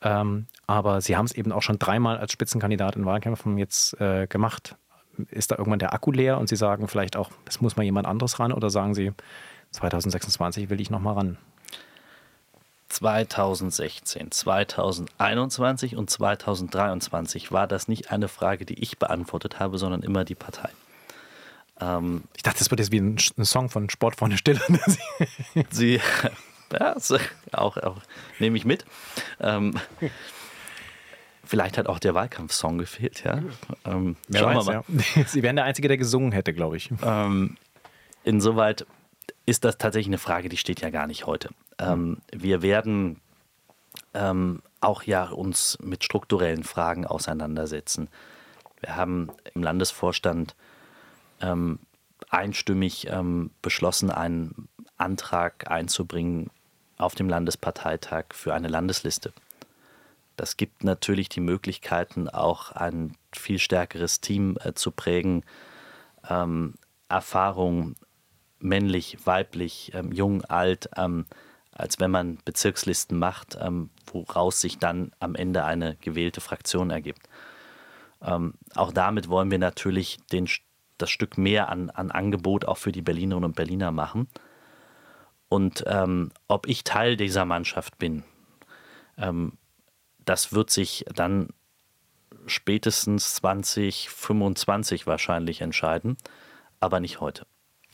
ähm, 0.01 0.47
aber 0.67 1.01
Sie 1.01 1.17
haben 1.17 1.25
es 1.25 1.33
eben 1.33 1.51
auch 1.51 1.61
schon 1.61 1.79
dreimal 1.79 2.17
als 2.17 2.31
Spitzenkandidat 2.31 2.95
in 2.95 3.05
Wahlkämpfen 3.05 3.57
jetzt 3.57 3.99
äh, 3.99 4.27
gemacht. 4.27 4.75
Ist 5.29 5.51
da 5.51 5.57
irgendwann 5.57 5.79
der 5.79 5.93
Akku 5.93 6.11
leer 6.11 6.37
und 6.37 6.49
Sie 6.49 6.55
sagen 6.55 6.87
vielleicht 6.87 7.15
auch, 7.15 7.31
es 7.47 7.61
muss 7.61 7.77
mal 7.77 7.83
jemand 7.83 8.07
anderes 8.07 8.39
ran 8.39 8.51
oder 8.51 8.69
sagen 8.69 8.93
Sie, 8.93 9.11
2026 9.71 10.69
will 10.69 10.81
ich 10.81 10.89
nochmal 10.89 11.15
ran? 11.15 11.37
2016, 12.89 14.31
2021 14.31 15.95
und 15.95 16.09
2023 16.09 17.51
war 17.51 17.67
das 17.67 17.87
nicht 17.87 18.11
eine 18.11 18.27
Frage, 18.27 18.65
die 18.65 18.79
ich 18.79 18.99
beantwortet 18.99 19.59
habe, 19.59 19.79
sondern 19.79 20.03
immer 20.03 20.25
die 20.25 20.35
Partei. 20.35 20.69
Ähm, 21.79 22.23
ich 22.35 22.43
dachte, 22.43 22.59
das 22.59 22.69
wird 22.69 22.79
jetzt 22.79 22.91
wie 22.91 22.99
ein, 22.99 23.17
Song 23.17 23.69
von 23.69 23.89
Sportfreunde 23.89 24.37
Stille. 24.37 24.61
Sie, 25.71 25.99
ja, 26.73 26.95
auch, 27.51 27.77
auch 27.77 27.97
nehme 28.39 28.57
ich 28.57 28.65
mit. 28.65 28.85
Ähm, 29.39 29.79
vielleicht 31.43 31.77
hat 31.77 31.87
auch 31.87 31.99
der 31.99 32.13
Wahlkampfsong 32.13 32.77
gefehlt, 32.77 33.23
ja. 33.23 33.41
Ähm, 33.85 34.15
schauen 34.33 34.55
weiß, 34.55 34.67
wir 34.67 34.73
mal. 34.73 34.83
Ja. 35.15 35.23
Sie 35.27 35.43
wären 35.43 35.55
der 35.55 35.65
Einzige, 35.65 35.87
der 35.87 35.97
gesungen 35.97 36.31
hätte, 36.31 36.53
glaube 36.53 36.77
ich. 36.77 36.89
Ähm, 37.03 37.57
insoweit 38.23 38.85
ist 39.45 39.65
das 39.65 39.77
tatsächlich 39.77 40.09
eine 40.09 40.17
Frage, 40.17 40.49
die 40.49 40.57
steht 40.57 40.81
ja 40.81 40.89
gar 40.89 41.07
nicht 41.07 41.25
heute. 41.25 41.49
Ähm, 41.79 42.17
wir 42.31 42.61
werden 42.61 43.19
ähm, 44.13 44.61
auch 44.79 45.03
ja 45.03 45.29
uns 45.29 45.77
mit 45.81 46.03
strukturellen 46.03 46.63
Fragen 46.63 47.05
auseinandersetzen. 47.05 48.09
Wir 48.79 48.95
haben 48.95 49.29
im 49.53 49.63
Landesvorstand 49.63 50.55
ähm, 51.41 51.79
einstimmig 52.29 53.07
ähm, 53.09 53.51
beschlossen, 53.61 54.11
einen 54.11 54.67
Antrag 54.97 55.69
einzubringen 55.69 56.49
auf 56.97 57.15
dem 57.15 57.29
Landesparteitag 57.29 58.25
für 58.33 58.53
eine 58.53 58.67
Landesliste. 58.67 59.33
Das 60.35 60.57
gibt 60.57 60.83
natürlich 60.83 61.29
die 61.29 61.41
Möglichkeiten, 61.41 62.27
auch 62.27 62.71
ein 62.71 63.15
viel 63.31 63.59
stärkeres 63.59 64.19
Team 64.21 64.57
äh, 64.63 64.73
zu 64.73 64.91
prägen, 64.91 65.43
ähm, 66.27 66.73
Erfahrung 67.09 67.95
männlich, 68.59 69.17
weiblich, 69.25 69.91
ähm, 69.93 70.11
jung, 70.11 70.43
alt, 70.45 70.89
ähm, 70.97 71.25
als 71.71 71.99
wenn 71.99 72.11
man 72.11 72.37
Bezirkslisten 72.45 73.17
macht, 73.17 73.57
ähm, 73.59 73.89
woraus 74.11 74.61
sich 74.61 74.77
dann 74.77 75.11
am 75.19 75.35
Ende 75.35 75.65
eine 75.65 75.95
gewählte 75.97 76.41
Fraktion 76.41 76.89
ergibt. 76.89 77.27
Ähm, 78.21 78.53
auch 78.75 78.91
damit 78.91 79.27
wollen 79.27 79.51
wir 79.51 79.59
natürlich 79.59 80.17
den, 80.31 80.47
das 80.97 81.09
Stück 81.09 81.37
mehr 81.37 81.69
an, 81.69 81.89
an 81.89 82.11
Angebot 82.11 82.65
auch 82.65 82.77
für 82.77 82.91
die 82.91 83.01
Berlinerinnen 83.01 83.45
und 83.45 83.55
Berliner 83.55 83.91
machen. 83.91 84.27
Und 85.53 85.83
ähm, 85.85 86.31
ob 86.47 86.67
ich 86.67 86.83
Teil 86.83 87.15
dieser 87.15 87.45
Mannschaft 87.45 87.99
bin, 87.99 88.23
ähm, 89.19 89.51
das 90.25 90.51
wird 90.51 90.71
sich 90.71 91.05
dann 91.13 91.49
spätestens 92.47 93.35
2025 93.35 95.05
wahrscheinlich 95.05 95.61
entscheiden, 95.61 96.17
aber 96.79 96.99
nicht 96.99 97.21
heute. 97.21 97.45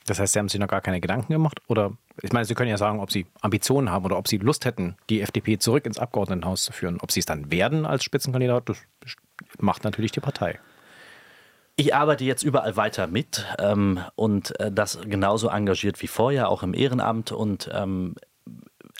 Das 0.05 0.21
heißt, 0.21 0.31
Sie 0.31 0.39
haben 0.39 0.47
sich 0.47 0.61
noch 0.61 0.69
gar 0.69 0.79
keine 0.79 1.01
Gedanken 1.01 1.33
gemacht? 1.33 1.59
Oder 1.67 1.97
ich 2.21 2.31
meine, 2.31 2.45
Sie 2.45 2.55
können 2.55 2.69
ja 2.69 2.77
sagen, 2.77 3.01
ob 3.01 3.11
Sie 3.11 3.27
Ambitionen 3.41 3.91
haben 3.91 4.05
oder 4.05 4.17
ob 4.17 4.29
Sie 4.29 4.37
Lust 4.37 4.63
hätten, 4.63 4.95
die 5.09 5.19
FDP 5.19 5.59
zurück 5.59 5.85
ins 5.85 5.99
Abgeordnetenhaus 5.99 6.63
zu 6.63 6.71
führen. 6.71 7.01
Ob 7.01 7.11
Sie 7.11 7.19
es 7.19 7.25
dann 7.25 7.51
werden 7.51 7.85
als 7.85 8.05
Spitzenkandidat, 8.05 8.69
das 8.69 8.77
macht 9.57 9.83
natürlich 9.83 10.13
die 10.13 10.21
Partei. 10.21 10.61
Ich 11.79 11.95
arbeite 11.95 12.25
jetzt 12.25 12.43
überall 12.43 12.75
weiter 12.75 13.07
mit 13.07 13.45
ähm, 13.57 14.01
und 14.15 14.59
äh, 14.59 14.69
das 14.69 14.99
genauso 14.99 15.47
engagiert 15.47 16.01
wie 16.01 16.07
vorher, 16.07 16.49
auch 16.49 16.61
im 16.61 16.73
Ehrenamt 16.73 17.31
und 17.31 17.69
ähm, 17.71 18.15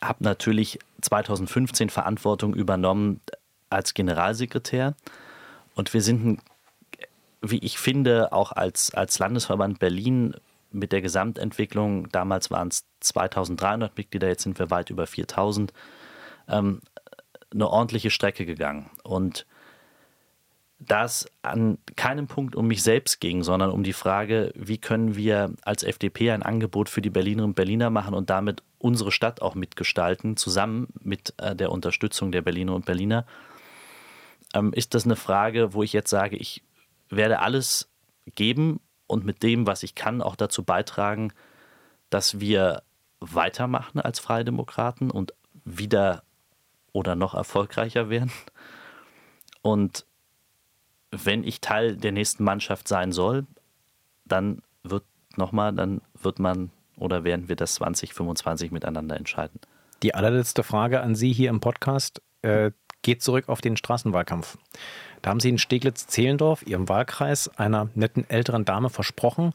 habe 0.01 0.23
natürlich 0.23 0.80
2015 1.01 1.89
Verantwortung 1.89 2.53
übernommen 2.53 3.19
als 3.69 3.93
Generalsekretär. 3.93 4.95
Und 5.75 5.93
wir 5.93 6.01
sind, 6.01 6.39
wie 7.41 7.57
ich 7.57 7.77
finde, 7.80 8.32
auch 8.32 8.53
als, 8.53 8.93
als 8.93 9.19
Landesverband 9.19 9.80
Berlin 9.80 10.36
mit 10.71 10.93
der 10.93 11.01
Gesamtentwicklung, 11.01 12.07
damals 12.13 12.49
waren 12.49 12.69
es 12.69 12.86
2300 13.01 13.97
Mitglieder, 13.97 14.30
jetzt 14.30 14.43
sind 14.43 14.57
wir 14.57 14.71
weit 14.71 14.89
über 14.89 15.05
4000, 15.05 15.73
ähm, 16.47 16.80
eine 17.53 17.67
ordentliche 17.67 18.09
Strecke 18.09 18.45
gegangen. 18.45 18.89
Und 19.03 19.45
das 20.80 21.30
an 21.41 21.77
keinem 21.95 22.27
Punkt 22.27 22.55
um 22.55 22.67
mich 22.67 22.82
selbst 22.84 23.19
ging, 23.19 23.43
sondern 23.43 23.69
um 23.69 23.84
die 23.84 23.93
Frage, 23.93 24.51
wie 24.55 24.77
können 24.77 25.15
wir 25.15 25.53
als 25.63 25.84
FDP 25.84 26.32
ein 26.32 26.41
Angebot 26.41 26.89
für 26.89 27.01
die 27.01 27.09
Berlinerinnen 27.09 27.51
und 27.51 27.55
Berliner 27.55 27.89
machen 27.89 28.13
und 28.13 28.30
damit 28.30 28.63
unsere 28.77 29.11
Stadt 29.11 29.41
auch 29.41 29.55
mitgestalten, 29.55 30.38
zusammen 30.38 30.88
mit 31.01 31.34
äh, 31.38 31.55
der 31.55 31.71
Unterstützung 31.71 32.32
der 32.32 32.41
Berliner 32.41 32.75
und 32.75 32.86
Berliner, 32.86 33.25
ähm, 34.53 34.71
ist 34.73 34.93
das 34.93 35.03
eine 35.03 35.17
Frage, 35.17 35.73
wo 35.73 35.84
ich 35.84 35.91
jetzt 35.91 36.09
sage, 36.09 36.38
ich 36.38 36.63
werde 37.09 37.39
alles 37.39 37.89
geben, 38.36 38.80
und 39.09 39.25
mit 39.25 39.41
dem, 39.41 39.65
was 39.65 39.82
ich 39.82 39.95
kann, 39.95 40.21
auch 40.21 40.36
dazu 40.36 40.63
beitragen, 40.63 41.34
dass 42.11 42.39
wir 42.39 42.84
weitermachen 43.19 43.99
als 43.99 44.19
Freie 44.19 44.45
Demokraten 44.45 45.09
und 45.09 45.34
wieder 45.65 46.23
oder 46.93 47.15
noch 47.15 47.34
erfolgreicher 47.34 48.09
werden. 48.09 48.32
Und 49.61 50.05
wenn 51.12 51.43
ich 51.43 51.62
Teil 51.62 51.97
der 51.97 52.12
nächsten 52.12 52.43
Mannschaft 52.43 52.88
sein 52.88 53.12
soll, 53.12 53.45
dann 54.26 54.62
wird 54.84 55.03
nochmal, 55.36 55.74
dann 55.74 56.01
wird 56.22 56.39
man 56.39 56.72
oder 56.97 57.24
werden 57.24 57.49
wir 57.49 57.55
das 57.55 57.76
2025 57.76 58.72
miteinander 58.72 59.16
entscheiden. 59.16 59.60
Die 60.03 60.14
allerletzte 60.14 60.64
Frage 60.64 61.01
an 61.01 61.16
Sie 61.16 61.34
hier 61.34 61.49
im 61.49 61.60
Podcast 61.60 62.22
äh, 62.41 62.72
geht 63.01 63.22
zurück 63.22 63.49
auf 63.49 63.62
den 63.62 63.78
Straßenwahlkampf. 63.78 64.57
Da 65.22 65.30
haben 65.30 65.39
Sie 65.39 65.49
in 65.49 65.57
Steglitz-Zehlendorf, 65.57 66.66
Ihrem 66.66 66.88
Wahlkreis, 66.88 67.49
einer 67.57 67.89
netten 67.95 68.30
älteren 68.30 68.66
Dame 68.66 68.89
versprochen, 68.89 69.53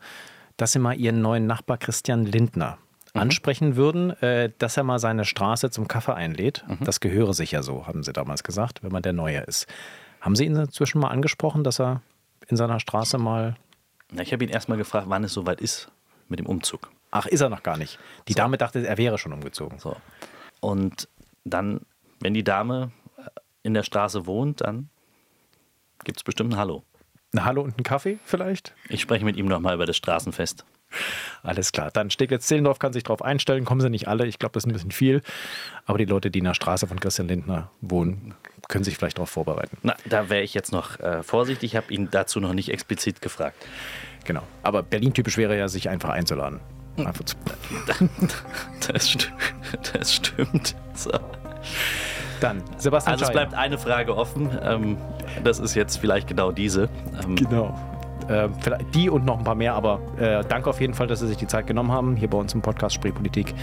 dass 0.56 0.72
Sie 0.72 0.78
mal 0.78 0.94
Ihren 0.94 1.20
neuen 1.20 1.46
Nachbar 1.46 1.78
Christian 1.78 2.24
Lindner 2.24 2.78
mhm. 3.14 3.20
ansprechen 3.22 3.76
würden, 3.76 4.10
äh, 4.22 4.50
dass 4.58 4.76
er 4.76 4.84
mal 4.84 4.98
seine 4.98 5.24
Straße 5.24 5.70
zum 5.70 5.88
Kaffee 5.88 6.14
einlädt. 6.14 6.64
Mhm. 6.68 6.84
Das 6.84 7.00
gehöre 7.00 7.34
sich 7.34 7.52
ja 7.52 7.62
so, 7.62 7.86
haben 7.86 8.02
Sie 8.02 8.12
damals 8.12 8.44
gesagt, 8.44 8.82
wenn 8.82 8.92
man 8.92 9.02
der 9.02 9.12
Neue 9.12 9.40
ist. 9.40 9.66
Haben 10.24 10.36
Sie 10.36 10.46
ihn 10.46 10.56
inzwischen 10.56 11.00
mal 11.00 11.08
angesprochen, 11.08 11.64
dass 11.64 11.78
er 11.78 12.00
in 12.48 12.56
seiner 12.56 12.80
Straße 12.80 13.18
mal. 13.18 13.56
Na, 14.10 14.22
ich 14.22 14.32
habe 14.32 14.42
ihn 14.42 14.48
erst 14.48 14.70
mal 14.70 14.78
gefragt, 14.78 15.04
wann 15.10 15.22
es 15.22 15.34
soweit 15.34 15.60
ist 15.60 15.90
mit 16.28 16.38
dem 16.38 16.46
Umzug. 16.46 16.90
Ach, 17.10 17.26
ist 17.26 17.42
er 17.42 17.50
noch 17.50 17.62
gar 17.62 17.76
nicht. 17.76 17.98
Die 18.26 18.32
so. 18.32 18.38
Dame 18.38 18.56
dachte, 18.56 18.86
er 18.86 18.96
wäre 18.96 19.18
schon 19.18 19.34
umgezogen. 19.34 19.78
So. 19.78 19.96
Und 20.60 21.10
dann, 21.44 21.82
wenn 22.20 22.32
die 22.32 22.42
Dame 22.42 22.90
in 23.62 23.74
der 23.74 23.82
Straße 23.82 24.24
wohnt, 24.24 24.62
dann 24.62 24.88
gibt 26.04 26.16
es 26.16 26.24
bestimmt 26.24 26.54
ein 26.54 26.56
Hallo. 26.56 26.84
Ein 27.34 27.44
Hallo 27.44 27.60
und 27.60 27.74
einen 27.74 27.84
Kaffee 27.84 28.18
vielleicht? 28.24 28.74
Ich 28.88 29.02
spreche 29.02 29.26
mit 29.26 29.36
ihm 29.36 29.44
nochmal 29.44 29.74
über 29.74 29.84
das 29.84 29.98
Straßenfest. 29.98 30.64
Alles 31.42 31.70
klar. 31.70 31.90
Dann 31.90 32.08
Steglitz-Zehlendorf 32.08 32.78
kann 32.78 32.94
sich 32.94 33.02
darauf 33.02 33.20
einstellen. 33.20 33.66
Kommen 33.66 33.82
sie 33.82 33.90
nicht 33.90 34.08
alle. 34.08 34.26
Ich 34.26 34.38
glaube, 34.38 34.54
das 34.54 34.62
ist 34.62 34.68
ein 34.68 34.72
bisschen 34.72 34.90
viel. 34.90 35.20
Aber 35.84 35.98
die 35.98 36.06
Leute, 36.06 36.30
die 36.30 36.38
in 36.38 36.46
der 36.46 36.54
Straße 36.54 36.86
von 36.86 36.98
Christian 36.98 37.28
Lindner 37.28 37.70
wohnen, 37.82 38.34
können 38.68 38.84
sich 38.84 38.96
vielleicht 38.96 39.18
darauf 39.18 39.30
vorbereiten. 39.30 39.78
Na, 39.82 39.94
da 40.06 40.28
wäre 40.28 40.42
ich 40.42 40.54
jetzt 40.54 40.72
noch 40.72 40.98
äh, 41.00 41.22
vorsichtig. 41.22 41.72
Ich 41.72 41.76
habe 41.76 41.92
ihn 41.92 42.08
dazu 42.10 42.40
noch 42.40 42.52
nicht 42.54 42.70
explizit 42.70 43.20
gefragt. 43.22 43.56
Genau. 44.24 44.42
Aber 44.62 44.82
Berlin-typisch 44.82 45.36
wäre 45.36 45.56
ja, 45.56 45.68
sich 45.68 45.88
einfach 45.88 46.10
einzuladen. 46.10 46.60
Einfach 46.96 47.24
zu 47.24 47.36
das, 48.88 49.08
st 49.08 49.32
das 49.92 50.14
stimmt. 50.14 50.76
So. 50.94 51.10
Dann, 52.40 52.62
Sebastian 52.78 53.12
Also 53.14 53.24
es 53.24 53.32
bleibt 53.32 53.54
eine 53.54 53.78
Frage 53.78 54.16
offen. 54.16 54.50
Ähm, 54.62 54.96
das 55.42 55.58
ist 55.58 55.74
jetzt 55.74 55.96
vielleicht 55.96 56.28
genau 56.28 56.52
diese. 56.52 56.88
Ähm, 57.24 57.36
Genau. 57.36 57.78
Äh, 58.28 58.48
vielleicht 58.60 58.94
die 58.94 59.10
und 59.10 59.24
noch 59.24 59.38
ein 59.38 59.44
paar 59.44 59.54
mehr, 59.54 59.74
aber 59.74 60.00
äh, 60.18 60.42
danke 60.48 60.70
auf 60.70 60.80
jeden 60.80 60.94
Fall, 60.94 61.06
dass 61.06 61.20
Sie 61.20 61.28
sich 61.28 61.36
die 61.36 61.46
Zeit 61.46 61.66
genommen 61.66 61.92
haben, 61.92 62.16
hier 62.16 62.28
bei 62.28 62.38
uns 62.38 62.54
im 62.54 62.62
Podcast 62.62 62.94
Spreepolitik 62.94 63.54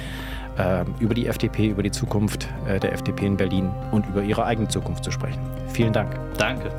äh, 0.57 0.83
über 0.99 1.13
die 1.13 1.27
FDP, 1.27 1.67
über 1.67 1.83
die 1.83 1.91
Zukunft 1.91 2.47
äh, 2.67 2.79
der 2.79 2.93
FDP 2.93 3.25
in 3.25 3.37
Berlin 3.37 3.69
und 3.91 4.05
über 4.07 4.21
ihre 4.21 4.45
eigene 4.45 4.67
Zukunft 4.67 5.03
zu 5.03 5.11
sprechen. 5.11 5.39
Vielen 5.69 5.93
Dank. 5.93 6.19
Danke. 6.37 6.71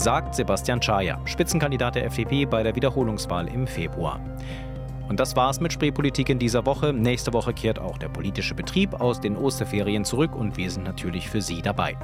sagt 0.00 0.34
Sebastian 0.34 0.80
Schaja, 0.80 1.20
Spitzenkandidat 1.26 1.94
der 1.94 2.06
FDP 2.06 2.46
bei 2.46 2.62
der 2.62 2.74
Wiederholungswahl 2.74 3.46
im 3.48 3.66
Februar. 3.66 4.18
Und 5.10 5.20
das 5.20 5.36
war's 5.36 5.60
mit 5.60 5.74
Spreepolitik 5.74 6.30
in 6.30 6.38
dieser 6.38 6.64
Woche. 6.64 6.94
Nächste 6.94 7.34
Woche 7.34 7.52
kehrt 7.52 7.78
auch 7.78 7.98
der 7.98 8.08
politische 8.08 8.54
Betrieb 8.54 8.98
aus 8.98 9.20
den 9.20 9.36
Osterferien 9.36 10.04
zurück 10.04 10.34
und 10.34 10.56
wir 10.56 10.70
sind 10.70 10.84
natürlich 10.84 11.28
für 11.28 11.42
Sie 11.42 11.60
dabei. 11.60 11.96